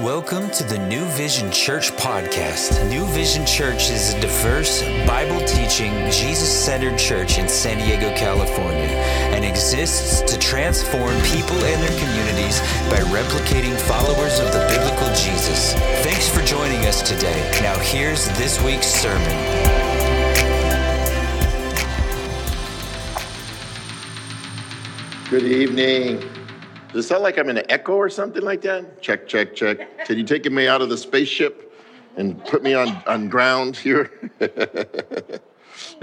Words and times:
Welcome 0.00 0.50
to 0.50 0.62
the 0.62 0.76
New 0.76 1.06
Vision 1.06 1.50
Church 1.50 1.90
podcast. 1.92 2.86
New 2.90 3.06
Vision 3.06 3.46
Church 3.46 3.88
is 3.88 4.12
a 4.12 4.20
diverse, 4.20 4.82
Bible 5.06 5.40
teaching, 5.46 5.90
Jesus 6.10 6.52
centered 6.52 6.98
church 6.98 7.38
in 7.38 7.48
San 7.48 7.78
Diego, 7.78 8.14
California, 8.14 8.90
and 9.32 9.42
exists 9.42 10.20
to 10.30 10.38
transform 10.38 11.18
people 11.22 11.56
and 11.64 11.82
their 11.82 11.98
communities 11.98 12.60
by 12.90 13.00
replicating 13.08 13.74
followers 13.88 14.38
of 14.38 14.52
the 14.52 14.66
biblical 14.68 15.08
Jesus. 15.14 15.72
Thanks 16.04 16.28
for 16.28 16.42
joining 16.42 16.84
us 16.84 17.00
today. 17.00 17.50
Now, 17.62 17.78
here's 17.78 18.26
this 18.36 18.62
week's 18.62 18.88
sermon. 18.88 19.24
Good 25.30 25.44
evening. 25.44 26.35
Does 26.96 27.04
it 27.04 27.08
sound 27.08 27.24
like 27.24 27.36
I'm 27.36 27.50
in 27.50 27.58
an 27.58 27.66
echo 27.68 27.92
or 27.92 28.08
something 28.08 28.40
like 28.40 28.62
that? 28.62 29.02
Check, 29.02 29.28
check, 29.28 29.54
check. 29.54 30.06
Can 30.06 30.16
you 30.16 30.24
take 30.24 30.50
me 30.50 30.66
out 30.66 30.80
of 30.80 30.88
the 30.88 30.96
spaceship 30.96 31.78
and 32.16 32.42
put 32.46 32.62
me 32.62 32.72
on, 32.72 32.88
on 33.06 33.28
ground 33.28 33.76
here? 33.76 34.10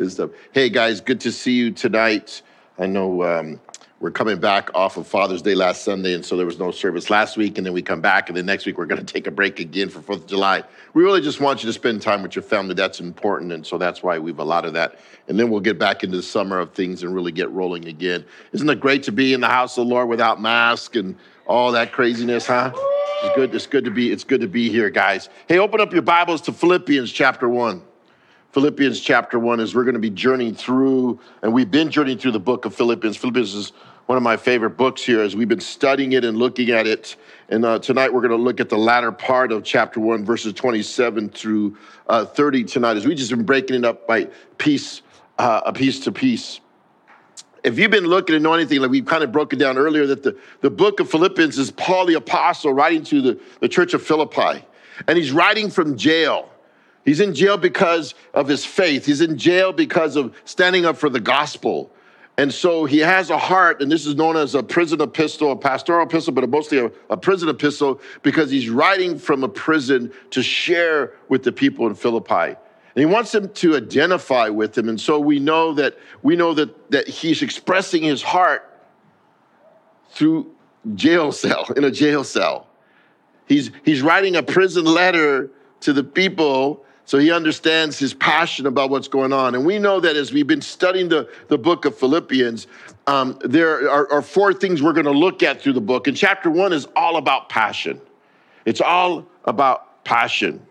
stuff. 0.07 0.29
Hey 0.51 0.69
guys, 0.69 1.01
good 1.01 1.19
to 1.21 1.31
see 1.31 1.53
you 1.53 1.71
tonight. 1.71 2.43
I 2.77 2.85
know 2.85 3.23
um, 3.23 3.59
we're 4.03 4.11
coming 4.11 4.37
back 4.37 4.69
off 4.75 4.97
of 4.97 5.07
Father's 5.07 5.41
Day 5.41 5.55
last 5.55 5.85
Sunday, 5.85 6.13
and 6.13 6.25
so 6.25 6.35
there 6.35 6.45
was 6.45 6.59
no 6.59 6.71
service 6.71 7.09
last 7.09 7.37
week, 7.37 7.57
and 7.57 7.65
then 7.65 7.71
we 7.71 7.81
come 7.81 8.01
back, 8.01 8.27
and 8.27 8.37
then 8.37 8.45
next 8.45 8.65
week 8.65 8.77
we're 8.77 8.85
going 8.85 8.99
to 8.99 9.13
take 9.13 9.27
a 9.27 9.31
break 9.31 9.61
again 9.61 9.87
for 9.87 10.01
Fourth 10.01 10.23
of 10.23 10.27
July. 10.27 10.61
We 10.93 11.03
really 11.03 11.21
just 11.21 11.39
want 11.39 11.63
you 11.63 11.67
to 11.67 11.73
spend 11.73 12.01
time 12.01 12.21
with 12.21 12.35
your 12.35 12.43
family. 12.43 12.73
That's 12.73 12.99
important, 12.99 13.53
and 13.53 13.65
so 13.65 13.77
that's 13.77 14.03
why 14.03 14.19
we've 14.19 14.37
allotted 14.39 14.73
that. 14.73 14.99
And 15.29 15.39
then 15.39 15.49
we'll 15.49 15.61
get 15.61 15.79
back 15.79 16.03
into 16.03 16.17
the 16.17 16.23
summer 16.23 16.59
of 16.59 16.73
things 16.73 17.01
and 17.01 17.15
really 17.15 17.31
get 17.31 17.49
rolling 17.51 17.87
again. 17.87 18.25
Isn't 18.51 18.69
it 18.69 18.81
great 18.81 19.03
to 19.03 19.13
be 19.13 19.33
in 19.33 19.39
the 19.39 19.47
house 19.47 19.77
of 19.77 19.87
the 19.87 19.93
Lord 19.93 20.09
without 20.09 20.41
mask 20.41 20.97
and 20.97 21.15
all 21.47 21.71
that 21.71 21.93
craziness, 21.93 22.45
huh? 22.45 22.73
It's 23.23 23.35
good. 23.37 23.55
It's 23.55 23.67
good 23.67 23.85
to 23.85 23.91
be. 23.91 24.11
It's 24.11 24.25
good 24.25 24.41
to 24.41 24.49
be 24.49 24.69
here, 24.69 24.89
guys. 24.89 25.29
Hey, 25.47 25.59
open 25.59 25.79
up 25.79 25.93
your 25.93 26.01
Bibles 26.01 26.41
to 26.41 26.51
Philippians 26.51 27.09
chapter 27.09 27.47
one. 27.47 27.81
Philippians 28.51 28.99
chapter 28.99 29.39
one 29.39 29.59
is 29.61 29.73
we're 29.73 29.85
going 29.85 29.95
to 29.95 29.99
be 29.99 30.11
journeying 30.11 30.53
through, 30.55 31.19
and 31.41 31.53
we've 31.53 31.71
been 31.71 31.89
journeying 31.89 32.19
through 32.19 32.33
the 32.33 32.39
book 32.39 32.65
of 32.65 32.75
Philippians. 32.75 33.17
Philippians 33.17 33.55
is 33.55 33.71
one 34.05 34.17
of 34.17 34.23
my 34.23 34.35
favorite 34.35 34.71
books 34.71 35.03
here 35.03 35.21
as 35.21 35.35
we've 35.35 35.47
been 35.47 35.59
studying 35.59 36.11
it 36.11 36.25
and 36.25 36.37
looking 36.37 36.69
at 36.71 36.85
it. 36.85 37.15
And 37.49 37.63
uh, 37.63 37.79
tonight 37.79 38.13
we're 38.13 38.21
going 38.21 38.31
to 38.31 38.37
look 38.37 38.59
at 38.59 38.69
the 38.69 38.77
latter 38.77 39.11
part 39.11 39.51
of 39.51 39.63
chapter 39.63 39.99
one, 39.99 40.25
verses 40.25 40.53
27 40.53 41.29
through 41.29 41.77
uh, 42.07 42.25
30 42.25 42.65
tonight, 42.65 42.97
as 42.97 43.05
we've 43.05 43.17
just 43.17 43.29
been 43.29 43.43
breaking 43.43 43.77
it 43.77 43.85
up 43.85 44.05
by 44.05 44.27
piece, 44.57 45.01
uh, 45.37 45.61
a 45.65 45.71
piece 45.71 46.01
to 46.01 46.11
piece. 46.11 46.59
If 47.63 47.79
you've 47.79 47.91
been 47.91 48.07
looking 48.07 48.35
and 48.35 48.43
know 48.43 48.53
anything, 48.53 48.81
like 48.81 48.91
we've 48.91 49.05
kind 49.05 49.23
of 49.23 49.31
broken 49.31 49.57
down 49.57 49.77
earlier, 49.77 50.05
that 50.07 50.23
the, 50.23 50.37
the 50.59 50.69
book 50.69 50.99
of 50.99 51.09
Philippians 51.09 51.57
is 51.57 51.71
Paul 51.71 52.05
the 52.05 52.15
Apostle 52.15 52.73
writing 52.73 53.03
to 53.05 53.21
the, 53.21 53.39
the 53.61 53.69
church 53.69 53.93
of 53.93 54.03
Philippi. 54.03 54.65
And 55.07 55.17
he's 55.17 55.31
writing 55.31 55.69
from 55.69 55.97
jail. 55.97 56.49
He's 57.05 57.21
in 57.21 57.33
jail 57.33 57.57
because 57.57 58.15
of 58.33 58.49
his 58.49 58.65
faith. 58.65 59.05
He's 59.05 59.21
in 59.21 59.37
jail 59.37 59.71
because 59.71 60.17
of 60.17 60.35
standing 60.43 60.85
up 60.85 60.97
for 60.97 61.09
the 61.09 61.21
gospel. 61.21 61.89
And 62.37 62.51
so 62.51 62.85
he 62.85 62.97
has 62.99 63.29
a 63.29 63.37
heart, 63.37 63.81
and 63.81 63.91
this 63.91 64.07
is 64.07 64.15
known 64.15 64.35
as 64.35 64.55
a 64.55 64.63
prison 64.63 64.99
epistle, 65.01 65.51
a 65.51 65.55
pastoral 65.55 66.07
epistle, 66.07 66.33
but 66.33 66.49
mostly 66.49 66.79
a, 66.79 66.91
a, 67.11 67.17
prison 67.17 67.47
epistle 67.47 68.01
because 68.23 68.49
he's 68.49 68.69
writing 68.69 69.19
from 69.19 69.43
a 69.43 69.47
prison 69.49 70.11
to 70.31 70.41
share 70.41 71.13
with 71.29 71.43
the 71.43 71.51
people 71.51 71.85
in 71.85 71.93
Philippi. 71.93 72.55
And 72.95 72.95
he 72.95 73.05
wants 73.05 73.31
them 73.31 73.49
to 73.49 73.75
identify 73.75 74.49
with 74.49 74.75
him. 74.75 74.89
And 74.89 74.99
so 74.99 75.19
we 75.19 75.39
know 75.39 75.73
that 75.75 75.97
we 76.23 76.35
know 76.35 76.55
that, 76.55 76.91
that 76.91 77.07
he's 77.07 77.43
expressing 77.43 78.01
his 78.01 78.23
heart 78.23 78.67
through 80.09 80.51
jail 80.95 81.31
cell, 81.31 81.67
in 81.75 81.83
a 81.83 81.91
jail 81.91 82.23
cell. 82.23 82.67
He's, 83.47 83.69
he's 83.83 84.01
writing 84.01 84.35
a 84.35 84.43
prison 84.43 84.85
letter 84.85 85.51
to 85.81 85.93
the 85.93 86.03
people 86.03 86.83
so 87.13 87.19
he 87.19 87.31
understands 87.31 87.99
his 87.99 88.11
passion 88.15 88.65
about 88.65 88.89
what's 88.89 89.07
going 89.07 89.31
on. 89.31 89.53
And 89.53 89.67
we 89.67 89.77
know 89.77 89.99
that 89.99 90.15
as 90.15 90.33
we've 90.33 90.47
been 90.47 90.63
studying 90.63 91.09
the, 91.09 91.29
the 91.47 91.59
book 91.59 91.85
of 91.85 91.95
Philippians, 91.95 92.65
um, 93.05 93.37
there 93.41 93.87
are, 93.87 94.11
are 94.11 94.23
four 94.23 94.51
things 94.51 94.81
we're 94.81 94.93
going 94.93 95.05
to 95.05 95.11
look 95.11 95.43
at 95.43 95.61
through 95.61 95.73
the 95.73 95.79
book. 95.79 96.07
And 96.07 96.17
chapter 96.17 96.49
one 96.49 96.73
is 96.73 96.87
all 96.95 97.17
about 97.17 97.49
passion. 97.49 98.01
It's 98.65 98.81
all 98.81 99.27
about 99.45 100.03
passion. 100.03 100.65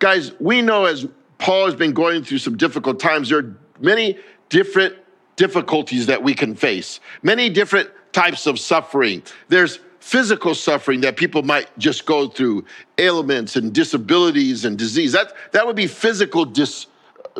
Guys, 0.00 0.32
we 0.40 0.60
know 0.60 0.86
as 0.86 1.06
Paul 1.38 1.66
has 1.66 1.76
been 1.76 1.92
going 1.92 2.24
through 2.24 2.38
some 2.38 2.56
difficult 2.56 2.98
times, 2.98 3.28
there 3.28 3.38
are 3.38 3.56
many 3.78 4.18
different 4.48 4.96
difficulties 5.36 6.06
that 6.06 6.20
we 6.20 6.34
can 6.34 6.56
face, 6.56 6.98
many 7.22 7.48
different 7.48 7.88
types 8.10 8.48
of 8.48 8.58
suffering. 8.58 9.22
There's 9.46 9.78
physical 10.00 10.54
suffering 10.54 11.02
that 11.02 11.16
people 11.16 11.42
might 11.42 11.68
just 11.78 12.06
go 12.06 12.26
through, 12.26 12.64
ailments 12.98 13.56
and 13.56 13.72
disabilities 13.72 14.64
and 14.64 14.76
disease. 14.76 15.12
That, 15.12 15.34
that 15.52 15.66
would 15.66 15.76
be 15.76 15.86
physical 15.86 16.44
dis, 16.44 16.86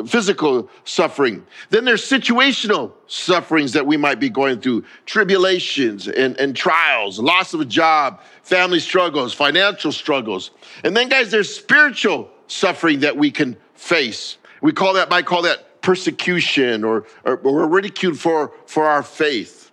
physical 0.07 0.69
suffering. 0.83 1.45
Then 1.69 1.85
there's 1.85 2.07
situational 2.07 2.93
sufferings 3.07 3.73
that 3.73 3.85
we 3.85 3.97
might 3.97 4.19
be 4.19 4.29
going 4.29 4.61
through, 4.61 4.85
tribulations 5.05 6.07
and, 6.07 6.37
and 6.37 6.55
trials, 6.55 7.19
loss 7.19 7.53
of 7.53 7.61
a 7.61 7.65
job, 7.65 8.21
family 8.43 8.79
struggles, 8.79 9.33
financial 9.33 9.91
struggles. 9.91 10.51
And 10.83 10.95
then, 10.95 11.09
guys, 11.09 11.31
there's 11.31 11.53
spiritual 11.53 12.29
suffering 12.47 12.99
that 13.01 13.17
we 13.17 13.31
can 13.31 13.57
face. 13.73 14.37
We 14.61 14.71
call 14.71 14.93
that, 14.93 15.09
might 15.09 15.25
call 15.25 15.41
that 15.41 15.81
persecution 15.81 16.83
or, 16.83 17.05
or, 17.25 17.37
or 17.37 17.67
ridiculed 17.67 18.19
for, 18.19 18.53
for 18.67 18.85
our 18.85 19.01
faith. 19.01 19.71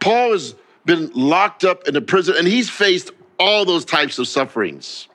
Paul 0.00 0.32
is 0.32 0.54
been 0.86 1.10
locked 1.12 1.64
up 1.64 1.86
in 1.86 1.96
a 1.96 2.00
prison 2.00 2.36
and 2.38 2.46
he's 2.46 2.70
faced 2.70 3.10
all 3.38 3.64
those 3.64 3.84
types 3.84 4.18
of 4.18 4.26
sufferings. 4.28 5.08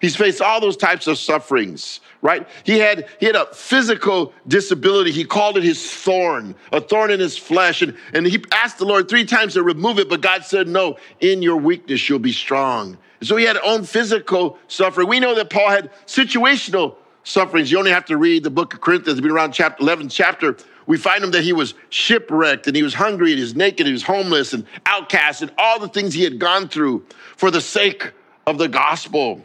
He's 0.00 0.16
faced 0.16 0.40
all 0.40 0.60
those 0.60 0.76
types 0.76 1.06
of 1.06 1.18
sufferings, 1.18 2.00
right? 2.20 2.46
He 2.64 2.78
had 2.78 3.08
he 3.18 3.26
had 3.26 3.34
a 3.34 3.46
physical 3.54 4.32
disability. 4.46 5.10
He 5.10 5.24
called 5.24 5.56
it 5.56 5.64
his 5.64 5.90
thorn, 5.90 6.54
a 6.70 6.80
thorn 6.80 7.10
in 7.10 7.18
his 7.18 7.36
flesh. 7.36 7.82
And, 7.82 7.96
and 8.12 8.26
he 8.26 8.44
asked 8.52 8.78
the 8.78 8.84
Lord 8.84 9.08
three 9.08 9.24
times 9.24 9.54
to 9.54 9.62
remove 9.62 9.98
it, 9.98 10.08
but 10.08 10.20
God 10.20 10.44
said, 10.44 10.68
No, 10.68 10.96
in 11.20 11.42
your 11.42 11.56
weakness 11.56 12.08
you'll 12.08 12.18
be 12.18 12.32
strong. 12.32 12.98
so 13.22 13.36
he 13.36 13.44
had 13.44 13.56
own 13.64 13.84
physical 13.84 14.58
suffering. 14.68 15.08
We 15.08 15.18
know 15.18 15.34
that 15.34 15.50
Paul 15.50 15.70
had 15.70 15.90
situational 16.06 16.96
sufferings. 17.24 17.72
You 17.72 17.78
only 17.78 17.90
have 17.90 18.04
to 18.06 18.16
read 18.16 18.44
the 18.44 18.50
book 18.50 18.74
of 18.74 18.80
Corinthians, 18.80 19.20
be 19.20 19.28
around 19.28 19.52
chapter 19.52 19.82
11 19.82 20.10
chapter 20.10 20.56
we 20.86 20.96
find 20.96 21.22
him 21.22 21.32
that 21.32 21.42
he 21.42 21.52
was 21.52 21.74
shipwrecked 21.90 22.66
and 22.66 22.76
he 22.76 22.82
was 22.82 22.94
hungry 22.94 23.32
and 23.32 23.38
he 23.38 23.42
was 23.42 23.56
naked, 23.56 23.80
and 23.80 23.88
he 23.88 23.92
was 23.92 24.02
homeless 24.02 24.52
and 24.52 24.64
outcast 24.86 25.42
and 25.42 25.52
all 25.58 25.78
the 25.78 25.88
things 25.88 26.14
he 26.14 26.22
had 26.22 26.38
gone 26.38 26.68
through 26.68 27.04
for 27.36 27.50
the 27.50 27.60
sake 27.60 28.12
of 28.46 28.58
the 28.58 28.68
gospel. 28.68 29.44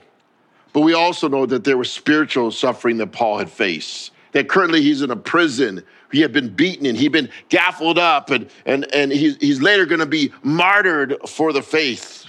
But 0.74 0.82
we 0.82 0.94
also 0.94 1.28
know 1.28 1.46
that 1.48 1.64
there 1.64 1.78
was 1.78 1.92
spiritual 1.92 2.52
suffering 2.52 2.98
that 2.98 3.12
Paul 3.12 3.40
had 3.40 3.50
faced. 3.50 4.12
That 4.32 4.48
currently 4.48 4.82
he's 4.82 5.02
in 5.02 5.12
a 5.12 5.16
prison. 5.16 5.84
He 6.12 6.22
had 6.22 6.32
been 6.32 6.50
beaten 6.50 6.86
and 6.86 6.98
he'd 6.98 7.12
been 7.12 7.30
gaffled 7.50 7.98
up, 7.98 8.30
and, 8.30 8.50
and, 8.66 8.86
and 8.94 9.12
he's, 9.12 9.36
he's 9.38 9.62
later 9.62 9.86
going 9.86 10.00
to 10.00 10.06
be 10.06 10.32
martyred 10.44 11.18
for 11.28 11.52
the 11.52 11.62
faith. 11.62 12.26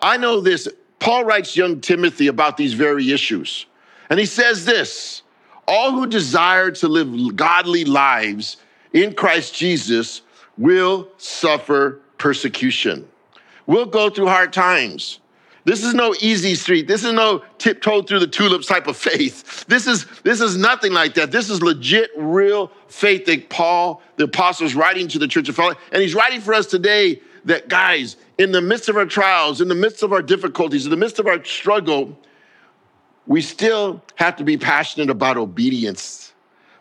I 0.00 0.16
know 0.16 0.40
this. 0.40 0.68
Paul 1.00 1.24
writes 1.24 1.56
young 1.56 1.80
Timothy 1.80 2.28
about 2.28 2.56
these 2.56 2.74
very 2.74 3.10
issues. 3.10 3.66
And 4.10 4.20
he 4.20 4.26
says 4.26 4.64
this 4.64 5.22
all 5.66 5.92
who 5.92 6.06
desire 6.06 6.70
to 6.70 6.88
live 6.88 7.36
godly 7.36 7.84
lives 7.84 8.58
in 8.92 9.14
Christ 9.14 9.54
Jesus 9.54 10.22
will 10.56 11.08
suffer 11.16 12.00
persecution. 12.18 13.08
We'll 13.66 13.86
go 13.86 14.10
through 14.10 14.26
hard 14.26 14.52
times. 14.52 15.20
This 15.64 15.82
is 15.82 15.94
no 15.94 16.14
easy 16.20 16.54
street. 16.54 16.86
This 16.86 17.04
is 17.04 17.12
no 17.12 17.42
tiptoe 17.58 18.02
through 18.02 18.20
the 18.20 18.26
tulips 18.26 18.66
type 18.66 18.86
of 18.86 18.96
faith. 19.10 19.64
This 19.66 19.86
is, 19.86 20.06
this 20.22 20.40
is 20.40 20.56
nothing 20.56 20.92
like 20.92 21.14
that. 21.14 21.32
This 21.32 21.48
is 21.48 21.62
legit, 21.62 22.10
real 22.16 22.70
faith 22.88 23.24
that 23.26 23.48
Paul, 23.48 24.02
the 24.16 24.24
apostle, 24.24 24.66
is 24.66 24.74
writing 24.74 25.08
to 25.08 25.18
the 25.18 25.26
church 25.26 25.48
of 25.48 25.56
Philippi. 25.56 25.80
And 25.92 26.02
he's 26.02 26.14
writing 26.14 26.40
for 26.40 26.52
us 26.52 26.66
today 26.66 27.20
that, 27.46 27.68
guys, 27.68 28.16
in 28.38 28.52
the 28.52 28.60
midst 28.60 28.88
of 28.88 28.96
our 28.96 29.06
trials, 29.06 29.60
in 29.60 29.68
the 29.68 29.74
midst 29.74 30.02
of 30.02 30.12
our 30.12 30.22
difficulties, 30.22 30.84
in 30.84 30.90
the 30.90 30.96
midst 30.96 31.18
of 31.18 31.26
our 31.26 31.42
struggle, 31.44 32.18
we 33.26 33.40
still 33.40 34.02
have 34.16 34.36
to 34.36 34.44
be 34.44 34.56
passionate 34.56 35.10
about 35.10 35.36
obedience, 35.36 36.32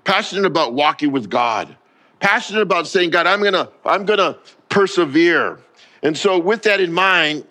passionate 0.04 0.46
about 0.46 0.74
walking 0.74 1.12
with 1.12 1.30
God, 1.30 1.76
passionate 2.20 2.62
about 2.62 2.88
saying, 2.88 3.12
God, 3.12 3.28
I'm 3.28 3.42
gonna, 3.42 3.70
I'm 3.86 4.06
gonna 4.06 4.38
persevere. 4.70 5.60
And 6.02 6.18
so, 6.18 6.38
with 6.38 6.64
that 6.64 6.82
in 6.82 6.92
mind, 6.92 7.46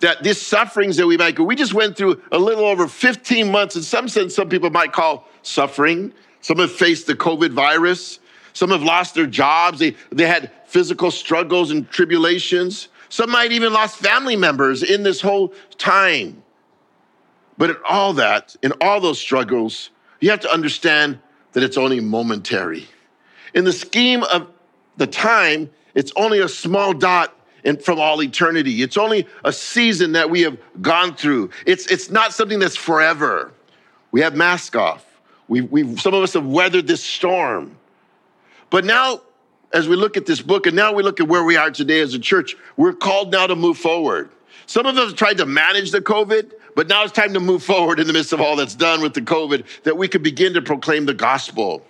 that 0.00 0.22
these 0.22 0.40
sufferings 0.40 0.96
that 0.98 1.06
we 1.06 1.16
might 1.16 1.34
go, 1.34 1.44
we 1.44 1.56
just 1.56 1.72
went 1.72 1.96
through 1.96 2.20
a 2.32 2.38
little 2.38 2.64
over 2.64 2.86
15 2.86 3.50
months. 3.50 3.76
In 3.76 3.82
some 3.82 4.08
sense, 4.08 4.34
some 4.34 4.48
people 4.48 4.70
might 4.70 4.92
call 4.92 5.26
suffering. 5.42 6.12
Some 6.40 6.58
have 6.58 6.72
faced 6.72 7.06
the 7.06 7.14
COVID 7.14 7.52
virus. 7.52 8.18
Some 8.52 8.70
have 8.70 8.82
lost 8.82 9.14
their 9.14 9.26
jobs. 9.26 9.78
They, 9.78 9.96
they 10.12 10.26
had 10.26 10.50
physical 10.66 11.10
struggles 11.10 11.70
and 11.70 11.88
tribulations. 11.90 12.88
Some 13.08 13.30
might 13.30 13.52
even 13.52 13.72
lost 13.72 13.96
family 13.96 14.36
members 14.36 14.82
in 14.82 15.02
this 15.02 15.20
whole 15.20 15.54
time. 15.78 16.43
But 17.56 17.70
in 17.70 17.76
all 17.88 18.12
that, 18.14 18.56
in 18.62 18.72
all 18.80 19.00
those 19.00 19.20
struggles, 19.20 19.90
you 20.20 20.30
have 20.30 20.40
to 20.40 20.52
understand 20.52 21.18
that 21.52 21.62
it's 21.62 21.76
only 21.76 22.00
momentary. 22.00 22.88
In 23.54 23.64
the 23.64 23.72
scheme 23.72 24.24
of 24.24 24.48
the 24.96 25.06
time, 25.06 25.70
it's 25.94 26.12
only 26.16 26.40
a 26.40 26.48
small 26.48 26.92
dot 26.92 27.34
and 27.64 27.80
from 27.82 27.98
all 27.98 28.22
eternity. 28.22 28.82
It's 28.82 28.96
only 28.96 29.26
a 29.44 29.52
season 29.52 30.12
that 30.12 30.30
we 30.30 30.42
have 30.42 30.58
gone 30.82 31.14
through. 31.14 31.50
It's, 31.66 31.86
it's 31.86 32.10
not 32.10 32.32
something 32.32 32.58
that's 32.58 32.76
forever. 32.76 33.52
We 34.10 34.20
have 34.20 34.34
mask 34.36 34.76
off. 34.76 35.04
We've, 35.48 35.70
we've, 35.70 36.00
some 36.00 36.14
of 36.14 36.22
us 36.22 36.34
have 36.34 36.46
weathered 36.46 36.86
this 36.86 37.02
storm. 37.02 37.76
But 38.70 38.84
now, 38.84 39.20
as 39.72 39.88
we 39.88 39.96
look 39.96 40.16
at 40.16 40.26
this 40.26 40.40
book, 40.40 40.66
and 40.66 40.76
now 40.76 40.92
we 40.92 41.02
look 41.02 41.20
at 41.20 41.28
where 41.28 41.44
we 41.44 41.56
are 41.56 41.70
today 41.70 42.00
as 42.00 42.14
a 42.14 42.18
church, 42.18 42.56
we're 42.76 42.92
called 42.92 43.32
now 43.32 43.46
to 43.46 43.56
move 43.56 43.78
forward. 43.78 44.30
Some 44.66 44.86
of 44.86 44.96
us 44.96 45.12
tried 45.12 45.38
to 45.38 45.46
manage 45.46 45.90
the 45.90 46.00
COVID, 46.00 46.52
but 46.74 46.88
now 46.88 47.04
it's 47.04 47.12
time 47.12 47.34
to 47.34 47.40
move 47.40 47.62
forward 47.62 48.00
in 48.00 48.06
the 48.06 48.12
midst 48.12 48.32
of 48.32 48.40
all 48.40 48.56
that's 48.56 48.74
done 48.74 49.00
with 49.00 49.14
the 49.14 49.20
COVID, 49.20 49.64
that 49.84 49.96
we 49.96 50.08
could 50.08 50.22
begin 50.22 50.54
to 50.54 50.62
proclaim 50.62 51.06
the 51.06 51.14
gospel. 51.14 51.84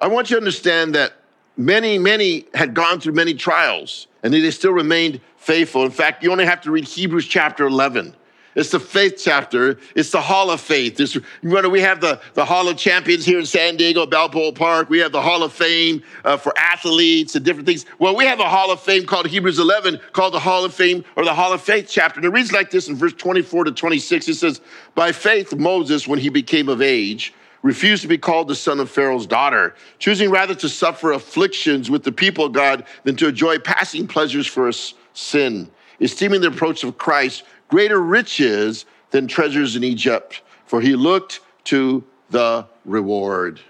I 0.00 0.08
want 0.08 0.30
you 0.30 0.36
to 0.36 0.40
understand 0.40 0.94
that 0.94 1.14
many, 1.56 1.98
many 1.98 2.46
had 2.54 2.74
gone 2.74 3.00
through 3.00 3.14
many 3.14 3.34
trials 3.34 4.06
and 4.22 4.32
they 4.32 4.50
still 4.50 4.72
remained 4.72 5.20
faithful. 5.36 5.84
In 5.84 5.90
fact, 5.90 6.22
you 6.22 6.30
only 6.32 6.44
have 6.44 6.60
to 6.62 6.70
read 6.70 6.84
Hebrews 6.84 7.26
chapter 7.26 7.66
11. 7.66 8.14
It's 8.58 8.70
the 8.70 8.80
faith 8.80 9.20
chapter. 9.22 9.78
It's 9.94 10.10
the 10.10 10.20
Hall 10.20 10.50
of 10.50 10.60
Faith. 10.60 10.98
It's, 10.98 11.16
remember, 11.42 11.70
we 11.70 11.80
have 11.80 12.00
the, 12.00 12.20
the 12.34 12.44
Hall 12.44 12.66
of 12.66 12.76
Champions 12.76 13.24
here 13.24 13.38
in 13.38 13.46
San 13.46 13.76
Diego, 13.76 14.04
Balboa 14.04 14.50
Park. 14.50 14.90
We 14.90 14.98
have 14.98 15.12
the 15.12 15.22
Hall 15.22 15.44
of 15.44 15.52
Fame 15.52 16.02
uh, 16.24 16.36
for 16.38 16.52
athletes 16.58 17.36
and 17.36 17.44
different 17.44 17.68
things. 17.68 17.86
Well, 18.00 18.16
we 18.16 18.26
have 18.26 18.40
a 18.40 18.48
Hall 18.48 18.72
of 18.72 18.80
Fame 18.80 19.06
called 19.06 19.28
Hebrews 19.28 19.60
11, 19.60 20.00
called 20.12 20.34
the 20.34 20.40
Hall 20.40 20.64
of 20.64 20.74
Fame 20.74 21.04
or 21.14 21.24
the 21.24 21.34
Hall 21.34 21.52
of 21.52 21.62
Faith 21.62 21.86
chapter. 21.88 22.18
And 22.18 22.26
it 22.26 22.30
reads 22.30 22.50
like 22.50 22.72
this 22.72 22.88
in 22.88 22.96
verse 22.96 23.12
24 23.12 23.62
to 23.62 23.70
26. 23.70 24.26
It 24.26 24.34
says, 24.34 24.60
By 24.96 25.12
faith, 25.12 25.54
Moses, 25.54 26.08
when 26.08 26.18
he 26.18 26.28
became 26.28 26.68
of 26.68 26.82
age, 26.82 27.32
refused 27.62 28.02
to 28.02 28.08
be 28.08 28.18
called 28.18 28.48
the 28.48 28.56
son 28.56 28.80
of 28.80 28.90
Pharaoh's 28.90 29.28
daughter, 29.28 29.76
choosing 30.00 30.30
rather 30.30 30.56
to 30.56 30.68
suffer 30.68 31.12
afflictions 31.12 31.90
with 31.90 32.02
the 32.02 32.10
people 32.10 32.46
of 32.46 32.54
God 32.54 32.84
than 33.04 33.14
to 33.18 33.28
enjoy 33.28 33.60
passing 33.60 34.08
pleasures 34.08 34.48
for 34.48 34.68
a 34.68 34.72
sin, 35.14 35.70
esteeming 36.00 36.40
the 36.40 36.48
approach 36.48 36.82
of 36.82 36.98
Christ 36.98 37.44
greater 37.68 38.00
riches 38.00 38.84
than 39.10 39.26
treasures 39.26 39.76
in 39.76 39.84
Egypt, 39.84 40.42
for 40.66 40.80
he 40.80 40.96
looked 40.96 41.40
to 41.64 42.04
the 42.30 42.66
reward. 42.84 43.60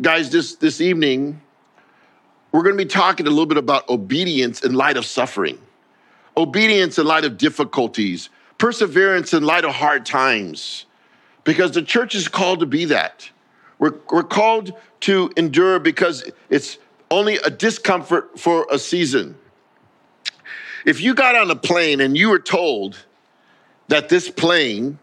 Guys, 0.00 0.30
this, 0.30 0.56
this 0.56 0.80
evening, 0.80 1.40
we're 2.50 2.62
going 2.62 2.76
to 2.76 2.84
be 2.84 2.88
talking 2.88 3.26
a 3.26 3.30
little 3.30 3.46
bit 3.46 3.58
about 3.58 3.88
obedience 3.88 4.62
in 4.62 4.74
light 4.74 4.96
of 4.96 5.06
suffering, 5.06 5.58
obedience 6.36 6.98
in 6.98 7.06
light 7.06 7.24
of 7.24 7.38
difficulties, 7.38 8.28
perseverance 8.58 9.32
in 9.32 9.42
light 9.42 9.64
of 9.64 9.72
hard 9.72 10.04
times 10.04 10.86
because 11.44 11.72
the 11.72 11.82
church 11.82 12.14
is 12.14 12.28
called 12.28 12.60
to 12.60 12.66
be 12.66 12.84
that. 12.86 13.28
We're, 13.78 13.94
we're 14.10 14.22
called 14.22 14.72
to 15.00 15.32
endure 15.36 15.78
because 15.78 16.30
it's 16.50 16.78
only 17.10 17.36
a 17.36 17.50
discomfort 17.50 18.38
for 18.38 18.66
a 18.70 18.78
season. 18.78 19.36
If 20.84 21.00
you 21.00 21.14
got 21.14 21.34
on 21.34 21.50
a 21.50 21.56
plane 21.56 22.00
and 22.00 22.16
you 22.16 22.30
were 22.30 22.38
told 22.38 23.04
that 23.88 24.08
this 24.08 24.28
plane 24.30 24.98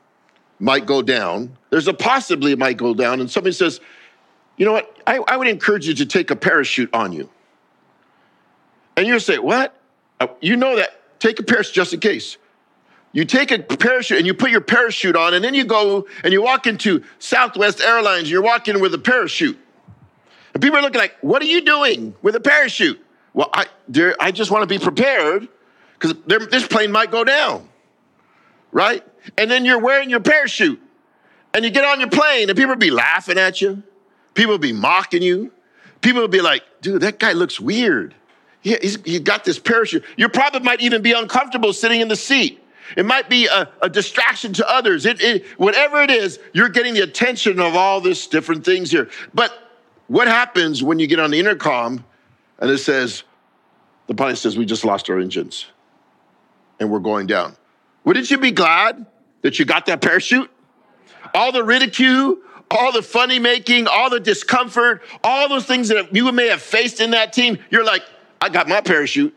might 0.59 0.85
go 0.85 1.01
down, 1.01 1.57
there's 1.69 1.87
a 1.87 1.93
possibly 1.93 2.51
it 2.51 2.59
might 2.59 2.77
go 2.77 2.93
down, 2.93 3.19
and 3.21 3.29
somebody 3.29 3.53
says, 3.53 3.79
you 4.57 4.65
know 4.65 4.73
what, 4.73 4.97
I, 5.07 5.19
I 5.27 5.37
would 5.37 5.47
encourage 5.47 5.87
you 5.87 5.93
to 5.95 6.05
take 6.05 6.31
a 6.31 6.35
parachute 6.35 6.93
on 6.93 7.13
you. 7.13 7.29
And 8.97 9.07
you 9.07 9.17
say, 9.19 9.39
what? 9.39 9.73
Uh, 10.19 10.27
you 10.41 10.57
know 10.57 10.75
that, 10.75 11.19
take 11.19 11.39
a 11.39 11.43
parachute 11.43 11.73
just 11.73 11.93
in 11.93 12.01
case. 12.01 12.37
You 13.13 13.23
take 13.23 13.51
a 13.51 13.59
parachute 13.59 14.17
and 14.17 14.27
you 14.27 14.33
put 14.33 14.51
your 14.51 14.61
parachute 14.61 15.15
on, 15.15 15.33
and 15.33 15.43
then 15.43 15.53
you 15.53 15.63
go 15.63 16.07
and 16.23 16.33
you 16.33 16.41
walk 16.41 16.67
into 16.67 17.03
Southwest 17.19 17.79
Airlines, 17.79 18.29
you're 18.29 18.41
walking 18.41 18.81
with 18.81 18.93
a 18.93 18.99
parachute. 18.99 19.57
And 20.53 20.61
people 20.61 20.77
are 20.77 20.81
looking 20.81 20.99
like, 20.99 21.15
what 21.21 21.41
are 21.41 21.45
you 21.45 21.61
doing 21.61 22.13
with 22.21 22.35
a 22.35 22.39
parachute? 22.39 22.99
Well, 23.33 23.49
I, 23.53 23.67
I 24.19 24.31
just 24.31 24.51
want 24.51 24.63
to 24.63 24.67
be 24.67 24.83
prepared 24.83 25.47
because 25.99 26.47
this 26.47 26.65
plane 26.65 26.91
might 26.91 27.11
go 27.11 27.23
down, 27.23 27.67
right? 28.71 29.03
And 29.37 29.51
then 29.51 29.65
you're 29.65 29.79
wearing 29.79 30.09
your 30.09 30.21
parachute 30.21 30.81
and 31.53 31.65
you 31.65 31.71
get 31.71 31.83
on 31.83 31.99
your 31.99 32.09
plane 32.09 32.49
and 32.49 32.57
people 32.57 32.75
be 32.75 32.91
laughing 32.91 33.37
at 33.37 33.61
you. 33.61 33.83
People 34.33 34.57
be 34.57 34.71
mocking 34.71 35.21
you. 35.21 35.51
People 36.01 36.21
will 36.21 36.29
be 36.29 36.41
like, 36.41 36.63
dude, 36.81 37.01
that 37.01 37.19
guy 37.19 37.33
looks 37.33 37.59
weird. 37.59 38.15
He, 38.61 38.75
he's, 38.81 39.01
he 39.03 39.19
got 39.19 39.43
this 39.43 39.59
parachute. 39.59 40.03
You 40.15 40.29
probably 40.29 40.61
might 40.61 40.81
even 40.81 41.01
be 41.01 41.11
uncomfortable 41.11 41.73
sitting 41.73 41.99
in 41.99 42.07
the 42.07 42.15
seat. 42.15 42.63
It 42.95 43.05
might 43.05 43.29
be 43.29 43.47
a, 43.47 43.69
a 43.81 43.89
distraction 43.89 44.53
to 44.53 44.69
others. 44.69 45.05
It, 45.05 45.21
it, 45.21 45.45
whatever 45.57 46.01
it 46.01 46.09
is, 46.09 46.39
you're 46.53 46.69
getting 46.69 46.93
the 46.93 47.01
attention 47.01 47.59
of 47.59 47.75
all 47.75 48.01
this 48.01 48.25
different 48.27 48.65
things 48.65 48.89
here. 48.89 49.09
But 49.33 49.53
what 50.07 50.27
happens 50.27 50.81
when 50.81 50.97
you 50.97 51.07
get 51.07 51.19
on 51.19 51.31
the 51.31 51.39
intercom 51.39 52.03
and 52.59 52.71
it 52.71 52.79
says, 52.79 53.23
the 54.07 54.15
pilot 54.15 54.37
says, 54.37 54.57
we 54.57 54.65
just 54.65 54.85
lost 54.85 55.09
our 55.09 55.19
engines 55.19 55.67
and 56.79 56.89
we're 56.89 56.99
going 56.99 57.27
down. 57.27 57.55
Wouldn't 58.03 58.31
you 58.31 58.37
be 58.37 58.51
glad 58.51 59.05
that 59.41 59.59
you 59.59 59.65
got 59.65 59.85
that 59.87 60.01
parachute? 60.01 60.49
All 61.33 61.51
the 61.51 61.63
ridicule, 61.63 62.37
all 62.71 62.91
the 62.91 63.01
funny 63.01 63.39
making, 63.39 63.87
all 63.87 64.09
the 64.09 64.19
discomfort, 64.19 65.01
all 65.23 65.49
those 65.49 65.65
things 65.65 65.89
that 65.89 66.15
you 66.15 66.31
may 66.31 66.47
have 66.47 66.61
faced 66.61 66.99
in 67.01 67.11
that 67.11 67.33
team, 67.33 67.57
you're 67.69 67.83
like, 67.83 68.03
I 68.41 68.49
got 68.49 68.67
my 68.67 68.81
parachute. 68.81 69.35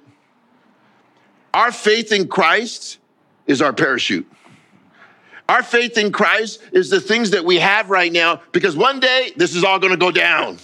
Our 1.55 1.73
faith 1.73 2.12
in 2.12 2.29
Christ 2.29 2.99
is 3.47 3.61
our 3.61 3.73
parachute. 3.73 4.31
Our 5.49 5.62
faith 5.62 5.99
in 5.99 6.12
Christ 6.12 6.62
is 6.73 6.89
the 6.89 7.00
things 7.00 7.31
that 7.31 7.44
we 7.44 7.59
have 7.59 7.91
right 7.91 8.12
now 8.12 8.41
because 8.53 8.77
one 8.77 9.00
day 9.00 9.33
this 9.37 9.55
is 9.55 9.65
all 9.65 9.79
going 9.79 9.91
to 9.91 9.99
go 9.99 10.11
down. 10.11 10.59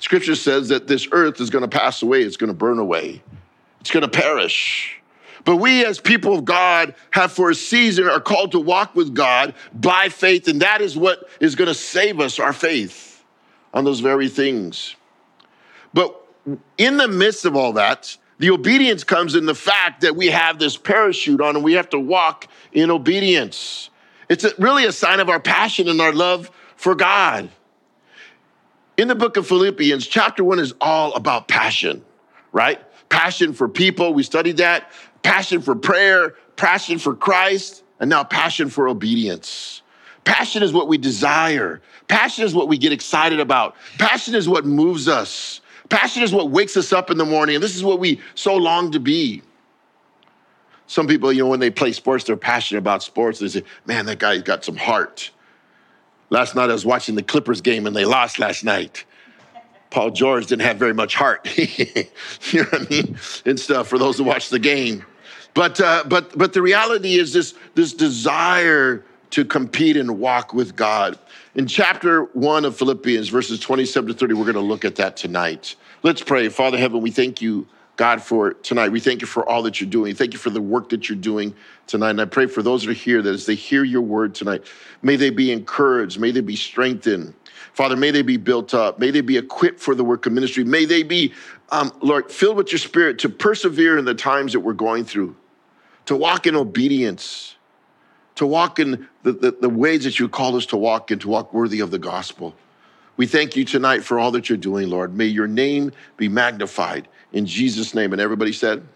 Scripture 0.00 0.34
says 0.34 0.68
that 0.68 0.86
this 0.86 1.08
earth 1.10 1.40
is 1.40 1.50
going 1.50 1.62
to 1.62 1.68
pass 1.68 2.02
away, 2.02 2.22
it's 2.22 2.36
going 2.36 2.48
to 2.48 2.54
burn 2.54 2.78
away, 2.78 3.22
it's 3.80 3.90
going 3.90 4.02
to 4.02 4.08
perish. 4.08 4.97
But 5.48 5.56
we, 5.56 5.82
as 5.82 5.98
people 5.98 6.34
of 6.34 6.44
God, 6.44 6.94
have 7.10 7.32
for 7.32 7.48
a 7.48 7.54
season 7.54 8.06
are 8.06 8.20
called 8.20 8.52
to 8.52 8.60
walk 8.60 8.94
with 8.94 9.14
God 9.14 9.54
by 9.72 10.10
faith, 10.10 10.46
and 10.46 10.60
that 10.60 10.82
is 10.82 10.94
what 10.94 11.26
is 11.40 11.54
going 11.54 11.68
to 11.68 11.74
save 11.74 12.20
us 12.20 12.38
our 12.38 12.52
faith 12.52 13.24
on 13.72 13.86
those 13.86 14.00
very 14.00 14.28
things. 14.28 14.94
But 15.94 16.14
in 16.76 16.98
the 16.98 17.08
midst 17.08 17.46
of 17.46 17.56
all 17.56 17.72
that, 17.72 18.14
the 18.36 18.50
obedience 18.50 19.04
comes 19.04 19.34
in 19.34 19.46
the 19.46 19.54
fact 19.54 20.02
that 20.02 20.14
we 20.14 20.26
have 20.26 20.58
this 20.58 20.76
parachute 20.76 21.40
on 21.40 21.56
and 21.56 21.64
we 21.64 21.72
have 21.72 21.88
to 21.88 21.98
walk 21.98 22.46
in 22.72 22.90
obedience. 22.90 23.88
It's 24.28 24.44
really 24.58 24.84
a 24.84 24.92
sign 24.92 25.18
of 25.18 25.30
our 25.30 25.40
passion 25.40 25.88
and 25.88 25.98
our 26.02 26.12
love 26.12 26.50
for 26.76 26.94
God. 26.94 27.48
In 28.98 29.08
the 29.08 29.14
book 29.14 29.38
of 29.38 29.46
Philippians, 29.46 30.06
chapter 30.08 30.44
one 30.44 30.58
is 30.58 30.74
all 30.78 31.14
about 31.14 31.48
passion, 31.48 32.04
right? 32.52 32.82
Passion 33.08 33.54
for 33.54 33.66
people, 33.66 34.12
we 34.12 34.22
studied 34.22 34.58
that. 34.58 34.92
Passion 35.22 35.60
for 35.60 35.74
prayer, 35.74 36.34
passion 36.56 36.98
for 36.98 37.14
Christ, 37.14 37.82
and 38.00 38.08
now 38.08 38.24
passion 38.24 38.70
for 38.70 38.88
obedience. 38.88 39.82
Passion 40.24 40.62
is 40.62 40.72
what 40.72 40.88
we 40.88 40.98
desire. 40.98 41.80
Passion 42.06 42.44
is 42.44 42.54
what 42.54 42.68
we 42.68 42.78
get 42.78 42.92
excited 42.92 43.40
about. 43.40 43.76
Passion 43.98 44.34
is 44.34 44.48
what 44.48 44.64
moves 44.64 45.08
us. 45.08 45.60
Passion 45.88 46.22
is 46.22 46.32
what 46.32 46.50
wakes 46.50 46.76
us 46.76 46.92
up 46.92 47.10
in 47.10 47.16
the 47.16 47.24
morning, 47.24 47.56
and 47.56 47.64
this 47.64 47.74
is 47.74 47.82
what 47.82 47.98
we 47.98 48.20
so 48.34 48.54
long 48.54 48.92
to 48.92 49.00
be. 49.00 49.42
Some 50.86 51.06
people, 51.06 51.32
you 51.32 51.42
know, 51.42 51.48
when 51.48 51.60
they 51.60 51.70
play 51.70 51.92
sports, 51.92 52.24
they're 52.24 52.36
passionate 52.36 52.78
about 52.78 53.02
sports. 53.02 53.38
They 53.38 53.48
say, 53.48 53.62
man, 53.84 54.06
that 54.06 54.18
guy's 54.18 54.42
got 54.42 54.64
some 54.64 54.76
heart. 54.76 55.30
Last 56.30 56.54
night 56.54 56.70
I 56.70 56.72
was 56.72 56.86
watching 56.86 57.14
the 57.14 57.22
Clippers 57.22 57.60
game 57.60 57.86
and 57.86 57.94
they 57.94 58.06
lost 58.06 58.38
last 58.38 58.64
night. 58.64 59.04
Paul 59.90 60.10
George 60.10 60.46
didn't 60.46 60.62
have 60.62 60.76
very 60.76 60.94
much 60.94 61.14
heart. 61.14 61.48
you 61.58 62.04
know 62.54 62.62
what 62.64 62.82
I 62.82 62.88
mean? 62.88 63.18
And 63.46 63.58
stuff 63.58 63.88
for 63.88 63.98
those 63.98 64.18
who 64.18 64.24
watch 64.24 64.50
the 64.50 64.58
game. 64.58 65.04
But 65.54 65.80
uh, 65.80 66.04
but 66.06 66.36
but 66.36 66.52
the 66.52 66.62
reality 66.62 67.16
is 67.16 67.32
this 67.32 67.54
this 67.74 67.92
desire 67.92 69.04
to 69.30 69.44
compete 69.44 69.96
and 69.96 70.18
walk 70.18 70.54
with 70.54 70.76
God. 70.76 71.18
In 71.54 71.66
chapter 71.66 72.24
one 72.32 72.64
of 72.64 72.76
Philippians, 72.76 73.28
verses 73.28 73.60
27 73.60 74.08
to 74.08 74.14
30, 74.14 74.34
we're 74.34 74.44
going 74.44 74.54
to 74.54 74.60
look 74.60 74.84
at 74.84 74.96
that 74.96 75.16
tonight. 75.16 75.74
Let's 76.02 76.22
pray. 76.22 76.48
Father 76.48 76.78
Heaven, 76.78 77.00
we 77.00 77.10
thank 77.10 77.42
you, 77.42 77.66
God, 77.96 78.22
for 78.22 78.52
tonight. 78.52 78.92
We 78.92 79.00
thank 79.00 79.20
you 79.20 79.26
for 79.26 79.46
all 79.48 79.62
that 79.64 79.80
you're 79.80 79.90
doing. 79.90 80.14
Thank 80.14 80.32
you 80.32 80.38
for 80.38 80.50
the 80.50 80.62
work 80.62 80.90
that 80.90 81.08
you're 81.08 81.18
doing 81.18 81.54
tonight. 81.86 82.10
And 82.10 82.20
I 82.20 82.26
pray 82.26 82.46
for 82.46 82.62
those 82.62 82.84
that 82.84 82.90
are 82.90 82.94
here 82.94 83.20
that 83.20 83.34
as 83.34 83.46
they 83.46 83.56
hear 83.56 83.82
your 83.82 84.02
word 84.02 84.34
tonight, 84.34 84.64
may 85.02 85.16
they 85.16 85.30
be 85.30 85.50
encouraged, 85.50 86.20
may 86.20 86.30
they 86.30 86.40
be 86.40 86.56
strengthened. 86.56 87.34
Father, 87.78 87.96
may 87.96 88.10
they 88.10 88.22
be 88.22 88.36
built 88.36 88.74
up. 88.74 88.98
May 88.98 89.12
they 89.12 89.20
be 89.20 89.36
equipped 89.36 89.78
for 89.78 89.94
the 89.94 90.02
work 90.02 90.26
of 90.26 90.32
ministry. 90.32 90.64
May 90.64 90.84
they 90.84 91.04
be, 91.04 91.32
um, 91.70 91.92
Lord, 92.00 92.28
filled 92.28 92.56
with 92.56 92.72
your 92.72 92.80
spirit 92.80 93.20
to 93.20 93.28
persevere 93.28 93.96
in 93.96 94.04
the 94.04 94.16
times 94.16 94.52
that 94.54 94.60
we're 94.60 94.72
going 94.72 95.04
through, 95.04 95.36
to 96.06 96.16
walk 96.16 96.48
in 96.48 96.56
obedience 96.56 97.54
to 98.34 98.46
walk 98.46 98.78
in 98.78 99.08
the, 99.24 99.32
the, 99.32 99.50
the 99.60 99.68
ways 99.68 100.04
that 100.04 100.18
you 100.18 100.28
call 100.28 100.56
us 100.56 100.66
to 100.66 100.76
walk 100.76 101.10
and 101.12 101.20
to 101.20 101.28
walk 101.28 101.52
worthy 101.52 101.78
of 101.78 101.90
the 101.92 101.98
gospel. 101.98 102.54
We 103.16 103.26
thank 103.26 103.54
you 103.54 103.64
tonight 103.64 104.04
for 104.04 104.18
all 104.18 104.30
that 104.32 104.48
you're 104.48 104.58
doing, 104.58 104.90
Lord. 104.90 105.16
May 105.16 105.26
your 105.26 105.48
name 105.48 105.92
be 106.16 106.28
magnified 106.28 107.06
in 107.32 107.46
Jesus' 107.46 107.94
name. 107.94 108.12
And 108.12 108.20
everybody 108.20 108.52
said, 108.52 108.86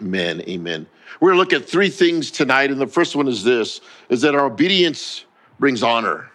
Amen. 0.00 0.42
Amen. 0.42 0.86
We're 1.20 1.32
going 1.32 1.44
to 1.44 1.56
look 1.56 1.62
at 1.62 1.68
three 1.68 1.90
things 1.90 2.30
tonight. 2.30 2.70
And 2.70 2.80
the 2.80 2.86
first 2.86 3.16
one 3.16 3.26
is 3.26 3.42
this 3.42 3.80
is 4.08 4.20
that 4.22 4.36
our 4.36 4.46
obedience 4.46 5.24
brings 5.58 5.82
honor. 5.82 6.29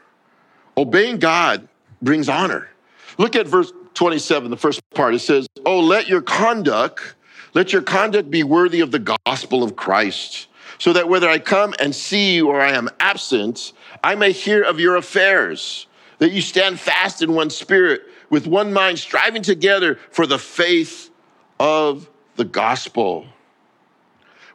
Obeying 0.78 1.18
God 1.18 1.68
brings 2.02 2.30
honor. 2.30 2.70
Look 3.18 3.36
at 3.36 3.48
verse 3.48 3.72
27, 3.94 4.52
the 4.52 4.58
first 4.58 4.82
part. 4.92 5.14
It 5.16 5.20
says, 5.20 5.48
Oh, 5.66 5.80
let 5.80 6.08
your 6.08 6.22
conduct 6.22 7.16
Let 7.56 7.72
your 7.72 7.82
conduct 7.82 8.30
be 8.30 8.44
worthy 8.44 8.82
of 8.82 8.92
the 8.92 9.18
gospel 9.26 9.64
of 9.64 9.78
Christ, 9.78 10.48
so 10.78 10.92
that 10.92 11.08
whether 11.08 11.30
I 11.30 11.40
come 11.40 11.74
and 11.80 11.96
see 11.96 12.36
you 12.36 12.50
or 12.50 12.60
I 12.60 12.74
am 12.74 12.90
absent, 13.00 13.72
I 14.04 14.16
may 14.16 14.34
hear 14.34 14.62
of 14.62 14.78
your 14.78 14.98
affairs, 14.98 15.88
that 16.20 16.34
you 16.34 16.42
stand 16.42 16.82
fast 16.82 17.22
in 17.22 17.34
one 17.34 17.50
spirit, 17.50 18.02
with 18.30 18.46
one 18.46 18.74
mind, 18.74 19.00
striving 19.00 19.42
together 19.42 19.98
for 20.12 20.28
the 20.28 20.38
faith 20.38 21.10
of 21.58 22.10
the 22.36 22.44
gospel. 22.44 23.26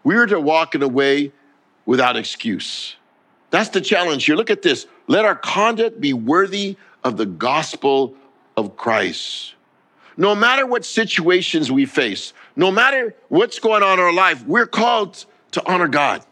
We 0.05 0.17
are 0.17 0.27
to 0.27 0.39
walk 0.39 0.75
in 0.75 0.83
a 0.83 0.89
way 0.89 1.33
without 1.87 2.19
excuse. 2.19 2.97
That's 3.51 3.71
the 3.71 3.81
challenge 3.81 4.25
here. 4.25 4.37
Look 4.37 4.51
at 4.51 4.63
this. 4.63 4.87
Let 5.07 5.25
our 5.25 5.35
conduct 5.35 6.01
be 6.01 6.13
worthy 6.13 6.77
of 7.05 7.17
the 7.17 7.27
gospel 7.27 8.15
of 8.57 8.77
Christ. 8.77 9.55
No 10.17 10.35
matter 10.35 10.67
what 10.67 10.85
situations 10.85 11.71
we 11.71 11.87
face, 11.87 12.33
no 12.57 12.71
matter 12.71 13.15
what's 13.29 13.59
going 13.59 13.83
on 13.83 13.99
in 13.99 14.05
our 14.05 14.13
life, 14.13 14.45
we're 14.47 14.67
called 14.67 15.25
to 15.53 15.67
honor 15.67 15.89
God. 15.89 16.25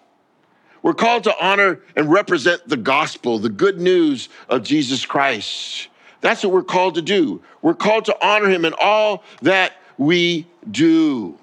We're 0.83 0.95
called 0.95 1.25
to 1.25 1.35
honor 1.45 1.81
and 1.97 2.11
represent 2.11 2.69
the 2.69 2.77
gospel, 2.77 3.39
the 3.39 3.49
good 3.49 3.81
news 3.81 4.29
of 4.49 4.63
Jesus 4.63 5.05
Christ. 5.05 5.89
That's 6.21 6.43
what 6.43 6.53
we're 6.53 6.63
called 6.63 6.95
to 6.97 7.03
do. 7.03 7.43
We're 7.63 7.75
called 7.75 8.05
to 8.07 8.17
honor 8.25 8.49
him 8.49 8.65
in 8.65 8.75
all 8.81 9.25
that 9.43 9.75
we 9.97 10.47
do. 10.71 11.39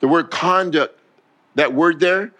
The 0.00 0.08
word 0.08 0.30
conduct, 0.30 0.98
that 1.54 1.72
word 1.72 2.00
there, 2.00 2.32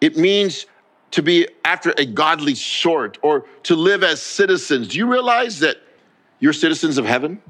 it 0.00 0.16
means 0.16 0.66
to 1.12 1.22
be 1.22 1.48
after 1.64 1.92
a 1.98 2.04
godly 2.04 2.54
sort 2.54 3.18
or 3.22 3.44
to 3.64 3.74
live 3.74 4.02
as 4.02 4.22
citizens. 4.22 4.88
Do 4.88 4.98
you 4.98 5.10
realize 5.10 5.60
that 5.60 5.78
you're 6.38 6.52
citizens 6.52 6.98
of 6.98 7.04
heaven? 7.04 7.42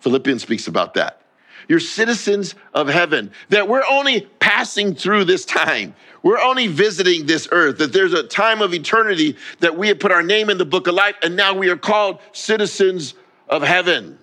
Philippians 0.00 0.42
speaks 0.42 0.66
about 0.66 0.94
that. 0.94 1.22
You're 1.68 1.80
citizens 1.80 2.54
of 2.74 2.88
heaven, 2.88 3.30
that 3.50 3.68
we're 3.68 3.84
only 3.88 4.22
passing 4.40 4.94
through 4.94 5.24
this 5.24 5.44
time. 5.44 5.94
We're 6.22 6.40
only 6.40 6.66
visiting 6.66 7.26
this 7.26 7.48
earth, 7.52 7.78
that 7.78 7.92
there's 7.92 8.12
a 8.12 8.24
time 8.24 8.62
of 8.62 8.74
eternity 8.74 9.36
that 9.60 9.76
we 9.76 9.88
have 9.88 10.00
put 10.00 10.12
our 10.12 10.22
name 10.22 10.50
in 10.50 10.58
the 10.58 10.64
book 10.64 10.86
of 10.88 10.94
life, 10.94 11.14
and 11.22 11.36
now 11.36 11.54
we 11.54 11.68
are 11.70 11.76
called 11.76 12.18
citizens 12.32 13.14
of 13.48 13.62
heaven. 13.62 14.18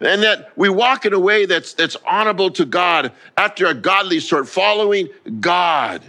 And 0.00 0.22
that 0.22 0.52
we 0.56 0.68
walk 0.68 1.06
in 1.06 1.12
a 1.12 1.18
way 1.18 1.46
that's, 1.46 1.72
that's 1.74 1.96
honorable 2.06 2.50
to 2.52 2.64
God 2.64 3.12
after 3.36 3.66
a 3.66 3.74
godly 3.74 4.20
sort, 4.20 4.48
following 4.48 5.08
God. 5.40 6.02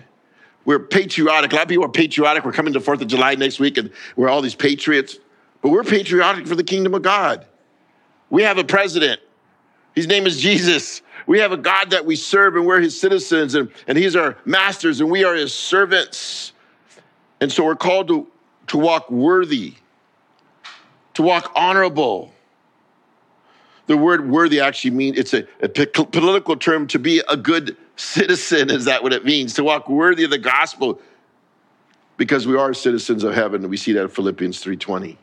We're 0.65 0.79
patriotic. 0.79 1.53
A 1.53 1.55
lot 1.55 1.63
of 1.63 1.69
people 1.69 1.86
are 1.86 1.89
patriotic. 1.89 2.43
We're 2.43 2.51
coming 2.51 2.74
to 2.74 2.79
4th 2.79 3.01
of 3.01 3.07
July 3.07 3.36
next 3.36 3.60
week, 3.60 3.77
and 3.77 3.91
we're 4.15 4.29
all 4.29 4.41
these 4.41 4.55
patriots. 4.55 5.17
But 5.62 5.69
we're 5.69 5.84
patriotic 5.84 6.48
for 6.48 6.55
the 6.55 6.63
kingdom 6.63 6.95
of 6.95 7.03
God. 7.03 7.45
We 8.31 8.43
have 8.43 8.57
a 8.57 8.63
president. 8.63 9.22
His 9.93 10.07
name 10.07 10.25
is 10.25 10.41
Jesus. 10.41 11.03
We 11.27 11.39
have 11.39 11.51
a 11.51 11.57
God 11.57 11.91
that 11.91 12.05
we 12.05 12.15
serve, 12.15 12.55
and 12.55 12.65
we're 12.65 12.81
his 12.81 13.00
citizens, 13.00 13.55
and, 13.55 13.72
and 13.88 13.98
he's 13.98 14.15
our 14.15 14.38
masters, 14.45 15.00
and 15.01 15.10
we 15.10 15.24
are 15.24 15.36
his 15.36 15.53
servants. 15.53 16.51
And 17.39 17.51
so 17.51 17.63
we're 17.63 17.75
called 17.75 18.07
to, 18.07 18.27
to 18.67 18.77
walk 18.77 19.10
worthy, 19.10 19.75
to 21.13 21.22
walk 21.22 21.51
honorable. 21.55 22.34
The 23.88 23.98
word 23.98 24.29
worthy 24.29 24.60
actually 24.60 24.91
means 24.91 25.17
it's 25.17 25.34
a, 25.34 25.48
a 25.62 25.69
political 25.69 26.55
term 26.57 26.88
to 26.88 27.00
be 27.00 27.22
a 27.29 27.38
good 27.38 27.77
citizen. 27.96 28.70
Is 28.70 28.86
that 28.86 29.04
what 29.04 29.14
it 29.14 29.25
means? 29.25 29.54
To 29.56 29.64
walk 29.64 29.90
worthy 29.90 30.24
of 30.24 30.30
the 30.30 30.38
gospel 30.38 31.00
because 32.18 32.48
we 32.48 32.58
are 32.58 32.74
citizens 32.74 33.24
of 33.24 33.34
heaven. 33.34 33.68
We 33.70 33.78
see 33.78 33.94
that 33.94 34.04
in 34.04 34.10
Philippians 34.10 34.64
3.20. 34.64 35.18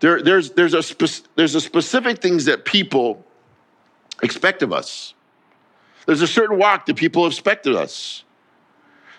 There, 0.00 0.22
there's, 0.22 0.50
there's, 0.50 0.74
a 0.74 0.82
spe- 0.82 1.26
there's 1.36 1.54
a 1.54 1.60
specific 1.60 2.20
things 2.20 2.44
that 2.46 2.64
people 2.64 3.24
expect 4.22 4.62
of 4.62 4.72
us. 4.72 5.14
There's 6.06 6.22
a 6.22 6.26
certain 6.26 6.58
walk 6.58 6.86
that 6.86 6.96
people 6.96 7.26
expect 7.26 7.66
of 7.66 7.76
us. 7.76 8.24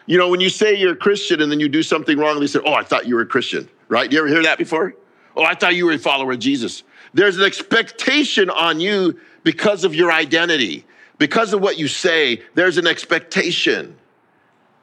You 0.05 0.17
know, 0.17 0.29
when 0.29 0.39
you 0.39 0.49
say 0.49 0.75
you're 0.75 0.93
a 0.93 0.97
Christian 0.97 1.41
and 1.41 1.51
then 1.51 1.59
you 1.59 1.67
do 1.67 1.83
something 1.83 2.17
wrong, 2.17 2.39
they 2.39 2.47
say, 2.47 2.59
Oh, 2.65 2.73
I 2.73 2.83
thought 2.83 3.07
you 3.07 3.15
were 3.15 3.21
a 3.21 3.25
Christian, 3.25 3.69
right? 3.89 4.09
You 4.09 4.19
ever 4.19 4.27
hear 4.27 4.43
that 4.43 4.57
before? 4.57 4.95
Oh, 5.35 5.43
I 5.43 5.53
thought 5.53 5.75
you 5.75 5.85
were 5.85 5.91
a 5.91 5.99
follower 5.99 6.31
of 6.31 6.39
Jesus. 6.39 6.83
There's 7.13 7.37
an 7.37 7.43
expectation 7.43 8.49
on 8.49 8.79
you 8.79 9.19
because 9.43 9.83
of 9.83 9.93
your 9.93 10.11
identity, 10.11 10.85
because 11.17 11.53
of 11.53 11.61
what 11.61 11.77
you 11.77 11.87
say. 11.87 12.41
There's 12.53 12.77
an 12.77 12.87
expectation. 12.87 13.95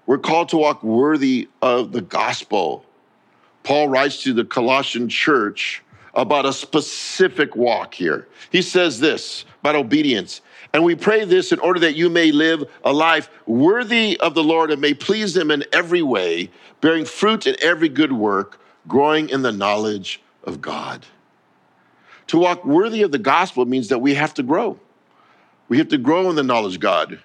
We're 0.07 0.19
called 0.19 0.51
to 0.51 0.57
walk 0.57 0.83
worthy 0.83 1.49
of 1.63 1.93
the 1.93 2.01
gospel. 2.01 2.85
Paul 3.63 3.89
writes 3.89 4.23
to 4.25 4.33
the 4.33 4.45
Colossian 4.45 5.09
church 5.09 5.83
about 6.15 6.47
a 6.47 6.53
specific 6.53 7.57
walk 7.57 7.95
here. 7.95 8.29
He 8.51 8.63
says 8.63 9.01
this 9.01 9.45
about 9.61 9.75
obedience. 9.75 10.43
And 10.73 10.85
we 10.85 10.95
pray 10.95 11.25
this 11.25 11.53
in 11.53 11.59
order 11.61 11.81
that 11.81 11.95
you 11.95 12.11
may 12.11 12.33
live 12.33 12.65
a 12.85 12.93
life 12.93 13.31
worthy 13.47 14.19
of 14.21 14.35
the 14.35 14.43
Lord 14.43 14.71
and 14.71 14.81
may 14.81 14.93
please 14.93 15.37
Him 15.37 15.51
in 15.51 15.65
every 15.73 16.03
way, 16.03 16.51
bearing 16.81 17.05
fruit 17.05 17.47
in 17.47 17.57
every 17.63 17.89
good 17.89 18.13
work, 18.13 18.61
growing 18.87 19.29
in 19.29 19.43
the 19.43 19.53
knowledge 19.53 20.21
of 20.43 20.61
God. 20.61 21.07
To 22.29 22.39
walk 22.39 22.65
worthy 22.65 23.03
of 23.03 23.13
the 23.13 23.19
gospel 23.19 23.65
means 23.65 23.89
that 23.89 24.01
we 24.01 24.15
have 24.15 24.35
to 24.35 24.43
grow. 24.43 24.79
We 25.69 25.79
have 25.79 25.89
to 25.89 25.99
grow 25.99 26.31
in 26.31 26.37
the 26.37 26.43
knowledge 26.43 26.77
of 26.77 26.81
God. 26.81 27.21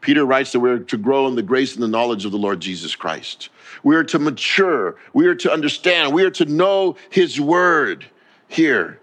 Peter 0.00 0.24
writes 0.24 0.52
that 0.52 0.60
we're 0.60 0.80
to 0.80 0.98
grow 0.98 1.26
in 1.28 1.34
the 1.34 1.42
grace 1.42 1.74
and 1.74 1.82
the 1.82 1.88
knowledge 1.88 2.24
of 2.24 2.32
the 2.32 2.38
Lord 2.38 2.60
Jesus 2.60 2.94
Christ. 2.94 3.48
We 3.82 3.96
are 3.96 4.04
to 4.04 4.18
mature. 4.18 4.96
We 5.14 5.26
are 5.26 5.34
to 5.36 5.52
understand. 5.52 6.12
We 6.12 6.24
are 6.24 6.30
to 6.32 6.44
know 6.44 6.96
His 7.08 7.40
word 7.40 8.04
here. 8.48 9.00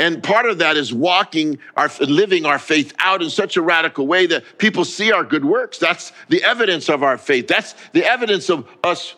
And 0.00 0.22
part 0.22 0.46
of 0.46 0.58
that 0.58 0.76
is 0.76 0.94
walking 0.94 1.58
our, 1.76 1.90
living 2.00 2.46
our 2.46 2.60
faith 2.60 2.94
out 3.00 3.20
in 3.20 3.30
such 3.30 3.56
a 3.56 3.62
radical 3.62 4.06
way 4.06 4.26
that 4.26 4.44
people 4.58 4.84
see 4.84 5.10
our 5.10 5.24
good 5.24 5.44
works. 5.44 5.78
That's 5.78 6.12
the 6.28 6.44
evidence 6.44 6.88
of 6.88 7.02
our 7.02 7.18
faith. 7.18 7.48
That's 7.48 7.74
the 7.92 8.04
evidence 8.04 8.48
of 8.48 8.68
us 8.84 9.16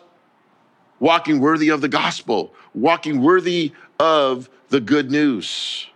walking 0.99 1.39
worthy 1.39 1.69
of 1.69 1.81
the 1.81 1.87
gospel, 1.87 2.53
walking 2.73 3.21
worthy 3.21 3.73
of 3.99 4.49
the 4.69 4.79
good 4.79 5.11
news. 5.11 5.87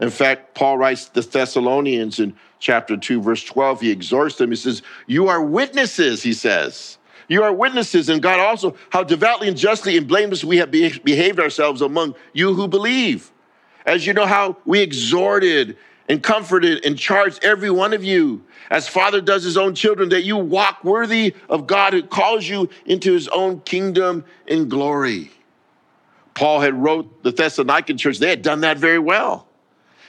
In 0.00 0.10
fact, 0.10 0.54
Paul 0.54 0.78
writes 0.78 1.06
the 1.06 1.20
Thessalonians 1.20 2.18
in 2.18 2.34
chapter 2.58 2.96
2, 2.96 3.22
verse 3.22 3.44
12, 3.44 3.80
he 3.80 3.90
exhorts 3.90 4.36
them. 4.36 4.50
He 4.50 4.56
says, 4.56 4.82
You 5.06 5.28
are 5.28 5.42
witnesses, 5.42 6.22
he 6.22 6.32
says 6.32 6.98
you 7.28 7.42
are 7.42 7.52
witnesses, 7.52 8.08
and 8.08 8.22
God 8.22 8.40
also, 8.40 8.76
how 8.90 9.02
devoutly 9.02 9.48
and 9.48 9.56
justly 9.56 9.96
and 9.96 10.06
blameless 10.06 10.44
we 10.44 10.58
have 10.58 10.70
behaved 10.70 11.40
ourselves 11.40 11.80
among 11.80 12.14
you 12.32 12.54
who 12.54 12.68
believe. 12.68 13.30
As 13.86 14.06
you 14.06 14.12
know, 14.12 14.26
how 14.26 14.56
we 14.64 14.80
exhorted 14.80 15.76
and 16.08 16.22
comforted 16.22 16.84
and 16.84 16.98
charged 16.98 17.42
every 17.42 17.70
one 17.70 17.94
of 17.94 18.04
you, 18.04 18.44
as 18.70 18.88
Father 18.88 19.20
does 19.20 19.42
his 19.42 19.56
own 19.56 19.74
children, 19.74 20.10
that 20.10 20.24
you 20.24 20.36
walk 20.36 20.84
worthy 20.84 21.34
of 21.48 21.66
God 21.66 21.92
who 21.92 22.02
calls 22.02 22.46
you 22.46 22.68
into 22.84 23.12
his 23.12 23.28
own 23.28 23.60
kingdom 23.60 24.24
in 24.46 24.68
glory. 24.68 25.30
Paul 26.34 26.60
had 26.60 26.74
wrote 26.74 27.22
the 27.22 27.32
Thessalonican 27.32 27.98
church, 27.98 28.18
they 28.18 28.28
had 28.28 28.42
done 28.42 28.62
that 28.62 28.76
very 28.76 28.98
well. 28.98 29.43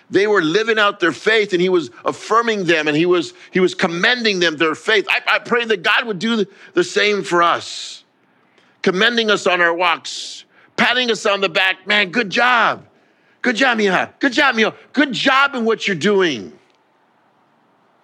They 0.09 0.27
were 0.27 0.41
living 0.41 0.77
out 0.77 0.99
their 0.99 1.11
faith 1.11 1.53
and 1.53 1.61
he 1.61 1.69
was 1.69 1.89
affirming 2.03 2.65
them 2.65 2.87
and 2.87 2.95
he 2.95 3.05
was, 3.05 3.33
he 3.51 3.59
was 3.59 3.73
commending 3.73 4.39
them 4.39 4.57
their 4.57 4.75
faith. 4.75 5.07
I, 5.09 5.21
I 5.27 5.39
pray 5.39 5.65
that 5.65 5.83
God 5.83 6.05
would 6.05 6.19
do 6.19 6.45
the 6.73 6.83
same 6.83 7.23
for 7.23 7.41
us, 7.41 8.03
commending 8.81 9.31
us 9.31 9.47
on 9.47 9.61
our 9.61 9.73
walks, 9.73 10.45
patting 10.77 11.09
us 11.09 11.25
on 11.25 11.41
the 11.41 11.49
back. 11.49 11.87
Man, 11.87 12.11
good 12.11 12.29
job. 12.29 12.85
Good 13.41 13.55
job, 13.55 13.77
Mia. 13.77 14.13
Good 14.19 14.33
job, 14.33 14.55
Mia. 14.55 14.73
Good 14.93 15.13
job 15.13 15.55
in 15.55 15.65
what 15.65 15.87
you're 15.87 15.95
doing. 15.95 16.53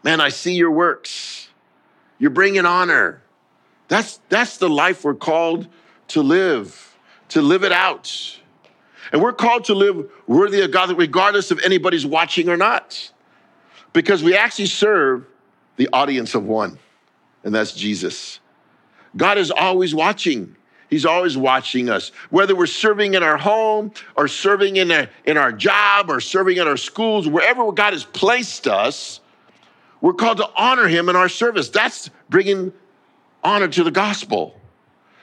Man, 0.03 0.20
I 0.20 0.29
see 0.29 0.53
your 0.53 0.72
works. 0.72 1.50
You're 2.17 2.31
bringing 2.31 2.65
honor. 2.65 3.22
That's, 3.88 4.20
that's 4.29 4.58
the 4.58 4.70
life 4.70 5.03
we're 5.03 5.15
called 5.15 5.67
to 6.10 6.22
live, 6.22 6.98
to 7.29 7.41
live 7.41 7.63
it 7.63 7.72
out. 7.72 8.39
And 9.11 9.21
we're 9.21 9.33
called 9.33 9.65
to 9.65 9.73
live 9.73 10.09
worthy 10.27 10.61
of 10.61 10.71
God 10.71 10.97
regardless 10.97 11.51
of 11.51 11.59
anybody's 11.59 12.05
watching 12.05 12.49
or 12.49 12.57
not. 12.57 13.11
Because 13.93 14.23
we 14.23 14.35
actually 14.35 14.67
serve 14.67 15.25
the 15.75 15.89
audience 15.91 16.33
of 16.33 16.45
one, 16.45 16.79
and 17.43 17.53
that's 17.53 17.73
Jesus. 17.73 18.39
God 19.17 19.37
is 19.37 19.51
always 19.51 19.93
watching. 19.93 20.55
He's 20.89 21.05
always 21.05 21.37
watching 21.37 21.89
us. 21.89 22.11
Whether 22.29 22.55
we're 22.55 22.65
serving 22.65 23.13
in 23.13 23.23
our 23.23 23.37
home 23.37 23.91
or 24.15 24.27
serving 24.27 24.77
in, 24.77 24.91
a, 24.91 25.09
in 25.25 25.37
our 25.37 25.51
job 25.51 26.09
or 26.09 26.19
serving 26.19 26.57
in 26.57 26.67
our 26.67 26.77
schools, 26.77 27.27
wherever 27.27 27.69
God 27.71 27.93
has 27.93 28.03
placed 28.03 28.67
us, 28.67 29.19
we're 30.01 30.13
called 30.13 30.37
to 30.37 30.49
honor 30.55 30.87
Him 30.87 31.09
in 31.09 31.15
our 31.15 31.29
service. 31.29 31.69
That's 31.69 32.09
bringing 32.29 32.73
honor 33.43 33.67
to 33.69 33.83
the 33.83 33.91
gospel. 33.91 34.59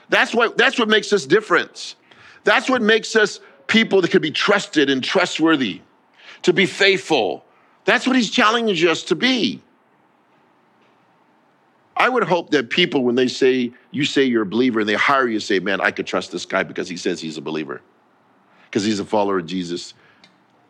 That's 0.09 0.33
what, 0.33 0.57
that's 0.57 0.79
what 0.79 0.89
makes 0.89 1.13
us 1.13 1.25
different. 1.25 1.95
That's 2.43 2.69
what 2.69 2.81
makes 2.81 3.15
us 3.15 3.39
people 3.69 4.01
that 4.01 4.11
could 4.11 4.21
be 4.21 4.31
trusted 4.31 4.89
and 4.89 5.01
trustworthy, 5.01 5.79
to 6.41 6.51
be 6.51 6.65
faithful. 6.65 7.45
That's 7.85 8.05
what 8.05 8.17
he's 8.17 8.29
challenging 8.29 8.89
us 8.89 9.03
to 9.03 9.15
be. 9.15 9.61
I 11.95 12.09
would 12.09 12.23
hope 12.23 12.49
that 12.51 12.69
people, 12.69 13.03
when 13.03 13.15
they 13.15 13.27
say, 13.27 13.71
you 13.91 14.05
say 14.05 14.23
you're 14.23 14.43
a 14.43 14.45
believer 14.45 14.81
and 14.81 14.89
they 14.89 14.95
hire 14.95 15.27
you, 15.27 15.39
say, 15.39 15.59
man, 15.59 15.81
I 15.81 15.91
could 15.91 16.07
trust 16.07 16.31
this 16.31 16.45
guy 16.45 16.63
because 16.63 16.89
he 16.89 16.97
says 16.97 17.21
he's 17.21 17.37
a 17.37 17.41
believer, 17.41 17.81
because 18.65 18.83
he's 18.83 18.99
a 18.99 19.05
follower 19.05 19.39
of 19.39 19.45
Jesus. 19.45 19.93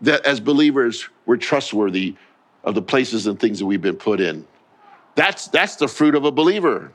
That 0.02 0.26
as 0.26 0.40
believers, 0.40 1.08
we're 1.26 1.38
trustworthy 1.38 2.16
of 2.64 2.76
the 2.76 2.82
places 2.82 3.28
and 3.28 3.40
things 3.40 3.60
that 3.60 3.66
we've 3.66 3.82
been 3.82 3.96
put 3.96 4.20
in. 4.20 4.46
That's, 5.16 5.48
that's 5.48 5.76
the 5.76 5.88
fruit 5.88 6.16
of 6.16 6.26
a 6.26 6.32
believer. 6.32 6.92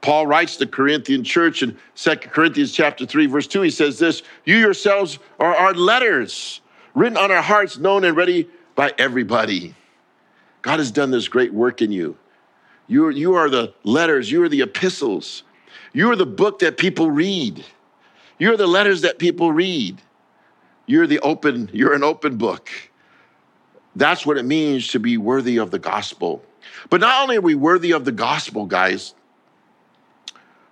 Paul 0.00 0.26
writes 0.26 0.54
to 0.56 0.64
the 0.64 0.70
Corinthian 0.70 1.24
church 1.24 1.62
in 1.62 1.76
2 1.96 2.16
Corinthians 2.16 2.72
chapter 2.72 3.04
3, 3.04 3.26
verse 3.26 3.46
2, 3.46 3.62
he 3.62 3.70
says 3.70 3.98
this, 3.98 4.22
you 4.44 4.56
yourselves 4.56 5.18
are 5.40 5.54
our 5.54 5.74
letters, 5.74 6.60
written 6.94 7.16
on 7.16 7.30
our 7.30 7.42
hearts, 7.42 7.78
known 7.78 8.04
and 8.04 8.16
ready 8.16 8.48
by 8.74 8.92
everybody. 8.98 9.74
God 10.62 10.78
has 10.78 10.90
done 10.90 11.10
this 11.10 11.28
great 11.28 11.52
work 11.52 11.82
in 11.82 11.90
you. 11.90 12.16
You 12.86 13.10
you 13.10 13.34
are 13.34 13.50
the 13.50 13.74
letters, 13.84 14.30
you 14.30 14.42
are 14.42 14.48
the 14.48 14.62
epistles, 14.62 15.42
you 15.92 16.10
are 16.10 16.16
the 16.16 16.26
book 16.26 16.60
that 16.60 16.78
people 16.78 17.10
read. 17.10 17.64
You're 18.38 18.56
the 18.56 18.66
letters 18.66 19.02
that 19.02 19.18
people 19.18 19.52
read. 19.52 20.00
You're 20.86 21.06
the 21.06 21.18
open, 21.20 21.68
you're 21.72 21.92
an 21.92 22.04
open 22.04 22.36
book. 22.36 22.70
That's 23.96 24.24
what 24.24 24.38
it 24.38 24.44
means 24.44 24.88
to 24.88 25.00
be 25.00 25.18
worthy 25.18 25.58
of 25.58 25.70
the 25.70 25.78
gospel. 25.78 26.42
But 26.88 27.00
not 27.00 27.22
only 27.22 27.36
are 27.36 27.42
we 27.42 27.54
worthy 27.54 27.92
of 27.92 28.04
the 28.04 28.12
gospel, 28.12 28.64
guys, 28.64 29.14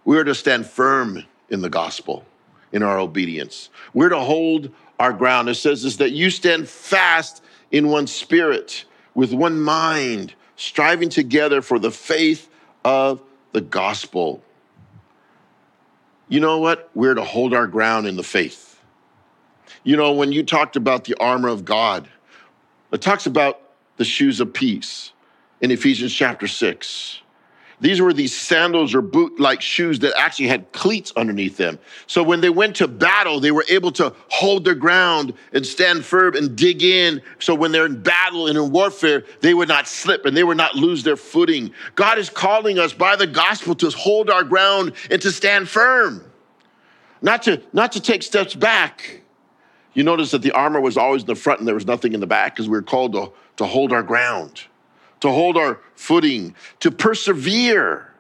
we 0.06 0.16
are 0.16 0.24
to 0.24 0.34
stand 0.34 0.64
firm 0.66 1.24
in 1.50 1.60
the 1.60 1.68
gospel, 1.68 2.24
in 2.72 2.82
our 2.82 2.98
obedience. 2.98 3.68
We're 3.92 4.08
to 4.08 4.20
hold 4.20 4.70
our 4.98 5.12
ground. 5.12 5.50
It 5.50 5.56
says 5.56 5.82
this 5.82 5.96
that 5.96 6.12
you 6.12 6.30
stand 6.30 6.68
fast 6.68 7.42
in 7.72 7.88
one 7.88 8.06
spirit, 8.06 8.86
with 9.14 9.34
one 9.34 9.60
mind, 9.60 10.32
striving 10.54 11.10
together 11.10 11.60
for 11.60 11.78
the 11.78 11.90
faith 11.90 12.48
of 12.84 13.20
the 13.52 13.60
gospel. 13.60 14.42
You 16.28 16.40
know 16.40 16.58
what? 16.58 16.88
We're 16.94 17.14
to 17.14 17.24
hold 17.24 17.52
our 17.52 17.66
ground 17.66 18.06
in 18.06 18.16
the 18.16 18.22
faith. 18.22 18.80
You 19.82 19.96
know, 19.96 20.12
when 20.12 20.32
you 20.32 20.44
talked 20.44 20.76
about 20.76 21.04
the 21.04 21.16
armor 21.20 21.48
of 21.48 21.64
God, 21.64 22.08
it 22.92 23.02
talks 23.02 23.26
about 23.26 23.60
the 23.96 24.04
shoes 24.04 24.40
of 24.40 24.52
peace 24.52 25.12
in 25.60 25.72
Ephesians 25.72 26.14
chapter 26.14 26.46
6. 26.46 27.22
These 27.80 28.00
were 28.00 28.14
these 28.14 28.34
sandals 28.34 28.94
or 28.94 29.02
boot 29.02 29.38
like 29.38 29.60
shoes 29.60 29.98
that 29.98 30.18
actually 30.18 30.48
had 30.48 30.72
cleats 30.72 31.12
underneath 31.14 31.58
them. 31.58 31.78
So 32.06 32.22
when 32.22 32.40
they 32.40 32.48
went 32.48 32.76
to 32.76 32.88
battle, 32.88 33.38
they 33.38 33.50
were 33.50 33.66
able 33.68 33.92
to 33.92 34.14
hold 34.28 34.64
their 34.64 34.74
ground 34.74 35.34
and 35.52 35.66
stand 35.66 36.04
firm 36.04 36.36
and 36.36 36.56
dig 36.56 36.82
in. 36.82 37.20
So 37.38 37.54
when 37.54 37.72
they're 37.72 37.84
in 37.84 38.02
battle 38.02 38.46
and 38.46 38.56
in 38.56 38.72
warfare, 38.72 39.24
they 39.40 39.52
would 39.52 39.68
not 39.68 39.86
slip 39.86 40.24
and 40.24 40.34
they 40.34 40.44
would 40.44 40.56
not 40.56 40.74
lose 40.74 41.02
their 41.02 41.16
footing. 41.16 41.70
God 41.96 42.18
is 42.18 42.30
calling 42.30 42.78
us 42.78 42.94
by 42.94 43.14
the 43.14 43.26
gospel 43.26 43.74
to 43.76 43.90
hold 43.90 44.30
our 44.30 44.44
ground 44.44 44.92
and 45.10 45.20
to 45.20 45.30
stand 45.30 45.68
firm, 45.68 46.24
not 47.20 47.42
to, 47.42 47.62
not 47.74 47.92
to 47.92 48.00
take 48.00 48.22
steps 48.22 48.54
back. 48.54 49.20
You 49.92 50.02
notice 50.02 50.30
that 50.30 50.42
the 50.42 50.52
armor 50.52 50.80
was 50.80 50.96
always 50.96 51.22
in 51.22 51.26
the 51.26 51.34
front 51.34 51.58
and 51.60 51.68
there 51.68 51.74
was 51.74 51.86
nothing 51.86 52.14
in 52.14 52.20
the 52.20 52.26
back 52.26 52.54
because 52.54 52.68
we 52.68 52.72
were 52.72 52.82
called 52.82 53.12
to, 53.12 53.32
to 53.56 53.66
hold 53.66 53.92
our 53.92 54.02
ground 54.02 54.64
to 55.20 55.30
hold 55.30 55.56
our 55.56 55.80
footing, 55.94 56.54
to 56.80 56.90
persevere, 56.90 58.12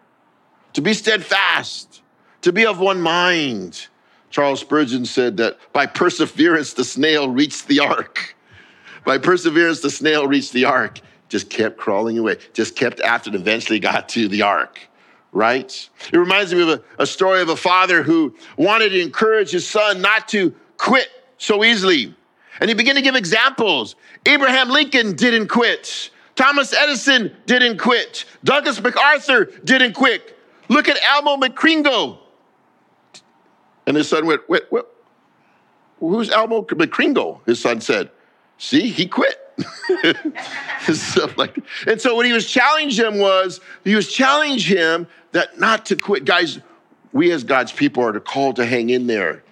to 0.72 0.80
be 0.80 0.94
steadfast, 0.94 2.02
to 2.42 2.52
be 2.52 2.66
of 2.66 2.78
one 2.78 3.00
mind. 3.00 3.86
Charles 4.30 4.60
Spurgeon 4.60 5.04
said 5.04 5.36
that 5.38 5.58
by 5.72 5.86
perseverance, 5.86 6.74
the 6.74 6.84
snail 6.84 7.28
reached 7.28 7.68
the 7.68 7.80
ark. 7.80 8.34
By 9.04 9.18
perseverance, 9.18 9.80
the 9.80 9.90
snail 9.90 10.26
reached 10.26 10.52
the 10.52 10.64
ark. 10.64 11.00
Just 11.28 11.50
kept 11.50 11.76
crawling 11.76 12.18
away, 12.18 12.36
just 12.52 12.76
kept 12.76 13.00
after 13.00 13.30
it, 13.30 13.34
eventually 13.34 13.80
got 13.80 14.08
to 14.10 14.28
the 14.28 14.42
ark, 14.42 14.78
right? 15.32 15.90
It 16.12 16.16
reminds 16.16 16.54
me 16.54 16.62
of 16.62 16.68
a, 16.68 16.82
a 17.00 17.06
story 17.06 17.40
of 17.40 17.48
a 17.48 17.56
father 17.56 18.04
who 18.04 18.36
wanted 18.56 18.90
to 18.90 19.00
encourage 19.00 19.50
his 19.50 19.66
son 19.66 20.00
not 20.00 20.28
to 20.28 20.54
quit 20.76 21.08
so 21.38 21.64
easily. 21.64 22.14
And 22.60 22.68
he 22.68 22.74
began 22.74 22.94
to 22.94 23.02
give 23.02 23.16
examples. 23.16 23.96
Abraham 24.24 24.70
Lincoln 24.70 25.16
didn't 25.16 25.48
quit. 25.48 26.10
Thomas 26.36 26.72
Edison 26.74 27.34
didn't 27.46 27.78
quit. 27.78 28.26
Douglas 28.44 28.80
MacArthur 28.80 29.46
didn't 29.64 29.94
quit. 29.94 30.38
Look 30.68 30.88
at 30.88 30.98
Elmo 31.10 31.36
McCringle. 31.36 32.18
And 33.86 33.96
his 33.96 34.08
son 34.08 34.26
went, 34.26 34.48
wait, 34.48 34.62
wait, 34.70 34.84
who's 35.98 36.30
Elmo 36.30 36.62
McCringle? 36.62 37.44
His 37.46 37.60
son 37.60 37.80
said, 37.80 38.10
see, 38.58 38.88
he 38.88 39.06
quit. 39.06 39.42
And 40.86 42.00
so 42.00 42.14
what 42.14 42.26
he 42.26 42.32
was 42.32 42.50
challenging 42.50 43.06
him 43.06 43.18
was, 43.18 43.60
he 43.84 43.94
was 43.94 44.12
challenging 44.12 44.76
him 44.76 45.06
that 45.32 45.58
not 45.58 45.86
to 45.86 45.96
quit. 45.96 46.24
Guys, 46.24 46.60
we 47.12 47.32
as 47.32 47.44
God's 47.44 47.72
people 47.72 48.02
are 48.04 48.20
called 48.20 48.56
to 48.56 48.66
hang 48.66 48.90
in 48.90 49.06
there, 49.06 49.42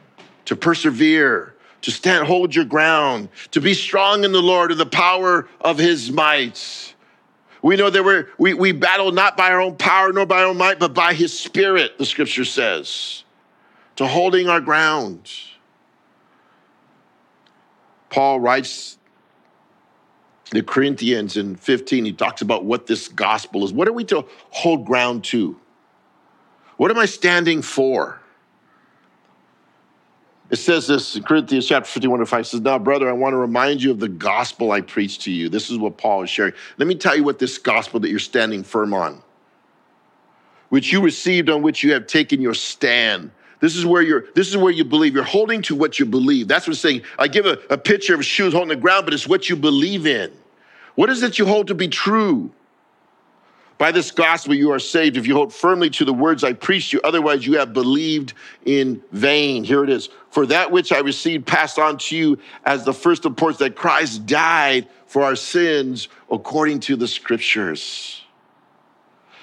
to 0.44 0.54
persevere, 0.54 1.53
to 1.84 1.90
stand, 1.90 2.26
hold 2.26 2.54
your 2.54 2.64
ground, 2.64 3.28
to 3.50 3.60
be 3.60 3.74
strong 3.74 4.24
in 4.24 4.32
the 4.32 4.40
Lord 4.40 4.70
and 4.70 4.80
the 4.80 4.86
power 4.86 5.46
of 5.60 5.76
his 5.76 6.10
might. 6.10 6.94
We 7.60 7.76
know 7.76 7.90
that 7.90 8.02
we're, 8.02 8.28
we, 8.38 8.54
we 8.54 8.72
battle 8.72 9.12
not 9.12 9.36
by 9.36 9.50
our 9.50 9.60
own 9.60 9.76
power 9.76 10.10
nor 10.10 10.24
by 10.24 10.40
our 10.40 10.46
own 10.46 10.56
might, 10.56 10.78
but 10.78 10.94
by 10.94 11.12
his 11.12 11.38
spirit, 11.38 11.98
the 11.98 12.06
scripture 12.06 12.46
says, 12.46 13.24
to 13.96 14.06
holding 14.06 14.48
our 14.48 14.62
ground. 14.62 15.30
Paul 18.08 18.40
writes 18.40 18.96
the 20.52 20.62
Corinthians 20.62 21.36
in 21.36 21.54
15, 21.54 22.06
he 22.06 22.12
talks 22.14 22.40
about 22.40 22.64
what 22.64 22.86
this 22.86 23.08
gospel 23.08 23.62
is. 23.62 23.74
What 23.74 23.88
are 23.88 23.92
we 23.92 24.04
to 24.04 24.24
hold 24.48 24.86
ground 24.86 25.24
to? 25.24 25.60
What 26.78 26.90
am 26.90 26.98
I 26.98 27.04
standing 27.04 27.60
for? 27.60 28.22
It 30.50 30.56
says 30.56 30.86
this 30.86 31.16
in 31.16 31.22
Corinthians 31.22 31.66
chapter 31.66 31.88
51 31.88 32.20
to 32.20 32.26
5 32.26 32.46
says, 32.46 32.60
Now, 32.60 32.78
brother, 32.78 33.08
I 33.08 33.12
want 33.12 33.32
to 33.32 33.38
remind 33.38 33.82
you 33.82 33.90
of 33.90 33.98
the 33.98 34.08
gospel 34.08 34.72
I 34.72 34.82
preached 34.82 35.22
to 35.22 35.30
you. 35.32 35.48
This 35.48 35.70
is 35.70 35.78
what 35.78 35.96
Paul 35.96 36.22
is 36.22 36.30
sharing. 36.30 36.52
Let 36.76 36.86
me 36.86 36.94
tell 36.94 37.16
you 37.16 37.24
what 37.24 37.38
this 37.38 37.56
gospel 37.56 38.00
that 38.00 38.10
you're 38.10 38.18
standing 38.18 38.62
firm 38.62 38.92
on, 38.92 39.22
which 40.68 40.92
you 40.92 41.00
received, 41.00 41.48
on 41.48 41.62
which 41.62 41.82
you 41.82 41.92
have 41.94 42.06
taken 42.06 42.42
your 42.42 42.54
stand. 42.54 43.30
This 43.60 43.74
is 43.74 43.86
where 43.86 44.02
you're, 44.02 44.26
this 44.34 44.48
is 44.48 44.58
where 44.58 44.70
you 44.70 44.84
believe. 44.84 45.14
You're 45.14 45.24
holding 45.24 45.62
to 45.62 45.74
what 45.74 45.98
you 45.98 46.04
believe. 46.04 46.46
That's 46.46 46.66
what 46.66 46.72
it's 46.72 46.80
saying. 46.80 47.02
I 47.18 47.28
give 47.28 47.46
a, 47.46 47.58
a 47.70 47.78
picture 47.78 48.14
of 48.14 48.22
shoes 48.24 48.52
holding 48.52 48.68
the 48.68 48.76
ground, 48.76 49.06
but 49.06 49.14
it's 49.14 49.26
what 49.26 49.48
you 49.48 49.56
believe 49.56 50.06
in. 50.06 50.30
What 50.94 51.08
is 51.08 51.22
it 51.22 51.38
you 51.38 51.46
hold 51.46 51.68
to 51.68 51.74
be 51.74 51.88
true? 51.88 52.52
By 53.76 53.90
this 53.90 54.10
gospel 54.12 54.54
you 54.54 54.70
are 54.72 54.78
saved 54.78 55.16
if 55.16 55.26
you 55.26 55.34
hold 55.34 55.52
firmly 55.52 55.90
to 55.90 56.04
the 56.04 56.12
words 56.12 56.44
I 56.44 56.52
preached 56.52 56.92
you, 56.92 57.00
otherwise 57.02 57.46
you 57.46 57.58
have 57.58 57.72
believed 57.72 58.34
in 58.64 59.02
vain. 59.10 59.64
Here 59.64 59.82
it 59.82 59.90
is. 59.90 60.08
For 60.30 60.46
that 60.46 60.70
which 60.70 60.92
I 60.92 61.00
received 61.00 61.46
passed 61.46 61.78
on 61.78 61.98
to 61.98 62.16
you 62.16 62.38
as 62.64 62.84
the 62.84 62.92
first 62.92 63.24
reports 63.24 63.58
that 63.58 63.74
Christ 63.74 64.26
died 64.26 64.88
for 65.06 65.22
our 65.22 65.36
sins 65.36 66.08
according 66.30 66.80
to 66.80 66.96
the 66.96 67.08
scriptures. 67.08 68.22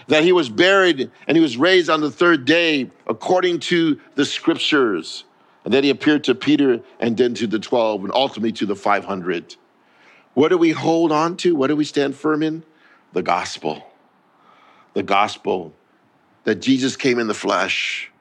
That 0.08 0.24
he 0.24 0.32
was 0.32 0.50
buried 0.50 1.12
and 1.28 1.38
he 1.38 1.42
was 1.42 1.58
raised 1.58 1.90
on 1.90 2.02
the 2.02 2.12
third 2.12 2.46
day 2.46 2.90
according 3.08 3.60
to 3.62 4.00
the 4.16 4.26
scriptures. 4.26 5.26
And 5.66 5.74
then 5.74 5.84
he 5.84 5.90
appeared 5.90 6.24
to 6.26 6.36
Peter 6.36 6.82
and 7.00 7.18
then 7.18 7.34
to 7.36 7.48
the 7.48 7.60
12 7.60 8.06
and 8.06 8.14
ultimately 8.14 8.52
to 8.54 8.66
the 8.66 8.76
500. 8.76 9.56
What 10.34 10.50
do 10.50 10.58
we 10.58 10.72
hold 10.72 11.12
on 11.12 11.36
to? 11.38 11.54
What 11.54 11.68
do 11.68 11.76
we 11.76 11.84
stand 11.84 12.16
firm 12.16 12.42
in? 12.42 12.64
The 13.14 13.22
gospel 13.22 13.91
the 14.94 15.04
gospel 15.04 15.74
that 16.44 16.56
Jesus 16.56 16.96
came 16.96 17.20
in 17.20 17.28
the 17.28 17.34
flesh, 17.34 18.12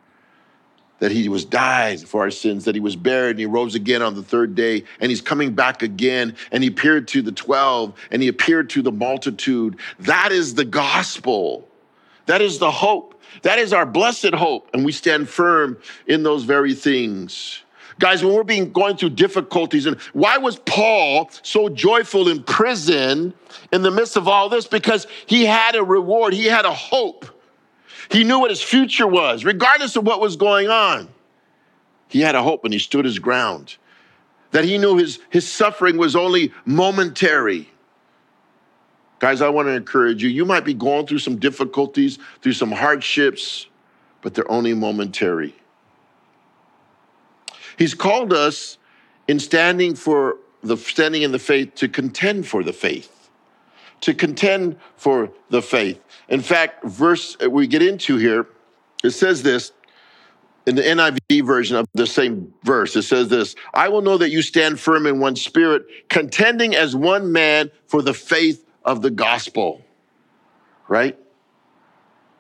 that 0.98 1.10
he 1.10 1.28
was 1.28 1.44
died 1.44 2.00
for 2.00 2.20
our 2.20 2.30
sins, 2.30 2.66
that 2.66 2.74
he 2.74 2.80
was 2.80 2.94
buried 2.94 3.30
and 3.30 3.38
he 3.38 3.46
rose 3.46 3.74
again 3.74 4.02
on 4.02 4.14
the 4.14 4.22
third 4.22 4.54
day, 4.54 4.84
and 5.00 5.10
he's 5.10 5.22
coming 5.22 5.54
back 5.54 5.82
again, 5.82 6.36
and 6.52 6.62
he 6.62 6.68
appeared 6.68 7.08
to 7.08 7.22
the 7.22 7.32
12, 7.32 7.94
and 8.10 8.22
he 8.22 8.28
appeared 8.28 8.68
to 8.70 8.82
the 8.82 8.92
multitude. 8.92 9.78
That 10.00 10.30
is 10.30 10.54
the 10.54 10.64
gospel. 10.64 11.66
That 12.26 12.42
is 12.42 12.58
the 12.58 12.70
hope. 12.70 13.20
That 13.42 13.58
is 13.58 13.72
our 13.72 13.86
blessed 13.86 14.34
hope, 14.34 14.68
and 14.74 14.84
we 14.84 14.92
stand 14.92 15.28
firm 15.28 15.78
in 16.06 16.22
those 16.22 16.44
very 16.44 16.74
things. 16.74 17.62
Guys, 18.00 18.24
when 18.24 18.32
we're 18.32 18.42
being 18.42 18.72
going 18.72 18.96
through 18.96 19.10
difficulties, 19.10 19.84
and 19.84 20.00
why 20.14 20.38
was 20.38 20.58
Paul 20.60 21.28
so 21.42 21.68
joyful 21.68 22.28
in 22.28 22.42
prison 22.42 23.34
in 23.72 23.82
the 23.82 23.90
midst 23.90 24.16
of 24.16 24.26
all 24.26 24.48
this? 24.48 24.66
Because 24.66 25.06
he 25.26 25.44
had 25.44 25.76
a 25.76 25.84
reward, 25.84 26.32
he 26.32 26.46
had 26.46 26.64
a 26.64 26.72
hope. 26.72 27.26
He 28.10 28.24
knew 28.24 28.38
what 28.38 28.50
his 28.50 28.62
future 28.62 29.06
was, 29.06 29.44
regardless 29.44 29.96
of 29.96 30.06
what 30.06 30.18
was 30.18 30.36
going 30.36 30.68
on. 30.68 31.10
He 32.08 32.22
had 32.22 32.34
a 32.34 32.42
hope 32.42 32.64
and 32.64 32.72
he 32.72 32.80
stood 32.80 33.04
his 33.04 33.18
ground. 33.18 33.76
That 34.52 34.64
he 34.64 34.78
knew 34.78 34.96
his, 34.96 35.18
his 35.28 35.46
suffering 35.46 35.98
was 35.98 36.16
only 36.16 36.54
momentary. 36.64 37.68
Guys, 39.18 39.42
I 39.42 39.50
want 39.50 39.68
to 39.68 39.72
encourage 39.72 40.22
you. 40.22 40.30
You 40.30 40.46
might 40.46 40.64
be 40.64 40.72
going 40.72 41.06
through 41.06 41.18
some 41.18 41.36
difficulties, 41.36 42.18
through 42.40 42.54
some 42.54 42.72
hardships, 42.72 43.66
but 44.22 44.32
they're 44.32 44.50
only 44.50 44.72
momentary. 44.72 45.54
He's 47.80 47.94
called 47.94 48.34
us 48.34 48.76
in 49.26 49.40
standing 49.40 49.94
for 49.94 50.36
the 50.62 50.76
standing 50.76 51.22
in 51.22 51.32
the 51.32 51.38
faith 51.38 51.74
to 51.76 51.88
contend 51.88 52.46
for 52.46 52.62
the 52.62 52.74
faith. 52.74 53.30
To 54.02 54.12
contend 54.12 54.76
for 54.98 55.30
the 55.48 55.62
faith. 55.62 55.98
In 56.28 56.42
fact, 56.42 56.84
verse 56.84 57.38
we 57.38 57.66
get 57.66 57.80
into 57.80 58.18
here, 58.18 58.46
it 59.02 59.12
says 59.12 59.42
this 59.42 59.72
in 60.66 60.74
the 60.74 60.82
NIV 60.82 61.46
version 61.46 61.78
of 61.78 61.88
the 61.94 62.06
same 62.06 62.52
verse. 62.64 62.94
It 62.96 63.04
says 63.04 63.28
this 63.28 63.56
I 63.72 63.88
will 63.88 64.02
know 64.02 64.18
that 64.18 64.28
you 64.28 64.42
stand 64.42 64.78
firm 64.78 65.06
in 65.06 65.18
one 65.18 65.34
spirit, 65.34 65.86
contending 66.10 66.74
as 66.74 66.94
one 66.94 67.32
man 67.32 67.70
for 67.86 68.02
the 68.02 68.12
faith 68.12 68.62
of 68.84 69.00
the 69.00 69.10
gospel, 69.10 69.80
right? 70.86 71.18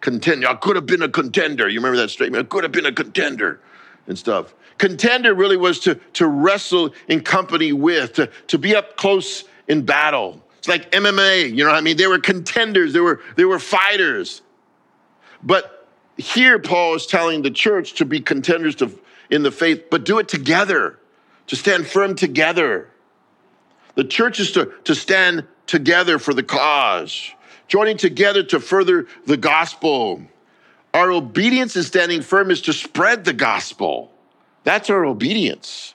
Contend. 0.02 0.44
I 0.44 0.56
could 0.56 0.76
have 0.76 0.84
been 0.84 1.00
a 1.00 1.08
contender. 1.08 1.66
You 1.66 1.78
remember 1.78 1.96
that 1.96 2.10
statement? 2.10 2.44
I 2.44 2.46
could 2.46 2.62
have 2.62 2.72
been 2.72 2.84
a 2.84 2.92
contender 2.92 3.62
and 4.06 4.18
stuff. 4.18 4.54
Contender 4.80 5.34
really 5.34 5.58
was 5.58 5.78
to, 5.80 5.96
to 6.14 6.26
wrestle 6.26 6.94
in 7.06 7.20
company 7.20 7.70
with, 7.70 8.14
to, 8.14 8.30
to 8.46 8.56
be 8.56 8.74
up 8.74 8.96
close 8.96 9.44
in 9.68 9.84
battle. 9.84 10.42
It's 10.56 10.68
like 10.68 10.90
MMA, 10.92 11.50
you 11.50 11.62
know 11.62 11.66
what 11.66 11.76
I 11.76 11.82
mean? 11.82 11.98
They 11.98 12.06
were 12.06 12.18
contenders, 12.18 12.94
they 12.94 13.00
were, 13.00 13.20
they 13.36 13.44
were 13.44 13.58
fighters. 13.58 14.40
But 15.42 15.86
here, 16.16 16.58
Paul 16.58 16.94
is 16.94 17.04
telling 17.04 17.42
the 17.42 17.50
church 17.50 17.92
to 17.96 18.06
be 18.06 18.22
contenders 18.22 18.74
to, 18.76 18.98
in 19.28 19.42
the 19.42 19.50
faith, 19.50 19.90
but 19.90 20.06
do 20.06 20.18
it 20.18 20.28
together, 20.28 20.98
to 21.48 21.56
stand 21.56 21.86
firm 21.86 22.14
together. 22.14 22.88
The 23.96 24.04
church 24.04 24.40
is 24.40 24.50
to, 24.52 24.72
to 24.84 24.94
stand 24.94 25.46
together 25.66 26.18
for 26.18 26.32
the 26.32 26.42
cause, 26.42 27.32
joining 27.68 27.98
together 27.98 28.42
to 28.44 28.58
further 28.58 29.08
the 29.26 29.36
gospel. 29.36 30.22
Our 30.94 31.10
obedience 31.10 31.76
in 31.76 31.82
standing 31.82 32.22
firm 32.22 32.50
is 32.50 32.62
to 32.62 32.72
spread 32.72 33.26
the 33.26 33.34
gospel. 33.34 34.14
That's 34.64 34.90
our 34.90 35.04
obedience. 35.04 35.94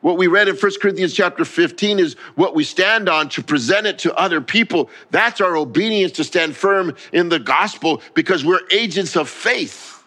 What 0.00 0.16
we 0.16 0.28
read 0.28 0.48
in 0.48 0.56
1 0.56 0.72
Corinthians 0.80 1.12
chapter 1.12 1.44
15 1.44 1.98
is 1.98 2.14
what 2.34 2.54
we 2.54 2.64
stand 2.64 3.08
on 3.08 3.28
to 3.30 3.42
present 3.42 3.86
it 3.86 3.98
to 4.00 4.14
other 4.14 4.40
people. 4.40 4.88
That's 5.10 5.40
our 5.40 5.56
obedience 5.56 6.12
to 6.12 6.24
stand 6.24 6.56
firm 6.56 6.96
in 7.12 7.28
the 7.28 7.38
gospel 7.38 8.00
because 8.14 8.44
we're 8.44 8.66
agents 8.70 9.14
of 9.14 9.28
faith. 9.28 10.02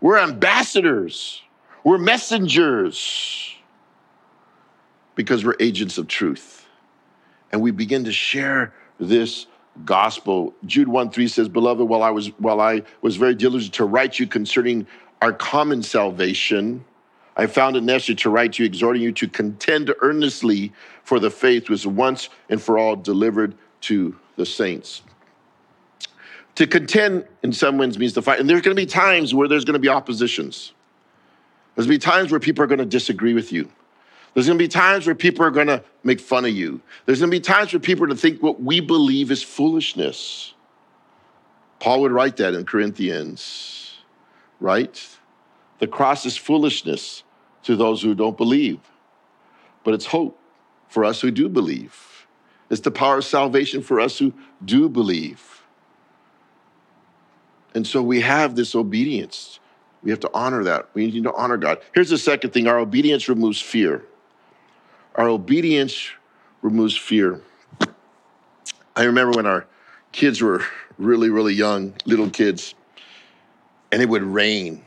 We're 0.00 0.18
ambassadors. 0.18 1.42
We're 1.84 1.98
messengers 1.98 3.54
because 5.14 5.44
we're 5.44 5.56
agents 5.60 5.98
of 5.98 6.08
truth. 6.08 6.66
And 7.52 7.62
we 7.62 7.70
begin 7.70 8.04
to 8.04 8.12
share 8.12 8.74
this 8.98 9.46
gospel. 9.84 10.52
Jude 10.64 10.88
1 10.88 11.10
3 11.10 11.28
says, 11.28 11.48
Beloved, 11.48 11.88
while 11.88 12.02
I 12.02 12.10
was 12.10 12.28
while 12.38 12.60
I 12.60 12.82
was 13.02 13.16
very 13.16 13.36
diligent 13.36 13.74
to 13.74 13.84
write 13.84 14.18
you 14.18 14.26
concerning 14.26 14.86
our 15.22 15.32
common 15.32 15.82
salvation, 15.82 16.84
I 17.36 17.46
found 17.46 17.76
it 17.76 17.82
necessary 17.82 18.16
to 18.16 18.30
write 18.30 18.54
to 18.54 18.62
you, 18.62 18.66
exhorting 18.66 19.02
you 19.02 19.12
to 19.12 19.28
contend 19.28 19.92
earnestly 20.00 20.72
for 21.04 21.20
the 21.20 21.30
faith 21.30 21.64
which 21.64 21.70
was 21.70 21.86
once 21.86 22.30
and 22.48 22.60
for 22.60 22.78
all 22.78 22.96
delivered 22.96 23.54
to 23.82 24.16
the 24.36 24.46
saints. 24.46 25.02
To 26.54 26.66
contend 26.66 27.26
in 27.42 27.52
some 27.52 27.76
ways 27.76 27.98
means 27.98 28.14
to 28.14 28.22
fight. 28.22 28.40
And 28.40 28.48
there's 28.48 28.62
going 28.62 28.74
to 28.74 28.82
be 28.82 28.86
times 28.86 29.34
where 29.34 29.46
there's 29.48 29.66
going 29.66 29.74
to 29.74 29.78
be 29.78 29.88
oppositions. 29.88 30.72
There's 31.74 31.86
going 31.86 32.00
to 32.00 32.06
be 32.06 32.10
times 32.10 32.30
where 32.30 32.40
people 32.40 32.64
are 32.64 32.66
going 32.66 32.78
to 32.78 32.86
disagree 32.86 33.34
with 33.34 33.52
you. 33.52 33.70
There's 34.32 34.46
going 34.46 34.58
to 34.58 34.64
be 34.64 34.68
times 34.68 35.06
where 35.06 35.14
people 35.14 35.44
are 35.44 35.50
going 35.50 35.66
to 35.66 35.84
make 36.04 36.20
fun 36.20 36.46
of 36.46 36.52
you. 36.52 36.80
There's 37.04 37.20
going 37.20 37.30
to 37.30 37.36
be 37.36 37.40
times 37.40 37.74
where 37.74 37.80
people 37.80 38.04
are 38.04 38.06
going 38.06 38.16
to 38.16 38.22
think 38.22 38.42
what 38.42 38.62
we 38.62 38.80
believe 38.80 39.30
is 39.30 39.42
foolishness. 39.42 40.54
Paul 41.80 42.00
would 42.02 42.12
write 42.12 42.38
that 42.38 42.54
in 42.54 42.64
Corinthians, 42.64 43.94
right? 44.60 45.06
The 45.78 45.86
cross 45.86 46.24
is 46.24 46.38
foolishness 46.38 47.22
to 47.66 47.74
those 47.74 48.00
who 48.00 48.14
don't 48.14 48.36
believe. 48.36 48.78
But 49.82 49.94
it's 49.94 50.06
hope 50.06 50.38
for 50.88 51.04
us 51.04 51.20
who 51.20 51.32
do 51.32 51.48
believe. 51.48 52.26
It's 52.70 52.80
the 52.80 52.92
power 52.92 53.18
of 53.18 53.24
salvation 53.24 53.82
for 53.82 53.98
us 53.98 54.18
who 54.18 54.32
do 54.64 54.88
believe. 54.88 55.64
And 57.74 57.84
so 57.84 58.02
we 58.02 58.20
have 58.20 58.54
this 58.54 58.76
obedience. 58.76 59.58
We 60.04 60.10
have 60.10 60.20
to 60.20 60.30
honor 60.32 60.62
that. 60.62 60.88
We 60.94 61.06
need 61.10 61.24
to 61.24 61.34
honor 61.34 61.56
God. 61.56 61.78
Here's 61.92 62.10
the 62.10 62.18
second 62.18 62.52
thing 62.52 62.68
our 62.68 62.78
obedience 62.78 63.28
removes 63.28 63.60
fear. 63.60 64.04
Our 65.16 65.28
obedience 65.28 66.10
removes 66.62 66.96
fear. 66.96 67.40
I 68.94 69.04
remember 69.04 69.36
when 69.36 69.46
our 69.46 69.66
kids 70.12 70.40
were 70.40 70.62
really, 70.98 71.30
really 71.30 71.54
young, 71.54 71.94
little 72.04 72.30
kids, 72.30 72.76
and 73.90 74.00
it 74.00 74.08
would 74.08 74.22
rain. 74.22 74.84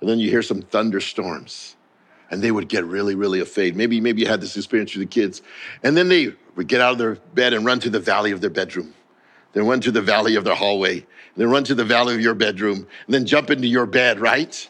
And 0.00 0.10
then 0.10 0.18
you 0.18 0.30
hear 0.30 0.42
some 0.42 0.62
thunderstorms 0.62 1.75
and 2.30 2.42
they 2.42 2.50
would 2.50 2.68
get 2.68 2.84
really, 2.84 3.14
really 3.14 3.40
afraid. 3.40 3.76
Maybe, 3.76 4.00
maybe 4.00 4.22
you 4.22 4.28
had 4.28 4.40
this 4.40 4.56
experience 4.56 4.94
with 4.94 5.08
the 5.08 5.12
kids. 5.12 5.42
And 5.82 5.96
then 5.96 6.08
they 6.08 6.34
would 6.56 6.68
get 6.68 6.80
out 6.80 6.92
of 6.92 6.98
their 6.98 7.14
bed 7.34 7.52
and 7.52 7.64
run 7.64 7.80
to 7.80 7.90
the 7.90 8.00
valley 8.00 8.32
of 8.32 8.40
their 8.40 8.50
bedroom. 8.50 8.94
Then 9.52 9.66
run 9.66 9.80
to 9.82 9.90
the 9.90 10.02
valley 10.02 10.34
of 10.34 10.44
their 10.44 10.54
hallway. 10.54 11.06
Then 11.36 11.50
run 11.50 11.64
to 11.64 11.74
the 11.74 11.84
valley 11.84 12.14
of 12.14 12.20
your 12.20 12.34
bedroom. 12.34 12.86
And 13.06 13.14
then 13.14 13.26
jump 13.26 13.50
into 13.50 13.68
your 13.68 13.86
bed, 13.86 14.20
right? 14.20 14.68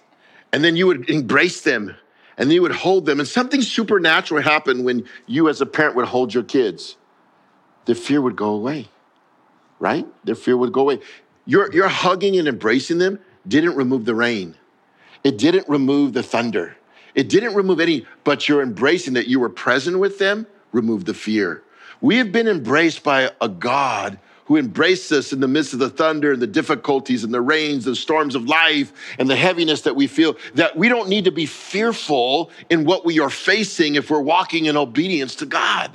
And 0.53 0.62
then 0.62 0.77
you 0.77 0.87
would 0.87 1.09
embrace 1.09 1.62
them 1.62 1.97
and 2.38 2.53
you 2.53 2.62
would 2.62 2.73
hold 2.73 3.07
them. 3.07 3.19
And 3.19 3.29
something 3.29 3.62
supernatural 3.62 4.42
happened 4.42 4.85
when 4.85 5.07
you, 5.27 5.49
as 5.49 5.61
a 5.61 5.66
parent, 5.66 5.97
would 5.97 6.07
hold 6.07 6.35
your 6.35 6.42
kids. 6.42 6.97
Their 7.87 7.95
fear 7.95 8.21
would 8.21 8.37
go 8.37 8.51
away, 8.51 8.88
right? 9.79 10.07
Their 10.25 10.35
fear 10.35 10.57
would 10.57 10.73
go 10.73 10.83
away. 10.83 11.01
Your, 11.47 11.73
your 11.73 11.88
hugging 11.88 12.37
and 12.38 12.49
embracing 12.49 12.99
them 12.99 13.21
didn't 13.47 13.77
remove 13.77 14.05
the 14.05 14.14
rain, 14.14 14.57
it 15.25 15.38
didn't 15.38 15.69
remove 15.69 16.12
the 16.12 16.23
thunder. 16.23 16.77
It 17.17 17.31
didn't 17.31 17.55
remove 17.55 17.81
any, 17.81 18.07
but 18.25 18.49
you're 18.49 18.63
embracing 18.63 19.15
that 19.15 19.27
you 19.27 19.41
were 19.41 19.49
present 19.49 19.99
with 19.99 20.19
them, 20.19 20.47
remove 20.71 21.07
the 21.07 21.15
fear. 21.15 21.63
We 22.03 22.19
have 22.19 22.31
been 22.31 22.47
embraced 22.47 23.03
by 23.03 23.31
a 23.41 23.49
God 23.49 24.19
who 24.45 24.57
embraced 24.57 25.11
us 25.11 25.33
in 25.33 25.41
the 25.41 25.49
midst 25.49 25.73
of 25.73 25.81
the 25.81 25.89
thunder 25.89 26.33
and 26.33 26.43
the 26.43 26.47
difficulties 26.47 27.25
and 27.25 27.33
the 27.33 27.41
rains, 27.41 27.85
the 27.85 27.97
storms 27.97 28.35
of 28.35 28.45
life 28.45 28.93
and 29.19 29.29
the 29.29 29.35
heaviness 29.35 29.81
that 29.83 29.97
we 29.97 30.07
feel, 30.07 30.37
that 30.55 30.77
we 30.77 30.89
don't 30.89 31.09
need 31.09 31.25
to 31.25 31.33
be 31.33 31.47
fearful 31.47 32.51
in 32.71 32.85
what 32.85 33.05
we 33.05 33.19
are 33.19 33.31
facing 33.31 33.97
if 33.97 34.11
we're 34.11 34.21
walking 34.21 34.67
in 34.67 34.77
obedience 34.77 35.35
to 35.37 35.47
God. 35.47 35.91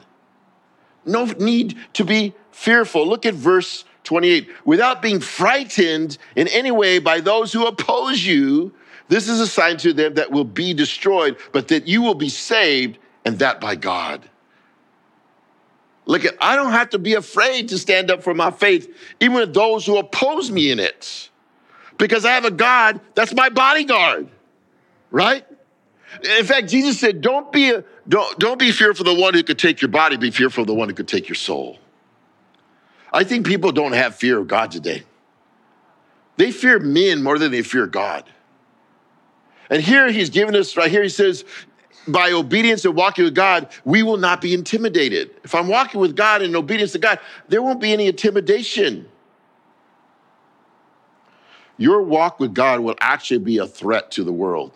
No 1.05 1.25
need 1.25 1.77
to 1.93 2.03
be 2.03 2.33
fearful. 2.51 3.07
Look 3.07 3.25
at 3.25 3.35
verse 3.35 3.85
28. 4.03 4.49
Without 4.65 5.01
being 5.01 5.19
frightened 5.19 6.17
in 6.35 6.47
any 6.47 6.71
way 6.71 6.99
by 6.99 7.21
those 7.21 7.53
who 7.53 7.67
oppose 7.67 8.25
you, 8.25 8.73
this 9.11 9.27
is 9.27 9.41
a 9.41 9.45
sign 9.45 9.75
to 9.75 9.91
them 9.91 10.13
that 10.13 10.31
will 10.31 10.45
be 10.45 10.73
destroyed, 10.73 11.35
but 11.51 11.67
that 11.67 11.85
you 11.85 12.01
will 12.01 12.15
be 12.15 12.29
saved, 12.29 12.97
and 13.25 13.37
that 13.39 13.59
by 13.59 13.75
God. 13.75 14.21
Look 16.05 16.23
at, 16.23 16.35
I 16.39 16.55
don't 16.55 16.71
have 16.71 16.91
to 16.91 16.97
be 16.97 17.15
afraid 17.15 17.67
to 17.69 17.77
stand 17.77 18.09
up 18.09 18.23
for 18.23 18.33
my 18.33 18.51
faith, 18.51 18.87
even 19.19 19.35
with 19.35 19.53
those 19.53 19.85
who 19.85 19.97
oppose 19.97 20.49
me 20.49 20.71
in 20.71 20.79
it, 20.79 21.29
because 21.97 22.23
I 22.23 22.31
have 22.31 22.45
a 22.45 22.51
God 22.51 23.01
that's 23.13 23.33
my 23.33 23.49
bodyguard, 23.49 24.29
right? 25.11 25.45
In 26.37 26.45
fact, 26.45 26.69
Jesus 26.69 26.97
said, 26.97 27.19
"Don't 27.19 27.51
be 27.51 27.71
a, 27.71 27.83
don't 28.07 28.39
don't 28.39 28.59
be 28.59 28.71
fearful 28.71 29.05
of 29.09 29.17
the 29.17 29.21
one 29.21 29.33
who 29.33 29.43
could 29.43 29.59
take 29.59 29.81
your 29.81 29.89
body. 29.89 30.15
Be 30.15 30.31
fearful 30.31 30.61
of 30.61 30.67
the 30.67 30.73
one 30.73 30.87
who 30.87 30.95
could 30.95 31.09
take 31.09 31.27
your 31.27 31.35
soul." 31.35 31.79
I 33.11 33.25
think 33.25 33.45
people 33.45 33.73
don't 33.73 33.91
have 33.91 34.15
fear 34.15 34.39
of 34.39 34.47
God 34.47 34.71
today. 34.71 35.03
They 36.37 36.53
fear 36.53 36.79
men 36.79 37.21
more 37.21 37.37
than 37.37 37.51
they 37.51 37.61
fear 37.61 37.87
God. 37.87 38.23
And 39.71 39.81
here 39.81 40.11
he's 40.11 40.29
given 40.29 40.55
us, 40.55 40.75
right 40.75 40.91
here, 40.91 41.01
he 41.01 41.09
says, 41.09 41.45
by 42.07 42.31
obedience 42.31 42.83
and 42.83 42.93
walking 42.93 43.23
with 43.23 43.33
God, 43.33 43.69
we 43.85 44.03
will 44.03 44.17
not 44.17 44.41
be 44.41 44.53
intimidated. 44.53 45.31
If 45.43 45.55
I'm 45.55 45.69
walking 45.69 46.01
with 46.01 46.15
God 46.15 46.41
in 46.41 46.55
obedience 46.55 46.91
to 46.91 46.99
God, 46.99 47.19
there 47.47 47.61
won't 47.61 47.79
be 47.79 47.93
any 47.93 48.07
intimidation. 48.07 49.07
Your 51.77 52.01
walk 52.01 52.39
with 52.39 52.53
God 52.53 52.81
will 52.81 52.95
actually 52.99 53.39
be 53.39 53.59
a 53.59 53.65
threat 53.65 54.11
to 54.11 54.23
the 54.25 54.31
world. 54.33 54.73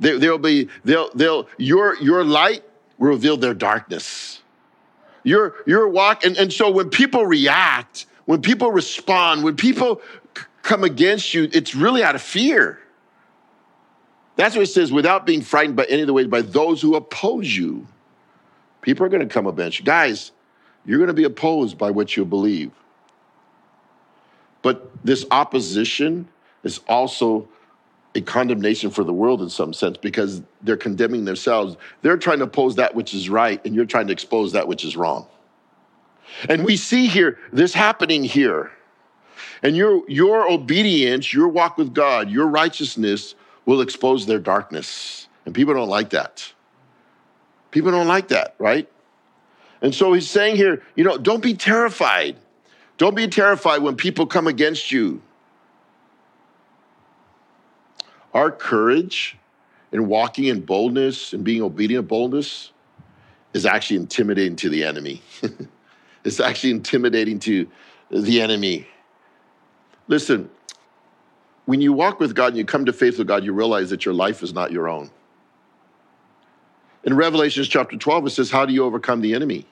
There, 0.00 0.18
will 0.18 0.38
be, 0.38 0.68
they'll, 0.84 1.10
they'll, 1.14 1.48
your, 1.56 1.96
your 2.02 2.24
light 2.24 2.64
will 2.98 3.10
reveal 3.10 3.36
their 3.36 3.54
darkness. 3.54 4.42
Your, 5.22 5.54
your 5.64 5.88
walk, 5.88 6.24
and, 6.24 6.36
and 6.36 6.52
so 6.52 6.70
when 6.70 6.90
people 6.90 7.24
react, 7.24 8.06
when 8.24 8.42
people 8.42 8.72
respond, 8.72 9.44
when 9.44 9.54
people 9.54 10.02
come 10.62 10.82
against 10.82 11.32
you, 11.32 11.48
it's 11.52 11.74
really 11.74 12.02
out 12.02 12.16
of 12.16 12.22
fear. 12.22 12.80
That's 14.36 14.56
what 14.56 14.62
it 14.62 14.66
says, 14.70 14.90
without 14.90 15.26
being 15.26 15.42
frightened 15.42 15.76
by 15.76 15.84
any 15.84 16.00
of 16.00 16.06
the 16.06 16.12
ways, 16.12 16.26
by 16.26 16.42
those 16.42 16.82
who 16.82 16.96
oppose 16.96 17.56
you. 17.56 17.86
People 18.82 19.06
are 19.06 19.08
going 19.08 19.26
to 19.26 19.32
come 19.32 19.46
against 19.46 19.78
you. 19.78 19.84
Guys, 19.84 20.32
you're 20.84 20.98
going 20.98 21.08
to 21.08 21.14
be 21.14 21.24
opposed 21.24 21.78
by 21.78 21.90
what 21.90 22.16
you 22.16 22.24
believe. 22.24 22.72
But 24.62 24.90
this 25.04 25.24
opposition 25.30 26.28
is 26.62 26.80
also 26.88 27.48
a 28.14 28.20
condemnation 28.20 28.90
for 28.90 29.04
the 29.04 29.12
world 29.12 29.42
in 29.42 29.50
some 29.50 29.72
sense 29.72 29.96
because 29.96 30.42
they're 30.62 30.76
condemning 30.76 31.24
themselves. 31.24 31.76
They're 32.02 32.16
trying 32.16 32.38
to 32.38 32.44
oppose 32.44 32.76
that 32.76 32.94
which 32.94 33.14
is 33.14 33.28
right, 33.28 33.64
and 33.64 33.74
you're 33.74 33.84
trying 33.84 34.06
to 34.06 34.12
expose 34.12 34.52
that 34.52 34.68
which 34.68 34.84
is 34.84 34.96
wrong. 34.96 35.26
And 36.48 36.64
we 36.64 36.76
see 36.76 37.06
here 37.06 37.38
this 37.52 37.74
happening 37.74 38.24
here. 38.24 38.70
And 39.62 39.76
your, 39.76 40.08
your 40.08 40.50
obedience, 40.50 41.32
your 41.32 41.48
walk 41.48 41.78
with 41.78 41.94
God, 41.94 42.30
your 42.30 42.46
righteousness 42.46 43.34
will 43.66 43.80
expose 43.80 44.26
their 44.26 44.38
darkness. 44.38 45.28
And 45.46 45.54
people 45.54 45.74
don't 45.74 45.88
like 45.88 46.10
that. 46.10 46.52
People 47.70 47.90
don't 47.90 48.06
like 48.06 48.28
that, 48.28 48.54
right? 48.58 48.88
And 49.82 49.94
so 49.94 50.12
he's 50.12 50.30
saying 50.30 50.56
here, 50.56 50.82
you 50.94 51.04
know, 51.04 51.18
don't 51.18 51.42
be 51.42 51.54
terrified. 51.54 52.36
Don't 52.96 53.16
be 53.16 53.26
terrified 53.28 53.82
when 53.82 53.96
people 53.96 54.26
come 54.26 54.46
against 54.46 54.92
you. 54.92 55.20
Our 58.32 58.50
courage 58.50 59.36
in 59.92 60.08
walking 60.08 60.44
in 60.46 60.60
boldness 60.60 61.32
and 61.32 61.44
being 61.44 61.62
obedient 61.62 62.08
boldness 62.08 62.70
is 63.52 63.66
actually 63.66 63.96
intimidating 63.96 64.56
to 64.56 64.68
the 64.68 64.84
enemy. 64.84 65.22
It's 66.24 66.40
actually 66.40 66.70
intimidating 66.70 67.38
to 67.40 67.68
the 68.10 68.40
enemy. 68.40 68.86
Listen, 70.08 70.50
when 71.66 71.80
you 71.80 71.92
walk 71.92 72.20
with 72.20 72.34
God 72.34 72.48
and 72.48 72.56
you 72.56 72.64
come 72.64 72.84
to 72.84 72.92
faith 72.92 73.18
with 73.18 73.26
God, 73.26 73.44
you 73.44 73.52
realize 73.52 73.90
that 73.90 74.04
your 74.04 74.14
life 74.14 74.42
is 74.42 74.52
not 74.52 74.70
your 74.70 74.88
own. 74.88 75.10
In 77.04 77.14
Revelations 77.14 77.68
chapter 77.68 77.96
12, 77.96 78.26
it 78.26 78.30
says, 78.30 78.50
How 78.50 78.66
do 78.66 78.72
you 78.72 78.84
overcome 78.84 79.20
the 79.20 79.34
enemy? 79.34 79.66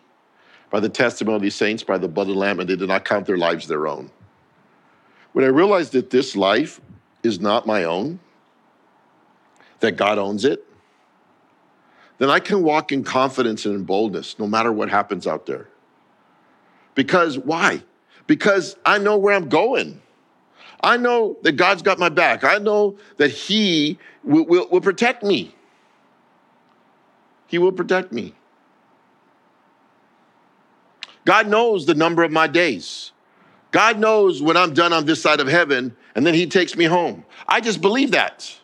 By 0.71 0.81
the 0.81 0.89
testimony 0.89 1.37
of 1.37 1.43
these 1.43 1.55
saints, 1.55 1.83
by 1.83 1.99
the 1.99 2.09
blood 2.09 2.29
of 2.29 2.35
the 2.35 2.41
Lamb, 2.41 2.61
and 2.61 2.69
they 2.69 2.77
did 2.77 2.89
not 2.89 3.05
count 3.05 3.27
their 3.27 3.37
lives 3.37 3.69
their 3.69 3.87
own. 3.87 4.11
When 5.33 5.45
I 5.45 5.49
realized 5.49 5.93
that 5.93 6.11
this 6.11 6.37
life 6.37 6.81
is 7.23 7.41
not 7.41 7.67
my 7.67 7.85
own, 7.85 8.21
that 9.81 9.93
God 9.93 10.19
owns 10.19 10.45
it, 10.45 10.67
then 12.19 12.31
I 12.31 12.39
can 12.39 12.63
walk 12.63 12.93
in 12.93 13.03
confidence 13.03 13.67
and 13.67 13.75
in 13.75 13.85
boldness 13.85 14.39
no 14.39 14.47
matter 14.47 14.73
what 14.73 14.89
happens 14.89 15.27
out 15.27 15.47
there. 15.47 15.69
Because 16.95 17.39
why? 17.39 17.83
Because 18.27 18.77
I 18.85 18.99
know 18.99 19.17
where 19.17 19.35
I'm 19.35 19.49
going. 19.49 20.01
I 20.83 20.97
know 20.97 21.37
that 21.43 21.53
God's 21.53 21.83
got 21.83 21.99
my 21.99 22.09
back. 22.09 22.45
I 22.45 22.59
know 22.59 22.97
that 23.17 23.31
He 23.31 23.99
will, 24.25 24.45
will, 24.47 24.69
will 24.69 24.81
protect 24.81 25.23
me. 25.23 25.55
He 27.47 27.59
will 27.59 27.73
protect 27.73 28.13
me. 28.13 28.35
God 31.25 31.47
knows 31.47 31.87
the 31.87 31.95
number 31.95 32.25
of 32.25 32.33
my 32.33 32.47
days. 32.47 33.13
God 33.71 33.99
knows 33.99 34.43
when 34.43 34.57
I'm 34.57 34.75
done 34.75 34.93
on 34.93 35.07
this 35.07 35.23
side 35.23 35.41
of 35.41 35.49
heaven, 35.49 35.97
and 36.15 36.27
then 36.27 36.35
He 36.35 36.47
takes 36.47 36.77
me 36.77 36.85
home. 36.85 37.25
I 37.47 37.61
just 37.61 37.81
believe 37.81 38.11
that. 38.11 38.59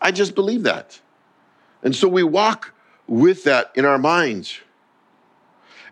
I 0.00 0.10
just 0.10 0.34
believe 0.34 0.64
that. 0.64 1.00
And 1.82 1.94
so 1.94 2.08
we 2.08 2.22
walk 2.22 2.74
with 3.06 3.44
that 3.44 3.70
in 3.74 3.84
our 3.84 3.98
minds. 3.98 4.58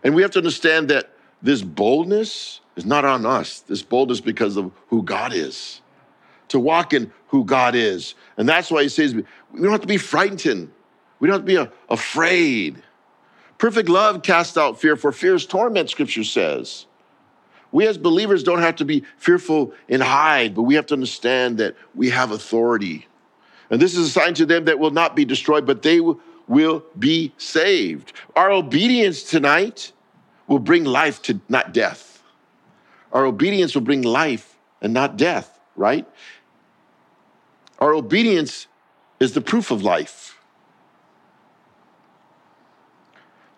And 0.02 0.14
we 0.14 0.22
have 0.22 0.30
to 0.32 0.38
understand 0.38 0.88
that 0.88 1.12
this 1.42 1.62
boldness 1.62 2.60
is 2.76 2.84
not 2.84 3.04
on 3.04 3.26
us. 3.26 3.60
This 3.60 3.82
boldness 3.82 4.20
because 4.20 4.56
of 4.56 4.72
who 4.88 5.02
God 5.02 5.32
is. 5.32 5.80
To 6.48 6.58
walk 6.58 6.92
in 6.92 7.12
who 7.28 7.44
God 7.44 7.74
is. 7.74 8.14
And 8.36 8.48
that's 8.48 8.70
why 8.70 8.82
he 8.82 8.88
says 8.88 9.14
we 9.14 9.24
don't 9.54 9.70
have 9.70 9.82
to 9.82 9.86
be 9.86 9.98
frightened. 9.98 10.70
We 11.20 11.28
don't 11.28 11.34
have 11.34 11.42
to 11.42 11.46
be 11.46 11.56
uh, 11.58 11.66
afraid. 11.88 12.82
Perfect 13.58 13.88
love 13.88 14.22
casts 14.22 14.56
out 14.56 14.80
fear, 14.80 14.96
for 14.96 15.12
fear 15.12 15.34
is 15.34 15.44
torment, 15.44 15.90
scripture 15.90 16.24
says. 16.24 16.86
We 17.70 17.86
as 17.86 17.98
believers 17.98 18.42
don't 18.42 18.60
have 18.60 18.76
to 18.76 18.84
be 18.84 19.04
fearful 19.18 19.74
and 19.88 20.02
hide, 20.02 20.54
but 20.54 20.62
we 20.62 20.74
have 20.76 20.86
to 20.86 20.94
understand 20.94 21.58
that 21.58 21.76
we 21.94 22.08
have 22.10 22.30
authority. 22.30 23.06
And 23.70 23.82
this 23.82 23.96
is 23.96 24.06
a 24.06 24.10
sign 24.10 24.34
to 24.34 24.46
them 24.46 24.64
that 24.64 24.78
will 24.78 24.90
not 24.90 25.14
be 25.14 25.24
destroyed, 25.24 25.66
but 25.66 25.82
they 25.82 26.00
will 26.00 26.84
be 26.98 27.34
saved. 27.36 28.14
Our 28.36 28.50
obedience 28.50 29.22
tonight 29.22 29.92
will 30.48 30.58
bring 30.58 30.84
life 30.84 31.22
to 31.22 31.40
not 31.48 31.72
death. 31.72 32.22
Our 33.12 33.24
obedience 33.24 33.74
will 33.74 33.82
bring 33.82 34.02
life 34.02 34.56
and 34.82 34.92
not 34.92 35.16
death, 35.16 35.60
right? 35.76 36.06
Our 37.78 37.92
obedience 37.94 38.66
is 39.20 39.32
the 39.32 39.40
proof 39.40 39.70
of 39.70 39.82
life. 39.82 40.36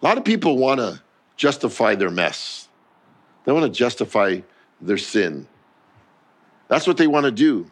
A 0.03 0.05
lot 0.05 0.18
of 0.18 0.24
people 0.24 0.57
want 0.59 0.81
to 0.81 1.00
justify 1.37 1.94
their 1.94 2.11
mess, 2.11 2.68
they 3.44 3.53
want 3.53 3.64
to 3.64 3.79
justify 3.79 4.40
their 4.81 4.98
sin. 4.98 5.46
That's 6.68 6.87
what 6.87 6.96
they 6.96 7.09
want 7.09 7.24
to 7.24 7.33
do. 7.33 7.70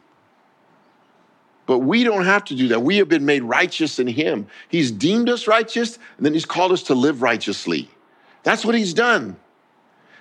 But 1.66 1.80
we 1.80 2.02
don't 2.02 2.24
have 2.24 2.44
to 2.46 2.54
do 2.54 2.68
that. 2.68 2.82
We 2.82 2.96
have 2.96 3.08
been 3.08 3.26
made 3.26 3.42
righteous 3.44 3.98
in 3.98 4.06
Him. 4.06 4.48
He's 4.68 4.90
deemed 4.90 5.28
us 5.28 5.46
righteous, 5.46 5.98
and 6.16 6.26
then 6.26 6.32
He's 6.32 6.46
called 6.46 6.72
us 6.72 6.82
to 6.84 6.94
live 6.94 7.22
righteously. 7.22 7.88
That's 8.42 8.64
what 8.64 8.74
He's 8.74 8.94
done. 8.94 9.36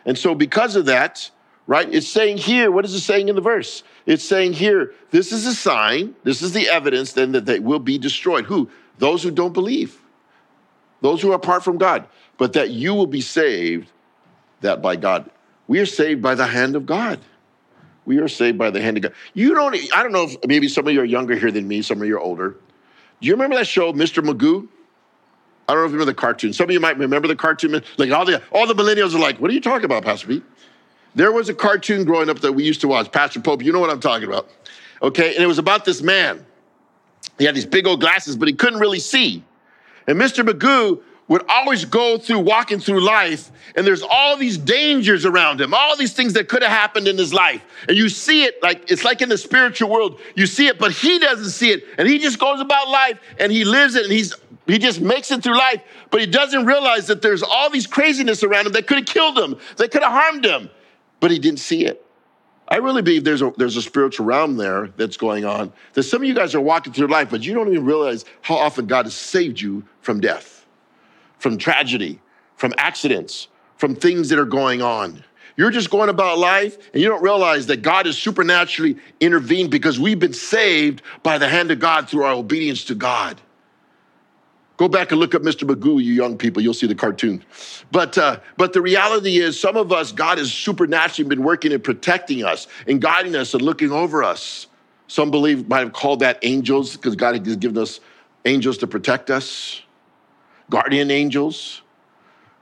And 0.05 0.17
so, 0.17 0.33
because 0.33 0.75
of 0.75 0.85
that, 0.85 1.29
right, 1.67 1.87
it's 1.93 2.07
saying 2.07 2.37
here, 2.37 2.71
what 2.71 2.85
is 2.85 2.93
it 2.93 3.01
saying 3.01 3.29
in 3.29 3.35
the 3.35 3.41
verse? 3.41 3.83
It's 4.05 4.23
saying 4.23 4.53
here, 4.53 4.93
this 5.11 5.31
is 5.31 5.45
a 5.45 5.53
sign, 5.53 6.15
this 6.23 6.41
is 6.41 6.53
the 6.53 6.69
evidence 6.69 7.13
then 7.13 7.33
that 7.33 7.45
they 7.45 7.59
will 7.59 7.79
be 7.79 7.97
destroyed. 7.97 8.45
Who? 8.45 8.69
Those 8.97 9.21
who 9.21 9.31
don't 9.31 9.53
believe, 9.53 9.99
those 11.01 11.21
who 11.21 11.31
are 11.31 11.35
apart 11.35 11.63
from 11.63 11.77
God, 11.77 12.07
but 12.37 12.53
that 12.53 12.69
you 12.69 12.93
will 12.93 13.07
be 13.07 13.21
saved, 13.21 13.91
that 14.61 14.81
by 14.81 14.95
God. 14.95 15.29
We 15.67 15.79
are 15.79 15.85
saved 15.85 16.21
by 16.21 16.35
the 16.35 16.47
hand 16.47 16.75
of 16.75 16.85
God. 16.85 17.19
We 18.05 18.19
are 18.19 18.29
saved 18.29 18.57
by 18.57 18.69
the 18.71 18.81
hand 18.81 18.95
of 18.95 19.03
God. 19.03 19.13
You 19.33 19.53
don't, 19.53 19.75
I 19.93 20.01
don't 20.01 20.13
know 20.13 20.23
if 20.23 20.37
maybe 20.47 20.69
some 20.69 20.87
of 20.87 20.93
you 20.93 21.01
are 21.01 21.05
younger 21.05 21.35
here 21.35 21.51
than 21.51 21.67
me, 21.67 21.81
some 21.81 22.01
of 22.01 22.07
you 22.07 22.15
are 22.15 22.21
older. 22.21 22.55
Do 23.19 23.27
you 23.27 23.33
remember 23.33 23.57
that 23.57 23.67
show, 23.67 23.91
Mr. 23.91 24.23
Magoo? 24.23 24.69
I 25.67 25.73
don't 25.73 25.81
know 25.81 25.85
if 25.85 25.91
you 25.91 25.97
remember 25.97 26.11
the 26.11 26.15
cartoon. 26.15 26.53
Some 26.53 26.65
of 26.65 26.71
you 26.71 26.79
might 26.79 26.97
remember 26.97 27.27
the 27.27 27.35
cartoon. 27.35 27.81
Like 27.97 28.11
all 28.11 28.25
the 28.25 28.41
all 28.51 28.65
the 28.65 28.73
millennials 28.73 29.13
are 29.13 29.19
like, 29.19 29.39
what 29.39 29.51
are 29.51 29.53
you 29.53 29.61
talking 29.61 29.85
about, 29.85 30.03
Pastor 30.03 30.27
Pete? 30.27 30.43
There 31.15 31.31
was 31.31 31.49
a 31.49 31.53
cartoon 31.53 32.05
growing 32.05 32.29
up 32.29 32.39
that 32.39 32.53
we 32.53 32.63
used 32.63 32.79
to 32.81 32.87
watch. 32.87 33.11
Pastor 33.11 33.39
Pope, 33.39 33.63
you 33.63 33.73
know 33.73 33.79
what 33.79 33.89
I'm 33.89 33.99
talking 33.99 34.27
about. 34.27 34.49
Okay, 35.01 35.33
and 35.35 35.43
it 35.43 35.47
was 35.47 35.57
about 35.57 35.83
this 35.83 36.01
man. 36.01 36.45
He 37.37 37.45
had 37.45 37.55
these 37.55 37.65
big 37.65 37.85
old 37.85 37.99
glasses, 37.99 38.35
but 38.35 38.47
he 38.47 38.53
couldn't 38.53 38.79
really 38.79 38.99
see. 38.99 39.43
And 40.07 40.17
Mr. 40.17 40.47
Magoo 40.47 41.01
would 41.27 41.43
always 41.49 41.83
go 41.83 42.17
through 42.17 42.39
walking 42.39 42.79
through 42.79 43.01
life, 43.01 43.51
and 43.75 43.85
there's 43.85 44.01
all 44.01 44.37
these 44.37 44.57
dangers 44.57 45.25
around 45.25 45.59
him, 45.59 45.73
all 45.73 45.97
these 45.97 46.13
things 46.13 46.33
that 46.33 46.47
could 46.47 46.63
have 46.63 46.71
happened 46.71 47.07
in 47.07 47.17
his 47.17 47.33
life. 47.33 47.61
And 47.89 47.97
you 47.97 48.07
see 48.07 48.45
it 48.45 48.61
like 48.63 48.89
it's 48.89 49.03
like 49.03 49.21
in 49.21 49.29
the 49.29 49.37
spiritual 49.37 49.89
world, 49.89 50.19
you 50.35 50.45
see 50.45 50.67
it, 50.67 50.79
but 50.79 50.91
he 50.91 51.19
doesn't 51.19 51.49
see 51.49 51.71
it. 51.71 51.83
And 51.97 52.07
he 52.07 52.17
just 52.17 52.39
goes 52.39 52.61
about 52.61 52.89
life 52.89 53.19
and 53.39 53.51
he 53.51 53.65
lives 53.65 53.95
it 53.95 54.03
and 54.03 54.11
he's 54.11 54.33
he 54.67 54.79
just 54.79 55.01
makes 55.01 55.31
it 55.31 55.43
through 55.43 55.57
life, 55.57 55.81
but 56.11 56.21
he 56.21 56.27
doesn't 56.27 56.65
realize 56.65 57.07
that 57.07 57.21
there's 57.21 57.43
all 57.43 57.69
these 57.69 57.87
craziness 57.87 58.43
around 58.43 58.67
him 58.67 58.73
that 58.73 58.87
could 58.87 58.97
have 58.97 59.07
killed 59.07 59.37
him, 59.37 59.57
that 59.77 59.91
could 59.91 60.03
have 60.03 60.11
harmed 60.11 60.45
him, 60.45 60.69
but 61.19 61.31
he 61.31 61.39
didn't 61.39 61.59
see 61.59 61.85
it. 61.85 62.03
I 62.69 62.77
really 62.77 63.01
believe 63.01 63.23
there's 63.23 63.41
a, 63.41 63.53
there's 63.55 63.77
a 63.77 63.81
spiritual 63.81 64.25
realm 64.25 64.57
there 64.57 64.89
that's 64.97 65.15
going 65.15 65.45
on. 65.45 65.71
That 65.93 66.03
some 66.03 66.21
of 66.21 66.27
you 66.27 66.33
guys 66.33 66.53
are 66.53 66.59
walking 66.59 66.91
through 66.91 67.07
life, 67.07 67.29
but 67.29 67.41
you 67.41 67.53
don't 67.53 67.69
even 67.69 67.85
realize 67.85 68.25
how 68.41 68.55
often 68.55 68.87
God 68.87 69.05
has 69.05 69.13
saved 69.13 69.61
you 69.61 69.83
from 70.01 70.19
death 70.19 70.57
from 71.39 71.57
tragedy, 71.57 72.19
from 72.55 72.73
accidents, 72.77 73.47
from 73.75 73.95
things 73.95 74.29
that 74.29 74.39
are 74.39 74.45
going 74.45 74.81
on. 74.81 75.23
You're 75.55 75.71
just 75.71 75.89
going 75.89 76.09
about 76.09 76.37
life 76.37 76.77
and 76.93 77.01
you 77.01 77.07
don't 77.07 77.23
realize 77.23 77.65
that 77.67 77.81
God 77.81 78.05
has 78.05 78.17
supernaturally 78.17 78.97
intervened 79.19 79.71
because 79.71 79.99
we've 79.99 80.19
been 80.19 80.33
saved 80.33 81.01
by 81.23 81.37
the 81.37 81.47
hand 81.47 81.71
of 81.71 81.79
God 81.79 82.09
through 82.09 82.23
our 82.23 82.33
obedience 82.33 82.83
to 82.85 82.95
God. 82.95 83.41
Go 84.77 84.87
back 84.87 85.11
and 85.11 85.19
look 85.19 85.33
up 85.33 85.41
Mr. 85.41 85.67
Magoo, 85.67 86.01
you 86.03 86.13
young 86.13 86.37
people. 86.37 86.61
You'll 86.61 86.73
see 86.73 86.87
the 86.87 86.95
cartoon. 86.95 87.43
But, 87.91 88.17
uh, 88.17 88.39
but 88.57 88.73
the 88.73 88.81
reality 88.81 89.37
is, 89.37 89.59
some 89.59 89.75
of 89.75 89.91
us, 89.91 90.11
God 90.11 90.37
has 90.37 90.53
supernaturally 90.53 91.27
been 91.27 91.43
working 91.43 91.73
and 91.73 91.83
protecting 91.83 92.43
us 92.43 92.67
and 92.87 93.01
guiding 93.01 93.35
us 93.35 93.53
and 93.53 93.63
looking 93.63 93.91
over 93.91 94.23
us. 94.23 94.67
Some 95.07 95.31
believe 95.31 95.67
might 95.67 95.79
have 95.79 95.93
called 95.93 96.19
that 96.19 96.37
angels 96.43 96.95
because 96.95 97.15
God 97.15 97.43
has 97.43 97.55
given 97.55 97.77
us 97.81 97.99
angels 98.45 98.77
to 98.79 98.87
protect 98.87 99.29
us 99.29 99.81
guardian 100.69 101.11
angels. 101.11 101.81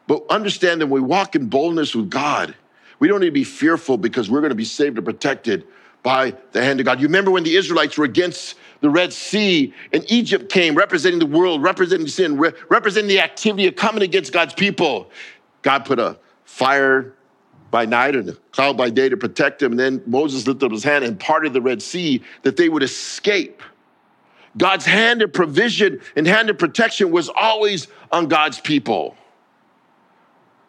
But 0.08 0.24
understand 0.30 0.82
that 0.82 0.88
we 0.88 1.02
walk 1.02 1.36
in 1.36 1.48
boldness 1.48 1.96
with 1.96 2.10
God, 2.10 2.56
we 3.00 3.08
don't 3.08 3.20
need 3.20 3.28
to 3.28 3.32
be 3.32 3.44
fearful 3.44 3.98
because 3.98 4.30
we're 4.30 4.42
going 4.42 4.52
to 4.52 4.56
be 4.56 4.66
saved 4.66 4.98
and 4.98 5.06
protected 5.06 5.66
by 6.04 6.36
the 6.52 6.64
hand 6.64 6.80
of 6.80 6.86
God. 6.86 7.02
You 7.02 7.08
remember 7.08 7.32
when 7.32 7.44
the 7.44 7.56
Israelites 7.56 7.98
were 7.98 8.06
against 8.06 8.56
the 8.86 8.92
Red 8.92 9.12
Sea 9.12 9.74
and 9.92 10.06
Egypt 10.12 10.52
came 10.52 10.76
representing 10.76 11.18
the 11.18 11.26
world, 11.26 11.64
representing 11.64 12.08
sin, 12.08 12.38
re- 12.38 12.52
representing 12.70 13.10
the 13.10 13.20
activity 13.20 13.66
of 13.66 13.76
coming 13.76 14.04
against 14.04 14.32
God's 14.32 14.54
people. 14.54 15.10
God 15.64 15.86
put 15.86 15.98
a 15.98 16.20
fire 16.44 17.16
by 17.72 17.88
night 17.88 18.16
and 18.16 18.30
a 18.30 18.34
cloud 18.52 18.78
by 18.78 18.92
day 18.92 19.10
to 19.10 19.18
protect 19.18 19.58
them. 19.58 19.72
And 19.72 19.80
then 19.80 20.04
Moses 20.06 20.46
lifted 20.46 20.68
up 20.68 20.72
his 20.72 20.84
hand 20.84 21.04
and 21.04 21.20
parted 21.20 21.52
the 21.54 21.62
Red 21.62 21.82
Sea 21.82 22.22
that 22.44 22.58
they 22.58 22.70
would 22.70 22.84
escape. 22.84 23.64
God's 24.56 24.86
hand 24.86 25.24
of 25.24 25.34
provision 25.34 26.00
and 26.16 26.28
hand 26.28 26.52
of 26.52 26.60
protection 26.60 27.10
was 27.10 27.28
always 27.28 27.88
on 28.12 28.28
God's 28.28 28.60
people. 28.60 29.18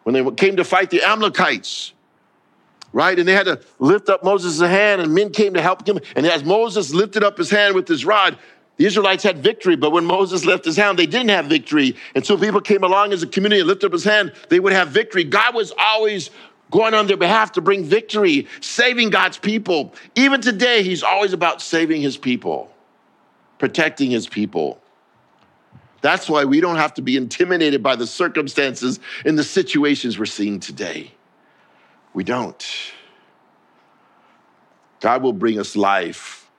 When 0.05 0.15
they 0.15 0.31
came 0.31 0.55
to 0.55 0.63
fight 0.63 0.89
the 0.89 1.03
Amalekites, 1.03 1.93
right? 2.97 3.19
And 3.19 3.27
they 3.27 3.33
had 3.33 3.45
to 3.45 3.61
lift 3.77 4.09
up 4.09 4.23
Moses' 4.23 4.59
hand, 4.59 5.01
and 5.01 5.13
men 5.13 5.29
came 5.29 5.53
to 5.53 5.61
help 5.61 5.87
him. 5.87 5.99
And 6.15 6.25
as 6.25 6.43
Moses 6.43 6.95
lifted 6.95 7.23
up 7.23 7.37
his 7.37 7.51
hand 7.51 7.75
with 7.75 7.87
his 7.87 8.03
rod, 8.03 8.39
the 8.77 8.87
Israelites 8.87 9.21
had 9.21 9.37
victory, 9.37 9.75
but 9.75 9.91
when 9.91 10.03
Moses 10.03 10.45
left 10.45 10.65
his 10.65 10.75
hand, 10.75 10.97
they 10.97 11.05
didn't 11.05 11.29
have 11.29 11.45
victory. 11.45 11.95
And 12.15 12.25
so 12.25 12.35
people 12.35 12.59
came 12.59 12.83
along 12.83 13.13
as 13.13 13.21
a 13.21 13.27
community 13.27 13.59
and 13.59 13.67
lifted 13.67 13.85
up 13.85 13.93
his 13.93 14.03
hand, 14.03 14.33
they 14.49 14.59
would 14.59 14.73
have 14.73 14.87
victory. 14.87 15.23
God 15.23 15.53
was 15.53 15.71
always 15.77 16.31
going 16.71 16.95
on 16.95 17.05
their 17.05 17.17
behalf 17.17 17.51
to 17.51 17.61
bring 17.61 17.83
victory, 17.83 18.47
saving 18.61 19.11
God's 19.11 19.37
people. 19.37 19.93
Even 20.15 20.41
today, 20.41 20.81
he's 20.81 21.03
always 21.03 21.33
about 21.33 21.61
saving 21.61 22.01
his 22.01 22.17
people 22.17 22.73
protecting 23.59 24.09
his 24.09 24.27
people. 24.27 24.79
That's 26.01 26.27
why 26.27 26.45
we 26.45 26.61
don't 26.61 26.77
have 26.77 26.95
to 26.95 27.03
be 27.03 27.15
intimidated 27.15 27.83
by 27.83 27.95
the 27.95 28.07
circumstances 28.07 28.99
and 29.23 29.37
the 29.37 29.43
situations 29.43 30.17
we're 30.17 30.25
seeing 30.25 30.59
today. 30.59 31.11
We 32.17 32.23
don't. 32.23 32.65
God 35.01 35.21
will 35.21 35.33
bring 35.33 35.59
us 35.59 35.75
life, 35.75 36.49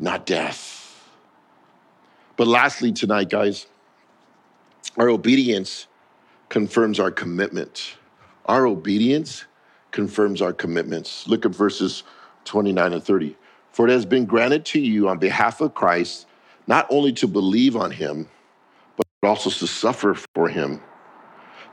not 0.00 0.26
death. 0.26 1.08
But 2.36 2.48
lastly, 2.48 2.90
tonight, 2.90 3.30
guys, 3.30 3.68
our 4.96 5.08
obedience 5.08 5.86
confirms 6.48 6.98
our 6.98 7.12
commitment. 7.12 7.94
Our 8.46 8.66
obedience 8.66 9.44
confirms 9.92 10.42
our 10.42 10.52
commitments. 10.52 11.28
Look 11.28 11.46
at 11.46 11.52
verses 11.52 12.02
29 12.44 12.94
and 12.94 13.04
30. 13.04 13.36
For 13.70 13.86
it 13.86 13.92
has 13.92 14.04
been 14.04 14.24
granted 14.24 14.64
to 14.64 14.80
you 14.80 15.08
on 15.08 15.18
behalf 15.18 15.60
of 15.60 15.74
Christ 15.74 16.26
not 16.66 16.88
only 16.90 17.12
to 17.12 17.28
believe 17.28 17.76
on 17.76 17.92
him, 17.92 18.28
but 18.96 19.06
also 19.22 19.48
to 19.48 19.66
suffer 19.68 20.16
for 20.34 20.48
him. 20.48 20.80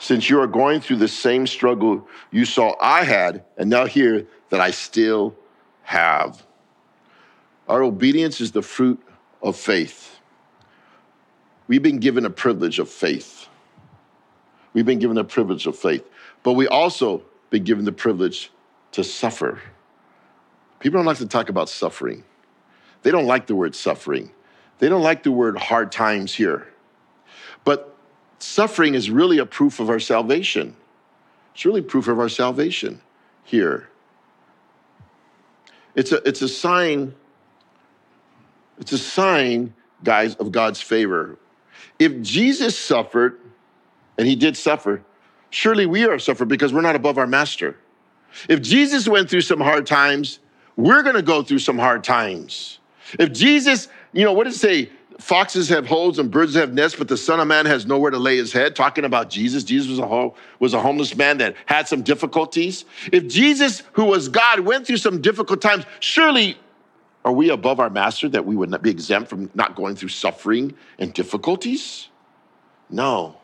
Since 0.02 0.32
you 0.32 0.42
are 0.42 0.48
going 0.48 0.82
through 0.82 0.96
the 0.96 1.08
same 1.08 1.46
struggle 1.46 2.08
you 2.32 2.44
saw 2.44 2.74
I 2.82 3.04
had, 3.04 3.46
and 3.56 3.70
now 3.70 3.86
hear 3.86 4.26
that 4.50 4.60
I 4.60 4.72
still 4.72 5.36
have. 5.84 6.44
Our 7.68 7.84
obedience 7.84 8.42
is 8.42 8.52
the 8.52 8.64
fruit 8.64 9.00
of 9.44 9.56
faith. 9.56 10.18
We've 11.68 11.84
been 11.84 12.00
given 12.00 12.26
a 12.26 12.32
privilege 12.32 12.80
of 12.80 12.90
faith. 12.90 13.48
We've 14.74 14.88
been 14.88 14.98
given 14.98 15.20
a 15.20 15.24
privilege 15.24 15.68
of 15.68 15.78
faith, 15.78 16.04
but 16.42 16.54
we 16.54 16.68
also 16.68 17.22
been 17.52 17.64
given 17.64 17.86
the 17.86 17.92
privilege 17.92 18.50
to 18.94 19.04
suffer. 19.04 19.62
People 20.80 20.98
don't 20.98 21.06
like 21.06 21.18
to 21.18 21.28
talk 21.28 21.50
about 21.50 21.70
suffering. 21.70 22.24
They 23.04 23.12
don't 23.12 23.28
like 23.28 23.46
the 23.46 23.56
word 23.56 23.76
suffering. 23.76 24.32
They 24.80 24.90
don't 24.90 25.04
like 25.04 25.22
the 25.22 25.32
word 25.32 25.60
hard 25.60 25.92
times 25.92 26.34
here. 26.34 26.68
But 27.64 27.91
suffering 28.44 28.96
is 28.96 29.10
really 29.10 29.38
a 29.38 29.46
proof 29.46 29.80
of 29.80 29.90
our 29.90 30.00
salvation. 30.00 30.76
It's 31.54 31.66
really 31.66 31.82
proof 31.82 32.08
of 32.08 32.20
our 32.20 32.30
salvation 32.30 33.02
here. 33.44 33.90
It's 35.96 36.12
a, 36.12 36.28
it's 36.28 36.42
a 36.42 36.48
sign, 36.48 37.14
it's 38.80 38.94
a 38.94 38.98
sign, 38.98 39.74
guys, 40.04 40.36
of 40.36 40.52
God's 40.52 40.82
favor. 40.82 41.38
If 42.00 42.22
Jesus 42.22 42.78
suffered, 42.78 43.40
and 44.18 44.28
he 44.28 44.36
did 44.36 44.56
suffer, 44.56 45.04
surely 45.50 45.86
we 45.86 46.06
are 46.06 46.18
suffer 46.18 46.46
because 46.46 46.74
we're 46.74 46.82
not 46.82 46.96
above 46.96 47.18
our 47.18 47.28
master. 47.28 47.78
If 48.48 48.62
Jesus 48.62 49.08
went 49.08 49.30
through 49.30 49.42
some 49.42 49.60
hard 49.60 49.86
times, 49.86 50.40
we're 50.78 51.04
gonna 51.04 51.22
go 51.22 51.44
through 51.44 51.60
some 51.60 51.78
hard 51.78 52.04
times. 52.04 52.80
If 53.20 53.34
Jesus, 53.34 53.90
you 54.14 54.24
know, 54.24 54.34
what 54.34 54.46
does 54.46 54.56
it 54.56 54.60
say? 54.60 54.90
Foxes 55.22 55.70
have 55.70 55.86
holes 55.86 56.18
and 56.18 56.32
birds 56.32 56.56
have 56.56 56.74
nests, 56.74 56.98
but 56.98 57.08
the 57.08 57.16
Son 57.16 57.40
of 57.40 57.48
Man 57.48 57.66
has 57.68 57.86
nowhere 57.86 58.10
to 58.10 58.18
lay 58.18 58.38
his 58.38 58.52
head. 58.52 58.76
Talking 58.76 59.06
about 59.06 59.30
Jesus, 59.30 59.64
Jesus 59.64 59.90
was 59.90 60.00
a, 60.00 60.08
ho- 60.08 60.36
was 60.60 60.74
a 60.74 60.80
homeless 60.80 61.16
man 61.16 61.38
that 61.38 61.56
had 61.68 61.88
some 61.88 62.02
difficulties. 62.02 62.86
If 63.12 63.28
Jesus, 63.28 63.84
who 63.94 64.06
was 64.06 64.30
God, 64.30 64.62
went 64.62 64.88
through 64.88 64.98
some 64.98 65.22
difficult 65.22 65.62
times, 65.62 65.86
surely 66.00 66.58
are 67.24 67.32
we 67.32 67.52
above 67.52 67.80
our 67.80 67.90
master 67.90 68.28
that 68.30 68.46
we 68.46 68.56
would 68.56 68.70
not 68.70 68.82
be 68.82 68.90
exempt 68.90 69.30
from 69.30 69.52
not 69.54 69.76
going 69.76 69.96
through 69.96 70.10
suffering 70.10 70.74
and 70.98 71.14
difficulties? 71.14 72.08
No. 72.90 73.38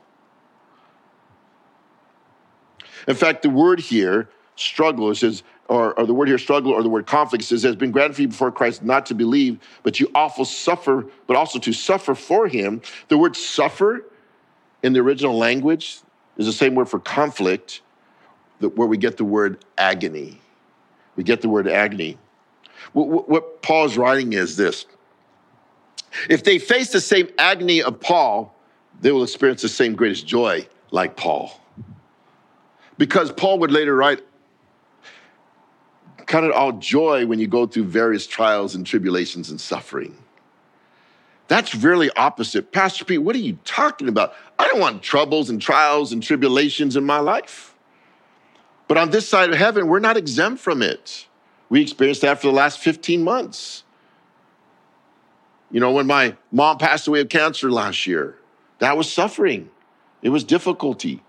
In 3.08 3.16
fact, 3.16 3.44
the 3.44 3.50
word 3.50 3.80
here, 3.80 4.30
struggle, 4.56 5.14
says 5.14 5.44
or, 5.68 6.00
or, 6.00 6.06
the 6.06 6.14
word 6.14 6.28
here, 6.28 6.38
struggle, 6.38 6.72
or 6.72 6.82
the 6.82 6.90
word 6.90 7.06
conflict 7.06 7.44
says, 7.44 7.64
it 7.66 7.68
has 7.68 7.76
been 7.76 7.92
granted 7.92 8.16
for 8.16 8.22
you 8.22 8.28
before 8.30 8.52
Christ 8.52 8.84
not 8.84 9.06
to 9.08 9.14
believe, 9.16 9.60
but 9.84 10.00
you 10.00 10.10
also 10.16 10.44
suffer, 10.44 11.06
but 11.28 11.36
also 11.36 11.60
to 11.60 11.74
suffer 11.74 12.16
for 12.16 12.48
him. 12.48 12.82
The 13.10 13.18
word 13.18 13.36
suffer 13.36 14.06
in 14.84 14.94
the 14.94 15.00
original 15.00 15.38
language 15.38 16.00
is 16.38 16.46
the 16.46 16.54
same 16.54 16.76
word 16.76 16.88
for 16.88 17.00
conflict, 17.00 17.82
where 18.60 18.88
we 18.88 18.98
get 18.98 19.18
the 19.18 19.26
word 19.26 19.64
agony. 19.78 20.40
We 21.16 21.24
get 21.24 21.42
the 21.42 21.50
word 21.50 21.68
agony. 21.68 22.18
What, 22.94 23.28
what 23.28 23.62
Paul's 23.62 23.98
writing 23.98 24.34
is 24.34 24.56
this 24.56 24.86
if 26.30 26.44
they 26.44 26.58
face 26.58 26.92
the 26.92 27.02
same 27.02 27.28
agony 27.38 27.84
of 27.84 28.00
Paul, 28.00 28.56
they 29.02 29.12
will 29.12 29.24
experience 29.24 29.62
the 29.62 29.70
same 29.70 29.96
greatest 29.96 30.26
joy 30.26 30.68
like 30.92 31.16
Paul. 31.16 31.60
Because 32.98 33.32
Paul 33.32 33.60
would 33.60 33.72
later 33.72 33.96
write, 33.96 34.24
count 36.28 36.46
it 36.46 36.52
all 36.52 36.74
joy 36.74 37.26
when 37.26 37.40
you 37.40 37.48
go 37.48 37.66
through 37.66 37.86
various 37.86 38.28
trials 38.28 38.76
and 38.76 38.86
tribulations 38.86 39.50
and 39.50 39.60
suffering. 39.60 40.16
That's 41.48 41.74
really 41.74 42.12
opposite. 42.12 42.72
Pastor 42.74 43.06
Pete, 43.06 43.22
what 43.22 43.36
are 43.36 43.40
you 43.40 43.58
talking 43.64 44.10
about? 44.10 44.34
I 44.60 44.68
don't 44.68 44.80
want 44.80 45.02
troubles 45.02 45.50
and 45.50 45.62
trials 45.62 46.12
and 46.12 46.22
tribulations 46.22 46.98
in 46.98 47.06
my 47.06 47.20
life. 47.20 47.74
But 48.88 48.98
on 48.98 49.10
this 49.12 49.28
side 49.28 49.50
of 49.50 49.58
heaven, 49.58 49.88
we're 49.88 50.00
not 50.00 50.18
exempt 50.18 50.62
from 50.62 50.82
it. 50.82 51.28
We 51.70 51.82
experienced 51.82 52.22
that 52.22 52.42
for 52.42 52.48
the 52.48 52.54
last 52.54 52.80
15 52.80 53.24
months. 53.24 53.84
You 55.72 55.80
know, 55.80 55.92
when 55.92 56.08
my 56.08 56.36
mom 56.52 56.78
passed 56.78 57.08
away 57.08 57.22
of 57.22 57.30
cancer 57.30 57.72
last 57.72 58.08
year, 58.08 58.38
that 58.80 58.98
was 58.98 59.12
suffering. 59.12 59.70
It 60.22 60.30
was 60.30 60.44
difficulty. 60.44 61.24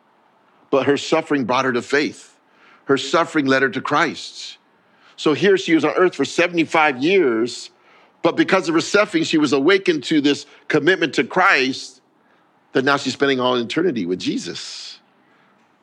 But 0.70 0.86
her 0.86 0.96
suffering 0.96 1.44
brought 1.44 1.64
her 1.64 1.72
to 1.72 1.82
faith. 1.82 2.36
Her 2.84 2.96
suffering 2.96 3.46
led 3.46 3.62
her 3.62 3.70
to 3.70 3.80
Christ. 3.80 4.58
So 5.18 5.34
here 5.34 5.56
she 5.56 5.74
was 5.74 5.84
on 5.84 5.94
earth 5.96 6.14
for 6.14 6.24
75 6.24 7.02
years, 7.02 7.70
but 8.22 8.36
because 8.36 8.68
of 8.68 8.76
her 8.76 8.80
suffering, 8.80 9.24
she 9.24 9.36
was 9.36 9.52
awakened 9.52 10.04
to 10.04 10.20
this 10.20 10.46
commitment 10.68 11.14
to 11.14 11.24
Christ 11.24 12.00
that 12.72 12.84
now 12.84 12.96
she's 12.96 13.14
spending 13.14 13.40
all 13.40 13.56
eternity 13.56 14.06
with 14.06 14.20
Jesus. 14.20 15.00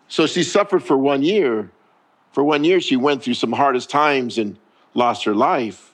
So 0.07 0.25
she 0.25 0.41
suffered 0.41 0.83
for 0.83 0.97
one 0.97 1.21
year. 1.21 1.69
For 2.31 2.45
one 2.45 2.63
year, 2.63 2.79
she 2.79 2.95
went 2.95 3.23
through 3.23 3.33
some 3.33 3.51
hardest 3.51 3.89
times 3.89 4.37
and 4.37 4.57
lost 4.93 5.25
her 5.25 5.35
life. 5.35 5.93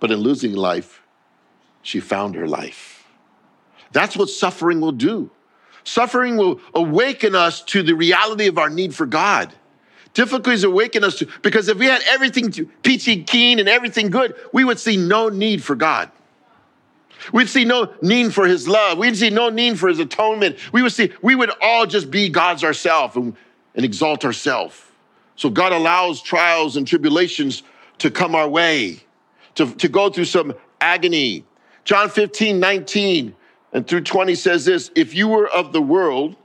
But 0.00 0.10
in 0.10 0.20
losing 0.20 0.54
life, 0.54 1.02
she 1.82 2.00
found 2.00 2.36
her 2.36 2.48
life. 2.48 3.06
That's 3.92 4.16
what 4.16 4.30
suffering 4.30 4.80
will 4.80 4.92
do. 4.92 5.30
Suffering 5.84 6.38
will 6.38 6.58
awaken 6.74 7.34
us 7.34 7.60
to 7.64 7.82
the 7.82 7.94
reality 7.94 8.46
of 8.46 8.56
our 8.56 8.70
need 8.70 8.94
for 8.94 9.04
God. 9.04 9.52
Difficulties 10.14 10.64
awaken 10.64 11.04
us 11.04 11.16
to, 11.16 11.28
because 11.42 11.68
if 11.68 11.78
we 11.78 11.86
had 11.86 12.02
everything 12.08 12.50
to, 12.52 12.66
peachy 12.82 13.22
keen 13.22 13.58
and 13.58 13.68
everything 13.68 14.10
good, 14.10 14.34
we 14.52 14.64
would 14.64 14.78
see 14.78 14.96
no 14.96 15.28
need 15.28 15.62
for 15.62 15.76
God. 15.76 16.10
We'd 17.32 17.48
see 17.48 17.64
no 17.64 17.92
need 18.00 18.34
for 18.34 18.46
his 18.46 18.66
love. 18.66 18.98
We'd 18.98 19.16
see 19.16 19.30
no 19.30 19.50
need 19.50 19.78
for 19.78 19.88
his 19.88 19.98
atonement. 19.98 20.56
We 20.72 20.82
would 20.82 20.92
see, 20.92 21.12
we 21.22 21.34
would 21.34 21.50
all 21.60 21.86
just 21.86 22.10
be 22.10 22.28
God's 22.28 22.64
ourselves 22.64 23.14
and, 23.16 23.36
and 23.74 23.84
exalt 23.84 24.24
ourselves. 24.24 24.82
So 25.36 25.48
God 25.48 25.72
allows 25.72 26.22
trials 26.22 26.76
and 26.76 26.86
tribulations 26.86 27.62
to 27.98 28.10
come 28.10 28.34
our 28.34 28.48
way, 28.48 29.00
to, 29.54 29.72
to 29.74 29.88
go 29.88 30.10
through 30.10 30.24
some 30.24 30.54
agony. 30.80 31.44
John 31.84 32.08
15, 32.08 32.58
19 32.58 33.34
and 33.72 33.86
through 33.86 34.02
20 34.02 34.34
says 34.34 34.64
this 34.64 34.90
if 34.94 35.14
you 35.14 35.28
were 35.28 35.48
of 35.48 35.72
the 35.72 35.82
world 35.82 36.36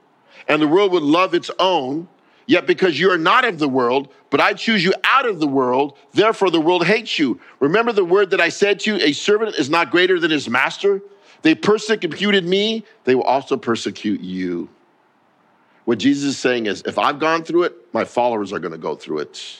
and 0.48 0.62
the 0.62 0.68
world 0.68 0.92
would 0.92 1.04
love 1.04 1.34
its 1.34 1.50
own, 1.60 2.08
Yet 2.48 2.68
because 2.68 3.00
you 3.00 3.10
are 3.12 3.18
not 3.18 3.44
of 3.44 3.58
the 3.58 3.68
world, 3.68 4.14
but 4.30 4.40
I 4.40 4.54
choose 4.54 4.84
you 4.84 4.94
out 5.04 5.28
of 5.28 5.40
the 5.40 5.48
world, 5.48 5.98
therefore 6.14 6.52
the 6.52 6.62
world 6.62 6.86
hates 6.86 7.18
you. 7.18 7.40
Remember 7.60 7.92
the 7.92 8.06
word 8.06 8.30
that 8.32 8.42
I 8.42 8.50
said 8.50 8.80
to 8.82 8.96
you 8.96 9.04
a 9.04 9.14
servant 9.14 9.56
is 9.56 9.70
not 9.70 9.90
greater 9.90 10.20
than 10.20 10.32
his 10.32 10.48
master? 10.48 11.02
They 11.42 11.56
persecuted 11.56 12.46
me, 12.46 12.86
they 13.04 13.16
will 13.16 13.24
also 13.24 13.58
persecute 13.58 14.22
you. 14.22 14.70
What 15.86 16.00
Jesus 16.00 16.24
is 16.36 16.38
saying 16.38 16.66
is 16.66 16.84
if 16.86 16.98
I've 16.98 17.20
gone 17.20 17.44
through 17.44 17.64
it, 17.64 17.94
my 17.94 18.06
followers 18.06 18.52
are 18.52 18.60
going 18.60 18.72
to 18.72 18.78
go 18.78 18.96
through 18.96 19.20
it. 19.20 19.60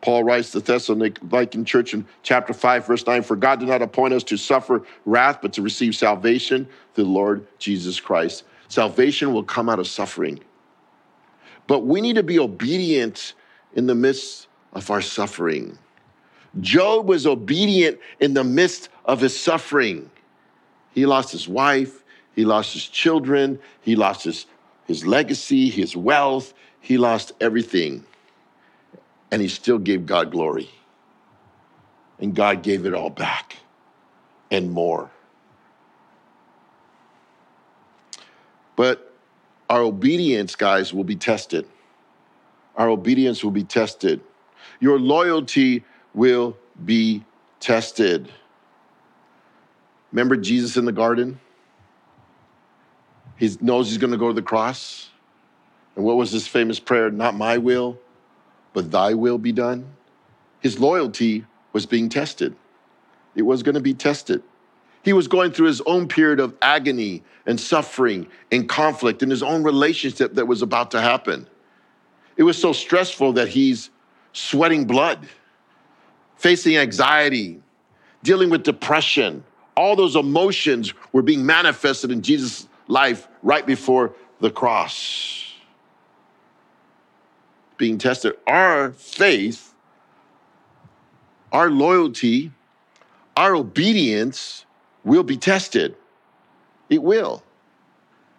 Paul 0.00 0.22
writes 0.22 0.52
to 0.52 0.60
the 0.60 0.72
Thessalonian 0.72 1.64
church 1.64 1.92
in 1.92 2.06
chapter 2.22 2.52
5, 2.52 2.86
verse 2.86 3.06
9 3.06 3.22
For 3.22 3.36
God 3.36 3.58
did 3.58 3.68
not 3.68 3.82
appoint 3.82 4.14
us 4.14 4.22
to 4.24 4.36
suffer 4.36 4.82
wrath, 5.04 5.40
but 5.42 5.52
to 5.54 5.62
receive 5.62 5.96
salvation 5.96 6.68
through 6.94 7.04
the 7.04 7.10
Lord 7.10 7.46
Jesus 7.58 7.98
Christ. 7.98 8.44
Salvation 8.68 9.32
will 9.32 9.42
come 9.42 9.68
out 9.68 9.78
of 9.78 9.88
suffering. 9.88 10.40
But 11.68 11.80
we 11.80 12.00
need 12.00 12.16
to 12.16 12.24
be 12.24 12.40
obedient 12.40 13.34
in 13.74 13.86
the 13.86 13.94
midst 13.94 14.48
of 14.72 14.90
our 14.90 15.02
suffering. 15.02 15.78
Job 16.60 17.06
was 17.06 17.26
obedient 17.26 18.00
in 18.18 18.34
the 18.34 18.42
midst 18.42 18.88
of 19.04 19.20
his 19.20 19.38
suffering. 19.38 20.10
He 20.92 21.06
lost 21.06 21.30
his 21.30 21.46
wife, 21.46 22.02
he 22.34 22.44
lost 22.44 22.72
his 22.72 22.88
children, 22.88 23.60
he 23.82 23.94
lost 23.94 24.24
his, 24.24 24.46
his 24.86 25.06
legacy, 25.06 25.68
his 25.68 25.94
wealth, 25.94 26.54
he 26.80 26.96
lost 26.96 27.32
everything. 27.40 28.04
And 29.30 29.42
he 29.42 29.48
still 29.48 29.78
gave 29.78 30.06
God 30.06 30.30
glory. 30.30 30.70
And 32.18 32.34
God 32.34 32.62
gave 32.62 32.86
it 32.86 32.94
all 32.94 33.10
back 33.10 33.58
and 34.50 34.72
more. 34.72 35.10
But 38.74 39.07
our 39.68 39.82
obedience, 39.82 40.56
guys, 40.56 40.94
will 40.94 41.04
be 41.04 41.16
tested. 41.16 41.66
Our 42.76 42.88
obedience 42.88 43.44
will 43.44 43.50
be 43.50 43.64
tested. 43.64 44.20
Your 44.80 44.98
loyalty 44.98 45.84
will 46.14 46.56
be 46.84 47.24
tested. 47.60 48.30
Remember 50.12 50.36
Jesus 50.36 50.76
in 50.76 50.84
the 50.84 50.92
garden? 50.92 51.40
He 53.36 53.50
knows 53.60 53.88
he's 53.88 53.98
going 53.98 54.12
to 54.12 54.16
go 54.16 54.28
to 54.28 54.34
the 54.34 54.42
cross. 54.42 55.10
And 55.96 56.04
what 56.04 56.16
was 56.16 56.30
his 56.30 56.46
famous 56.46 56.78
prayer? 56.78 57.10
Not 57.10 57.34
my 57.36 57.58
will, 57.58 57.98
but 58.72 58.90
thy 58.90 59.14
will 59.14 59.38
be 59.38 59.52
done. 59.52 59.86
His 60.60 60.78
loyalty 60.78 61.44
was 61.72 61.86
being 61.86 62.08
tested. 62.08 62.56
It 63.34 63.42
was 63.42 63.62
going 63.62 63.74
to 63.74 63.80
be 63.80 63.94
tested. 63.94 64.42
He 65.08 65.14
was 65.14 65.26
going 65.26 65.52
through 65.52 65.68
his 65.68 65.80
own 65.86 66.06
period 66.06 66.38
of 66.38 66.54
agony 66.60 67.22
and 67.46 67.58
suffering 67.58 68.26
and 68.52 68.68
conflict 68.68 69.22
in 69.22 69.30
his 69.30 69.42
own 69.42 69.62
relationship 69.62 70.34
that 70.34 70.44
was 70.44 70.60
about 70.60 70.90
to 70.90 71.00
happen. 71.00 71.46
It 72.36 72.42
was 72.42 72.60
so 72.60 72.74
stressful 72.74 73.32
that 73.32 73.48
he's 73.48 73.88
sweating 74.34 74.84
blood, 74.84 75.26
facing 76.36 76.76
anxiety, 76.76 77.62
dealing 78.22 78.50
with 78.50 78.64
depression. 78.64 79.44
All 79.78 79.96
those 79.96 80.14
emotions 80.14 80.92
were 81.12 81.22
being 81.22 81.46
manifested 81.46 82.10
in 82.10 82.20
Jesus' 82.20 82.68
life 82.86 83.28
right 83.42 83.64
before 83.64 84.12
the 84.40 84.50
cross. 84.50 85.54
Being 87.78 87.96
tested. 87.96 88.34
Our 88.46 88.92
faith, 88.92 89.72
our 91.50 91.70
loyalty, 91.70 92.52
our 93.38 93.54
obedience 93.54 94.66
will 95.04 95.22
be 95.22 95.36
tested. 95.36 95.96
It 96.88 97.02
will. 97.02 97.42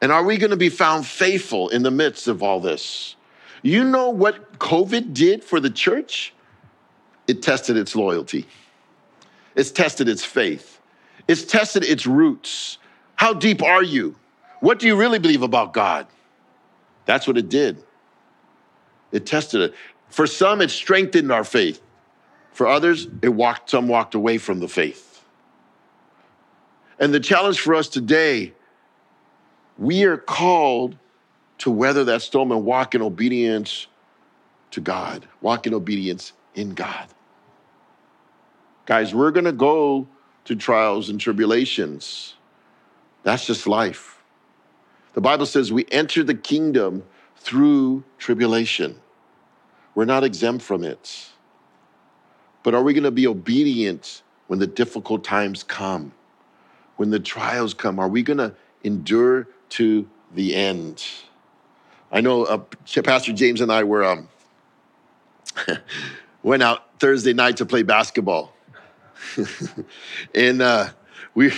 And 0.02 0.12
are 0.12 0.24
we 0.24 0.38
going 0.38 0.52
to 0.52 0.58
be 0.58 0.70
found 0.70 1.06
faithful 1.06 1.70
in 1.70 1.84
the 1.84 1.92
midst 1.92 2.28
of 2.28 2.42
all 2.42 2.60
this? 2.60 3.16
You 3.62 3.84
know 3.84 4.10
what 4.10 4.60
COVID 4.60 5.14
did 5.14 5.44
for 5.44 5.60
the 5.60 5.70
church? 5.70 6.34
It 7.28 7.42
tested 7.42 7.78
its 7.78 7.96
loyalty, 7.96 8.48
it's 9.56 9.72
tested 9.72 10.08
its 10.08 10.24
faith, 10.24 10.80
it's 11.28 11.44
tested 11.44 11.84
its 11.84 12.08
roots. 12.08 12.78
How 13.16 13.34
deep 13.34 13.62
are 13.62 13.84
you? 13.84 14.16
What 14.62 14.80
do 14.80 14.88
you 14.88 14.96
really 14.96 15.20
believe 15.20 15.42
about 15.42 15.74
God? 15.74 16.08
That's 17.06 17.28
what 17.28 17.38
it 17.38 17.50
did. 17.50 17.84
It 19.12 19.26
tested 19.26 19.62
it. 19.62 19.74
For 20.10 20.26
some, 20.26 20.62
it 20.62 20.72
strengthened 20.72 21.32
our 21.32 21.44
faith. 21.44 21.82
For 22.52 22.68
others, 22.68 23.08
it 23.22 23.30
walked, 23.30 23.70
some 23.70 23.88
walked 23.88 24.16
away 24.16 24.38
from 24.38 24.60
the 24.60 24.68
faith. 24.68 25.09
And 27.00 27.14
the 27.14 27.20
challenge 27.20 27.62
for 27.62 27.74
us 27.74 27.88
today, 27.88 28.54
we 29.78 30.04
are 30.04 30.18
called 30.18 30.98
to 31.60 31.72
weather 31.72 32.04
that 32.04 32.22
storm 32.22 32.52
and 32.52 32.66
walk 32.66 32.94
in 32.94 33.02
obedience 33.02 33.88
to 34.72 34.82
God, 34.82 35.28
walk 35.42 35.66
in 35.66 35.74
obedience 35.74 36.34
in 36.56 36.74
God. 36.74 37.08
Guys, 38.86 39.16
we're 39.16 39.32
gonna 39.32 39.52
go 39.52 40.08
to 40.46 40.56
trials 40.56 41.10
and 41.10 41.20
tribulations. 41.20 42.36
That's 43.24 43.46
just 43.46 43.68
life. 43.68 44.22
The 45.14 45.22
Bible 45.22 45.46
says 45.46 45.72
we 45.72 45.86
enter 45.92 46.24
the 46.24 46.36
kingdom 46.36 47.04
through 47.38 48.04
tribulation. 48.18 49.00
We're 49.96 50.06
not 50.06 50.24
exempt 50.24 50.64
from 50.64 50.84
it. 50.84 51.30
But 52.64 52.76
are 52.76 52.84
we 52.84 52.94
gonna 52.94 53.12
be 53.12 53.28
obedient 53.28 54.22
when 54.48 54.60
the 54.60 54.68
difficult 54.68 55.24
times 55.24 55.64
come? 55.64 56.14
When 57.00 57.12
the 57.12 57.20
trials 57.22 57.74
come, 57.74 57.98
are 57.98 58.10
we 58.10 58.24
gonna 58.24 58.54
endure 58.84 59.48
to 59.70 60.06
the 60.36 60.54
end? 60.54 61.02
I 62.12 62.20
know 62.20 62.44
uh, 62.44 62.58
Pastor 63.06 63.32
James 63.32 63.62
and 63.62 63.72
I 63.72 63.86
were 63.86 64.04
um, 64.04 64.28
went 66.44 66.62
out 66.62 67.00
Thursday 67.00 67.32
night 67.32 67.56
to 67.56 67.66
play 67.66 67.84
basketball, 67.84 68.54
and 70.36 70.62
uh, 70.62 70.90
we. 71.36 71.54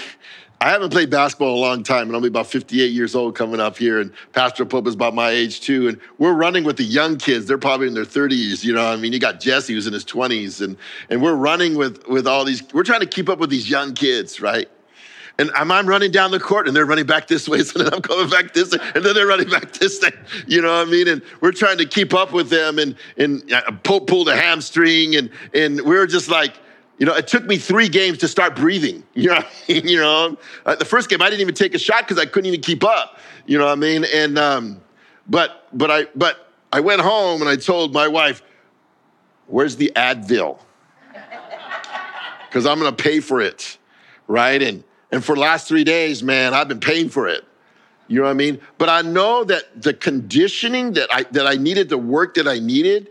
I 0.64 0.70
haven't 0.70 0.92
played 0.92 1.10
basketball 1.10 1.54
in 1.54 1.58
a 1.58 1.60
long 1.60 1.82
time, 1.82 2.06
and 2.06 2.16
I'll 2.16 2.22
be 2.22 2.28
about 2.28 2.46
58 2.46 2.92
years 2.92 3.16
old 3.16 3.36
coming 3.36 3.60
up 3.60 3.80
here. 3.80 4.00
And 4.00 4.14
Pastor 4.34 4.64
Pope 4.64 4.86
is 4.86 4.94
about 4.94 5.16
my 5.16 5.32
age 5.32 5.62
too. 5.62 5.88
And 5.88 6.00
we're 6.20 6.34
running 6.34 6.64
with 6.66 6.78
the 6.78 6.84
young 6.84 7.18
kids; 7.18 7.48
they're 7.48 7.58
probably 7.58 7.88
in 7.88 7.96
their 7.96 8.06
30s. 8.06 8.64
You 8.64 8.74
know, 8.74 8.86
I 8.86 8.96
mean, 8.96 9.12
you 9.12 9.18
got 9.18 9.39
Jesse 9.39 9.74
who's 9.74 9.88
in 9.88 9.94
his 9.94 10.06
20s, 10.06 10.62
and 10.64 10.78
and 11.10 11.20
we're 11.20 11.34
running 11.34 11.74
with 11.74 12.08
with 12.08 12.28
all 12.28 12.46
these. 12.46 12.62
We're 12.74 12.84
trying 12.84 13.00
to 13.00 13.08
keep 13.08 13.28
up 13.28 13.39
with 13.39 13.50
these 13.50 13.68
young 13.68 13.96
kids, 13.96 14.39
right? 14.39 14.70
And 15.40 15.50
I'm, 15.56 15.88
running 15.88 16.12
down 16.12 16.32
the 16.32 16.40
court 16.40 16.68
and 16.68 16.76
they're 16.76 16.86
running 16.86 17.06
back 17.06 17.28
this 17.28 17.50
way. 17.50 17.64
So 17.64 17.80
then 17.80 17.94
I'm 17.94 18.02
coming 18.02 18.30
back 18.30 18.54
this 18.54 18.72
way. 18.72 18.80
And 18.94 19.04
then 19.04 19.16
they're 19.16 19.28
running 19.28 19.50
back 19.50 19.72
this 19.74 20.02
way. 20.02 20.12
You 20.46 20.62
know 20.62 20.78
what 20.78 20.88
I 20.88 20.92
mean? 20.92 21.08
And 21.08 21.22
we're 21.40 21.52
trying 21.52 21.78
to 21.80 21.86
keep 21.86 22.14
up 22.14 22.32
with 22.32 22.50
them. 22.50 22.78
And, 22.78 22.96
and 23.18 23.44
Pope 23.84 24.08
pulled 24.08 24.30
a 24.30 24.36
hamstring. 24.36 25.16
And, 25.16 25.30
and 25.54 25.82
we 25.82 25.98
are 25.98 26.06
just 26.06 26.30
like, 26.30 26.54
you 27.02 27.08
know, 27.08 27.16
it 27.16 27.28
took 27.28 27.46
me 27.46 27.58
three 27.58 27.90
games 27.90 28.20
to 28.20 28.28
start 28.28 28.56
breathing. 28.56 29.04
You 29.16 29.30
know, 29.30 29.44
you 29.68 29.98
know, 29.98 30.38
uh, 30.66 30.76
the 30.76 30.86
first 30.86 31.10
game 31.10 31.22
I 31.22 31.30
didn't 31.30 31.42
even 31.42 31.56
take 31.56 31.74
a 31.74 31.80
shot 31.80 32.08
because 32.08 32.22
I 32.22 32.28
couldn't 32.28 32.48
even 32.48 32.62
keep 32.62 32.84
up. 32.84 33.18
You 33.48 33.58
know 33.58 33.66
what 33.66 33.72
I 33.72 33.76
mean? 33.76 34.06
And 34.06 34.38
um, 34.38 34.82
but 35.28 35.68
but 35.74 35.90
I 35.90 36.06
but 36.16 36.52
I 36.72 36.80
went 36.80 37.02
home 37.02 37.42
and 37.42 37.50
I 37.50 37.56
told 37.56 37.94
my 37.94 38.08
wife, 38.08 38.44
"Where's 39.48 39.76
the 39.76 39.92
Advil?" 39.96 40.60
Because 42.48 42.66
I'm 42.66 42.80
to 42.82 42.92
pay 42.92 43.22
for 43.22 43.40
it, 43.40 43.78
right? 44.28 44.62
And 44.62 44.84
and 45.12 45.24
for 45.24 45.36
the 45.36 45.41
last 45.41 45.68
three 45.68 45.84
days, 45.84 46.24
man, 46.24 46.53
I've 46.53 46.68
been 46.68 46.80
paying 46.80 47.09
for 47.09 47.28
it. 47.28 47.43
You 48.07 48.18
know 48.18 48.24
what 48.24 48.32
I 48.32 48.34
mean? 48.34 48.59
But 48.78 48.89
I 48.89 49.01
know 49.01 49.43
that 49.45 49.82
the 49.82 49.93
conditioning 49.93 50.93
that 50.93 51.07
I 51.14 51.24
that 51.32 51.47
I 51.47 51.55
needed, 51.55 51.89
the 51.89 51.97
work 51.97 52.34
that 52.36 52.47
I 52.47 52.59
needed, 52.59 53.09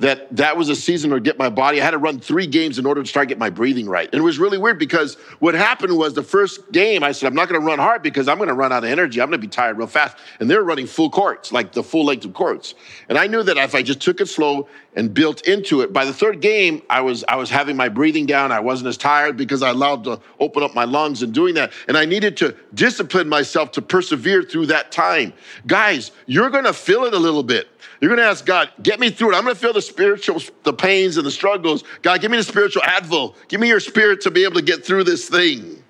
that 0.00 0.34
that 0.34 0.56
was 0.56 0.68
a 0.70 0.74
season 0.74 1.10
to 1.10 1.20
get 1.20 1.38
my 1.38 1.50
body. 1.50 1.80
I 1.80 1.84
had 1.84 1.92
to 1.92 1.98
run 1.98 2.18
three 2.18 2.46
games 2.46 2.78
in 2.78 2.86
order 2.86 3.02
to 3.02 3.08
start 3.08 3.28
get 3.28 3.38
my 3.38 3.50
breathing 3.50 3.86
right. 3.86 4.08
And 4.10 4.18
it 4.18 4.24
was 4.24 4.38
really 4.38 4.58
weird 4.58 4.78
because 4.78 5.14
what 5.38 5.54
happened 5.54 5.96
was 5.96 6.14
the 6.14 6.22
first 6.22 6.72
game, 6.72 7.04
I 7.04 7.12
said, 7.12 7.28
I'm 7.28 7.34
not 7.34 7.48
going 7.48 7.60
to 7.60 7.66
run 7.66 7.78
hard 7.78 8.02
because 8.02 8.26
I'm 8.26 8.38
going 8.38 8.48
to 8.48 8.54
run 8.54 8.72
out 8.72 8.82
of 8.82 8.90
energy. 8.90 9.20
I'm 9.20 9.28
going 9.28 9.40
to 9.40 9.46
be 9.46 9.50
tired 9.50 9.76
real 9.76 9.86
fast. 9.86 10.16
And 10.40 10.50
they 10.50 10.56
were 10.56 10.64
running 10.64 10.86
full 10.86 11.10
courts, 11.10 11.52
like 11.52 11.72
the 11.72 11.82
full 11.82 12.06
length 12.06 12.24
of 12.24 12.32
courts. 12.32 12.74
And 13.08 13.18
I 13.18 13.26
knew 13.26 13.42
that 13.42 13.58
if 13.58 13.74
I 13.74 13.82
just 13.82 14.00
took 14.00 14.20
it 14.20 14.26
slow 14.26 14.68
and 14.96 15.14
built 15.14 15.46
into 15.46 15.82
it, 15.82 15.92
by 15.92 16.04
the 16.04 16.12
third 16.12 16.40
game, 16.40 16.82
I 16.90 17.00
was 17.00 17.24
I 17.28 17.36
was 17.36 17.48
having 17.48 17.76
my 17.76 17.88
breathing 17.88 18.26
down. 18.26 18.50
I 18.50 18.60
wasn't 18.60 18.88
as 18.88 18.96
tired 18.96 19.36
because 19.36 19.62
I 19.62 19.70
allowed 19.70 20.04
to 20.04 20.20
open 20.40 20.62
up 20.62 20.74
my 20.74 20.84
lungs 20.84 21.22
and 21.22 21.32
doing 21.32 21.54
that. 21.54 21.72
And 21.86 21.96
I 21.96 22.04
needed 22.04 22.36
to 22.38 22.56
discipline 22.74 23.28
myself 23.28 23.70
to 23.72 23.82
persevere 23.82 24.42
through 24.42 24.66
that 24.66 24.90
time. 24.90 25.32
Guys, 25.66 26.10
you're 26.26 26.50
to 26.50 26.72
feel 26.72 27.04
it 27.04 27.14
a 27.14 27.18
little 27.18 27.44
bit. 27.44 27.68
You're 28.00 28.16
to 28.16 28.22
ask 28.22 28.44
God, 28.44 28.70
get 28.82 28.98
me 28.98 29.10
through 29.10 29.32
it. 29.32 29.36
I'm 29.36 29.44
to 29.44 29.54
feel 29.54 29.72
the 29.72 29.82
spiritual, 29.82 30.42
the 30.64 30.72
pains 30.72 31.18
and 31.18 31.26
the 31.26 31.30
struggles. 31.30 31.84
God, 32.02 32.20
give 32.20 32.30
me 32.30 32.38
the 32.38 32.42
spiritual 32.42 32.82
advil. 32.82 33.34
Give 33.48 33.60
me 33.60 33.68
your 33.68 33.80
spirit 33.80 34.22
to 34.22 34.30
be 34.30 34.44
able 34.44 34.54
to 34.54 34.62
get 34.62 34.84
through 34.84 35.04
this 35.04 35.28
thing 35.28 35.82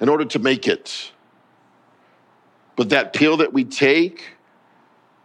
in 0.00 0.08
order 0.08 0.24
to 0.24 0.38
make 0.38 0.66
it. 0.66 1.12
But 2.74 2.90
that 2.90 3.12
pill 3.12 3.36
that 3.38 3.52
we 3.52 3.64
take 3.64 4.36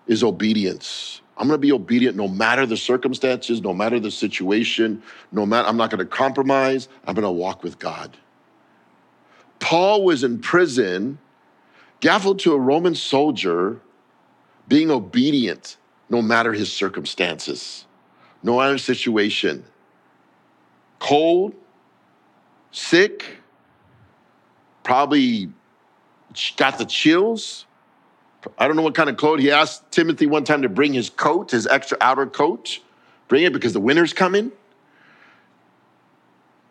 is 0.05 0.23
obedience. 0.23 1.21
I'm 1.37 1.47
going 1.47 1.59
to 1.59 1.61
be 1.61 1.71
obedient 1.71 2.17
no 2.17 2.27
matter 2.27 2.65
the 2.65 2.77
circumstances, 2.77 3.61
no 3.61 3.73
matter 3.73 3.99
the 3.99 4.09
situation, 4.09 5.03
no 5.31 5.45
matter, 5.45 5.67
I'm 5.67 5.77
not 5.77 5.91
going 5.91 5.99
to 5.99 6.05
compromise. 6.05 6.89
I'm 7.05 7.13
going 7.13 7.23
to 7.23 7.31
walk 7.31 7.63
with 7.63 7.77
God. 7.77 8.17
Paul 9.59 10.03
was 10.03 10.23
in 10.23 10.39
prison, 10.39 11.19
gaffled 11.99 12.39
to 12.39 12.53
a 12.53 12.59
Roman 12.59 12.95
soldier, 12.95 13.79
being 14.67 14.89
obedient 14.89 15.77
no 16.09 16.21
matter 16.21 16.53
his 16.53 16.73
circumstances, 16.73 17.85
no 18.41 18.57
matter 18.57 18.77
situation. 18.79 19.63
Cold, 20.99 21.53
sick, 22.71 23.23
probably 24.83 25.51
got 26.55 26.79
the 26.79 26.85
chills. 26.85 27.66
I 28.57 28.67
don't 28.67 28.75
know 28.75 28.81
what 28.81 28.95
kind 28.95 29.09
of 29.09 29.17
coat. 29.17 29.39
He 29.39 29.51
asked 29.51 29.91
Timothy 29.91 30.25
one 30.25 30.43
time 30.43 30.61
to 30.61 30.69
bring 30.69 30.93
his 30.93 31.09
coat, 31.09 31.51
his 31.51 31.67
extra 31.67 31.97
outer 32.01 32.25
coat. 32.25 32.79
Bring 33.27 33.43
it 33.43 33.53
because 33.53 33.73
the 33.73 33.79
winter's 33.79 34.13
coming. 34.13 34.51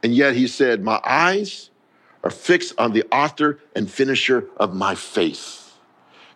And 0.02 0.14
yet 0.14 0.34
he 0.36 0.46
said, 0.46 0.82
My 0.82 1.00
eyes 1.04 1.70
are 2.22 2.30
fixed 2.30 2.74
on 2.78 2.92
the 2.92 3.04
author 3.12 3.58
and 3.74 3.90
finisher 3.90 4.46
of 4.56 4.74
my 4.74 4.94
faith. 4.94 5.74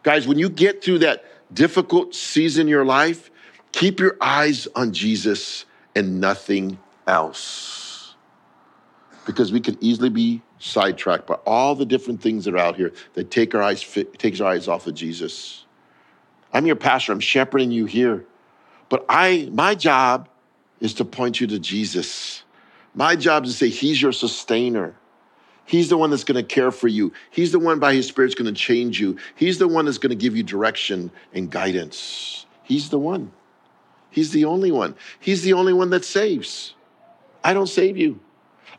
Guys, 0.02 0.26
when 0.26 0.38
you 0.38 0.48
get 0.48 0.82
through 0.82 1.00
that 1.00 1.24
difficult 1.52 2.14
season 2.14 2.62
in 2.62 2.68
your 2.68 2.84
life, 2.84 3.30
keep 3.72 4.00
your 4.00 4.16
eyes 4.20 4.66
on 4.74 4.92
Jesus 4.92 5.64
and 5.94 6.20
nothing 6.20 6.78
else. 7.06 8.14
Because 9.26 9.52
we 9.52 9.60
can 9.60 9.76
easily 9.80 10.08
be 10.08 10.42
sidetracked 10.60 11.26
by 11.26 11.34
all 11.46 11.74
the 11.74 11.86
different 11.86 12.20
things 12.20 12.44
that 12.44 12.54
are 12.54 12.58
out 12.58 12.76
here 12.76 12.92
that 13.14 13.30
take 13.30 13.54
our 13.54 13.62
eyes 13.62 13.82
takes 14.18 14.40
our 14.40 14.52
eyes 14.52 14.68
off 14.68 14.86
of 14.86 14.94
Jesus. 14.94 15.64
I'm 16.52 16.66
your 16.66 16.76
pastor, 16.76 17.12
I'm 17.12 17.20
shepherding 17.20 17.72
you 17.72 17.86
here. 17.86 18.24
But 18.88 19.04
I 19.08 19.48
my 19.52 19.74
job 19.74 20.28
is 20.80 20.94
to 20.94 21.04
point 21.04 21.40
you 21.40 21.46
to 21.48 21.58
Jesus. 21.58 22.44
My 22.94 23.16
job 23.16 23.44
is 23.44 23.52
to 23.52 23.58
say 23.58 23.68
he's 23.68 24.00
your 24.00 24.12
sustainer. 24.12 24.94
He's 25.64 25.88
the 25.88 25.96
one 25.96 26.10
that's 26.10 26.24
going 26.24 26.36
to 26.36 26.42
care 26.42 26.72
for 26.72 26.88
you. 26.88 27.12
He's 27.30 27.52
the 27.52 27.60
one 27.60 27.78
by 27.78 27.94
his 27.94 28.08
spirit's 28.08 28.34
going 28.34 28.52
to 28.52 28.60
change 28.60 29.00
you. 29.00 29.18
He's 29.36 29.58
the 29.58 29.68
one 29.68 29.84
that's 29.84 29.98
going 29.98 30.10
to 30.10 30.16
give 30.16 30.36
you 30.36 30.42
direction 30.42 31.12
and 31.32 31.48
guidance. 31.48 32.44
He's 32.64 32.90
the 32.90 32.98
one. 32.98 33.30
He's 34.10 34.32
the 34.32 34.44
only 34.46 34.72
one. 34.72 34.96
He's 35.20 35.42
the 35.42 35.52
only 35.52 35.72
one 35.72 35.90
that 35.90 36.04
saves. 36.04 36.74
I 37.44 37.54
don't 37.54 37.68
save 37.68 37.96
you. 37.96 38.18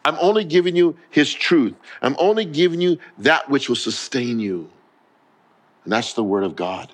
I'm 0.03 0.17
only 0.19 0.43
giving 0.43 0.75
you 0.75 0.97
his 1.09 1.33
truth. 1.33 1.75
I'm 2.01 2.15
only 2.17 2.45
giving 2.45 2.81
you 2.81 2.97
that 3.19 3.49
which 3.49 3.69
will 3.69 3.75
sustain 3.75 4.39
you. 4.39 4.69
And 5.83 5.93
that's 5.93 6.13
the 6.13 6.23
word 6.23 6.43
of 6.43 6.55
God. 6.55 6.91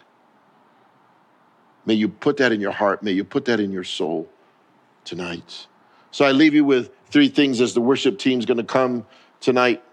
May 1.85 1.93
you 1.93 2.09
put 2.09 2.37
that 2.37 2.51
in 2.51 2.59
your 2.59 2.71
heart. 2.71 3.01
May 3.01 3.13
you 3.13 3.23
put 3.23 3.45
that 3.45 3.59
in 3.59 3.71
your 3.71 3.85
soul 3.85 4.29
tonight. 5.05 5.67
So 6.11 6.25
I 6.25 6.31
leave 6.31 6.53
you 6.53 6.65
with 6.65 6.91
three 7.09 7.29
things 7.29 7.61
as 7.61 7.73
the 7.73 7.81
worship 7.81 8.19
team's 8.19 8.45
going 8.45 8.57
to 8.57 8.63
come 8.63 9.05
tonight. 9.39 9.83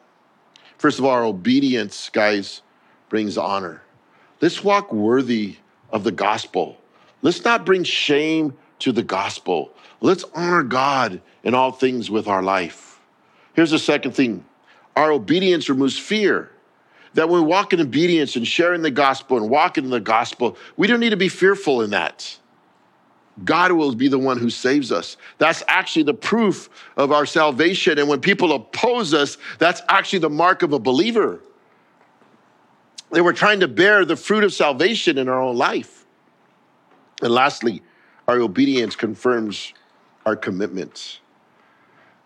First 0.76 0.98
of 0.98 1.04
all, 1.04 1.12
our 1.12 1.24
obedience, 1.24 2.10
guys, 2.10 2.62
brings 3.08 3.38
honor. 3.38 3.82
Let's 4.40 4.64
walk 4.64 4.92
worthy 4.92 5.56
of 5.90 6.02
the 6.02 6.10
gospel. 6.10 6.78
Let's 7.22 7.44
not 7.44 7.64
bring 7.64 7.84
shame 7.84 8.56
to 8.80 8.90
the 8.90 9.02
gospel. 9.02 9.72
Let's 10.00 10.24
honor 10.34 10.64
God 10.64 11.22
in 11.44 11.54
all 11.54 11.70
things 11.70 12.10
with 12.10 12.26
our 12.26 12.42
life. 12.42 12.93
Here's 13.54 13.70
the 13.70 13.78
second 13.78 14.12
thing 14.12 14.44
our 14.96 15.10
obedience 15.10 15.68
removes 15.68 15.98
fear. 15.98 16.50
That 17.14 17.28
when 17.28 17.42
we 17.42 17.46
walk 17.46 17.72
in 17.72 17.80
obedience 17.80 18.34
and 18.34 18.44
sharing 18.44 18.82
the 18.82 18.90
gospel 18.90 19.36
and 19.36 19.48
walking 19.48 19.84
in 19.84 19.90
the 19.90 20.00
gospel, 20.00 20.56
we 20.76 20.88
don't 20.88 20.98
need 20.98 21.10
to 21.10 21.16
be 21.16 21.28
fearful 21.28 21.82
in 21.82 21.90
that. 21.90 22.38
God 23.44 23.72
will 23.72 23.94
be 23.94 24.08
the 24.08 24.18
one 24.18 24.38
who 24.38 24.50
saves 24.50 24.90
us. 24.92 25.16
That's 25.38 25.62
actually 25.68 26.04
the 26.04 26.14
proof 26.14 26.68
of 26.96 27.12
our 27.12 27.26
salvation. 27.26 27.98
And 27.98 28.08
when 28.08 28.20
people 28.20 28.52
oppose 28.52 29.14
us, 29.14 29.38
that's 29.58 29.80
actually 29.88 30.20
the 30.20 30.30
mark 30.30 30.62
of 30.62 30.72
a 30.72 30.78
believer. 30.78 31.40
They 33.10 33.20
were 33.20 33.32
trying 33.32 33.60
to 33.60 33.68
bear 33.68 34.04
the 34.04 34.16
fruit 34.16 34.42
of 34.42 34.52
salvation 34.52 35.18
in 35.18 35.28
our 35.28 35.40
own 35.40 35.56
life. 35.56 36.04
And 37.22 37.32
lastly, 37.32 37.82
our 38.26 38.38
obedience 38.38 38.96
confirms 38.96 39.72
our 40.26 40.36
commitment. 40.36 41.20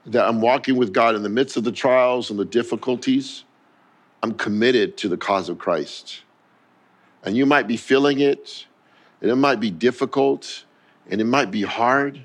That 0.08 0.26
I'm 0.26 0.40
walking 0.40 0.76
with 0.76 0.92
God 0.92 1.14
in 1.14 1.22
the 1.22 1.28
midst 1.28 1.56
of 1.56 1.64
the 1.64 1.72
trials 1.72 2.30
and 2.30 2.38
the 2.38 2.44
difficulties. 2.44 3.44
I'm 4.22 4.34
committed 4.34 4.96
to 4.98 5.08
the 5.08 5.16
cause 5.16 5.48
of 5.48 5.58
Christ. 5.58 6.22
And 7.24 7.36
you 7.36 7.46
might 7.46 7.66
be 7.66 7.76
feeling 7.76 8.20
it, 8.20 8.66
and 9.20 9.30
it 9.30 9.36
might 9.36 9.60
be 9.60 9.70
difficult, 9.70 10.64
and 11.10 11.20
it 11.20 11.24
might 11.24 11.50
be 11.50 11.62
hard, 11.62 12.24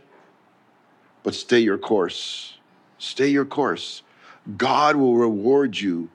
but 1.24 1.36
stay 1.36 1.60
your 1.60 1.78
course. 1.78 2.58
Stay 3.00 3.28
your 3.28 3.46
course. 3.46 4.02
God 4.58 4.96
will 4.96 5.16
reward 5.16 5.78
you 5.78 6.10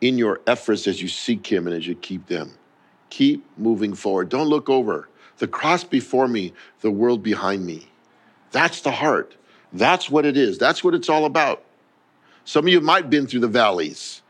in 0.00 0.18
your 0.18 0.40
efforts 0.46 0.86
as 0.86 1.02
you 1.02 1.08
seek 1.08 1.46
Him 1.46 1.66
and 1.66 1.76
as 1.76 1.86
you 1.86 1.94
keep 1.94 2.26
them. 2.26 2.52
Keep 3.10 3.44
moving 3.58 3.94
forward. 3.94 4.28
Don't 4.28 4.48
look 4.48 4.70
over. 4.70 5.08
The 5.38 5.48
cross 5.48 5.84
before 5.84 6.28
me, 6.28 6.52
the 6.80 6.90
world 6.90 7.22
behind 7.22 7.64
me. 7.66 7.88
That's 8.50 8.80
the 8.80 8.90
heart. 8.90 9.36
That's 9.72 10.10
what 10.10 10.26
it 10.26 10.36
is. 10.36 10.58
That's 10.58 10.82
what 10.82 10.94
it's 10.94 11.08
all 11.08 11.24
about. 11.24 11.62
Some 12.44 12.66
of 12.66 12.72
you 12.72 12.80
might 12.80 13.04
have 13.04 13.10
been 13.10 13.26
through 13.26 13.40
the 13.40 13.48
valleys. 13.48 14.22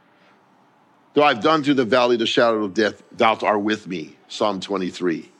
Though 1.14 1.24
I've 1.24 1.41
done 1.41 1.62
through 1.62 1.74
the 1.74 1.84
valley 1.84 2.16
the 2.16 2.26
shadow 2.26 2.64
of 2.64 2.74
death, 2.74 3.03
thou 3.16 3.34
art 3.36 3.62
with 3.62 3.86
me. 3.86 4.16
Psalm 4.28 4.61
23. 4.61 5.30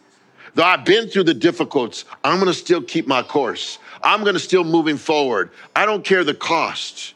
Though 0.55 0.65
I've 0.65 0.85
been 0.85 1.09
through 1.09 1.25
the 1.25 1.35
difficulties, 1.35 2.05
I'm 2.25 2.39
gonna 2.39 2.55
still 2.55 2.83
keep 2.83 3.07
my 3.07 3.23
course. 3.23 3.79
I'm 4.03 4.25
gonna 4.25 4.41
still 4.41 4.65
moving 4.65 4.97
forward. 4.97 5.51
I 5.77 5.87
don't 5.87 6.05
care 6.05 6.25
the 6.25 6.35
cost. 6.35 7.15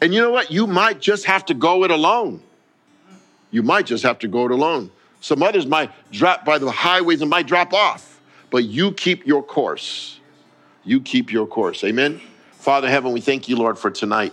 And 0.00 0.14
you 0.14 0.20
know 0.22 0.30
what? 0.30 0.50
You 0.50 0.66
might 0.66 1.00
just 1.00 1.26
have 1.26 1.44
to 1.46 1.54
go 1.54 1.84
it 1.84 1.90
alone. 1.90 2.42
You 3.50 3.62
might 3.62 3.84
just 3.84 4.02
have 4.04 4.18
to 4.20 4.28
go 4.28 4.46
it 4.46 4.50
alone. 4.50 4.90
Some 5.20 5.42
others 5.42 5.66
might 5.66 5.90
drop 6.10 6.44
by 6.44 6.58
the 6.58 6.70
highways 6.70 7.20
and 7.20 7.28
might 7.28 7.46
drop 7.46 7.74
off, 7.74 8.20
but 8.50 8.64
you 8.64 8.92
keep 8.92 9.26
your 9.26 9.42
course. 9.42 10.18
You 10.84 11.00
keep 11.00 11.32
your 11.32 11.46
course. 11.46 11.84
Amen. 11.84 12.20
Father 12.52 12.88
heaven, 12.88 13.12
we 13.12 13.20
thank 13.20 13.48
you, 13.48 13.56
Lord, 13.56 13.78
for 13.78 13.90
tonight. 13.90 14.32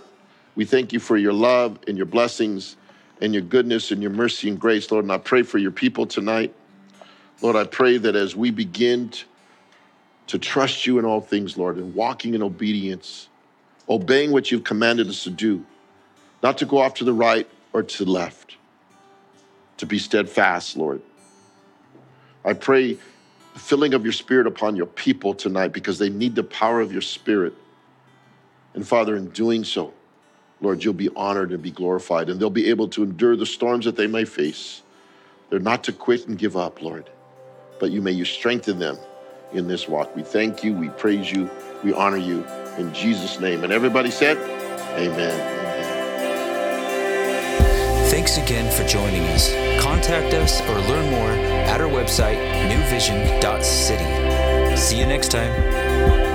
We 0.55 0.65
thank 0.65 0.93
you 0.93 0.99
for 0.99 1.17
your 1.17 1.33
love 1.33 1.79
and 1.87 1.97
your 1.97 2.05
blessings 2.05 2.75
and 3.21 3.33
your 3.33 3.43
goodness 3.43 3.91
and 3.91 4.01
your 4.01 4.11
mercy 4.11 4.49
and 4.49 4.59
grace, 4.59 4.91
Lord. 4.91 5.05
And 5.05 5.11
I 5.11 5.17
pray 5.17 5.43
for 5.43 5.57
your 5.57 5.71
people 5.71 6.05
tonight. 6.05 6.53
Lord, 7.41 7.55
I 7.55 7.63
pray 7.63 7.97
that 7.97 8.15
as 8.15 8.35
we 8.35 8.51
begin 8.51 9.11
to 10.27 10.37
trust 10.37 10.85
you 10.85 10.99
in 10.99 11.05
all 11.05 11.21
things, 11.21 11.57
Lord, 11.57 11.77
and 11.77 11.95
walking 11.95 12.33
in 12.33 12.43
obedience, 12.43 13.29
obeying 13.87 14.31
what 14.31 14.51
you've 14.51 14.63
commanded 14.63 15.07
us 15.07 15.23
to 15.23 15.29
do, 15.29 15.65
not 16.43 16.57
to 16.59 16.65
go 16.65 16.77
off 16.77 16.95
to 16.95 17.03
the 17.03 17.13
right 17.13 17.49
or 17.73 17.83
to 17.83 18.05
the 18.05 18.11
left, 18.11 18.57
to 19.77 19.85
be 19.85 19.97
steadfast, 19.97 20.77
Lord. 20.77 21.01
I 22.43 22.53
pray 22.53 22.97
filling 23.55 23.93
of 23.93 24.03
your 24.03 24.13
spirit 24.13 24.47
upon 24.47 24.75
your 24.75 24.85
people 24.85 25.33
tonight 25.33 25.69
because 25.69 25.99
they 25.99 26.09
need 26.09 26.35
the 26.35 26.43
power 26.43 26.81
of 26.81 26.91
your 26.91 27.01
spirit. 27.01 27.53
And 28.73 28.87
Father, 28.87 29.15
in 29.15 29.29
doing 29.29 29.63
so, 29.63 29.93
Lord, 30.61 30.83
you'll 30.83 30.93
be 30.93 31.09
honored 31.15 31.51
and 31.51 31.61
be 31.61 31.71
glorified, 31.71 32.29
and 32.29 32.39
they'll 32.39 32.49
be 32.49 32.69
able 32.69 32.89
to 32.89 33.03
endure 33.03 33.35
the 33.35 33.45
storms 33.45 33.85
that 33.85 33.95
they 33.95 34.07
may 34.07 34.25
face. 34.25 34.81
They're 35.49 35.59
not 35.59 35.85
to 35.85 35.93
quit 35.93 36.27
and 36.27 36.37
give 36.37 36.55
up, 36.57 36.81
Lord 36.81 37.09
but 37.79 37.91
you 37.91 38.01
may 38.01 38.11
you 38.11 38.25
strengthen 38.25 38.77
them 38.77 38.97
in 39.53 39.67
this 39.67 39.87
walk. 39.87 40.15
We 40.15 40.21
thank 40.21 40.63
you, 40.63 40.73
we 40.73 40.89
praise 40.89 41.31
you, 41.31 41.49
we 41.83 41.93
honor 41.93 42.17
you 42.17 42.45
in 42.77 42.93
Jesus' 42.93 43.39
name. 43.39 43.63
And 43.63 43.73
everybody 43.73 44.11
said, 44.11 44.37
Amen. 44.97 45.58
Thanks 48.19 48.37
again 48.37 48.69
for 48.69 48.85
joining 48.85 49.23
us. 49.27 49.49
Contact 49.81 50.33
us 50.33 50.59
or 50.63 50.77
learn 50.89 51.09
more 51.09 51.31
at 51.31 51.79
our 51.79 51.87
website, 51.87 52.35
newvision.city. 52.69 54.75
See 54.75 54.99
you 54.99 55.05
next 55.05 55.31
time. 55.31 56.28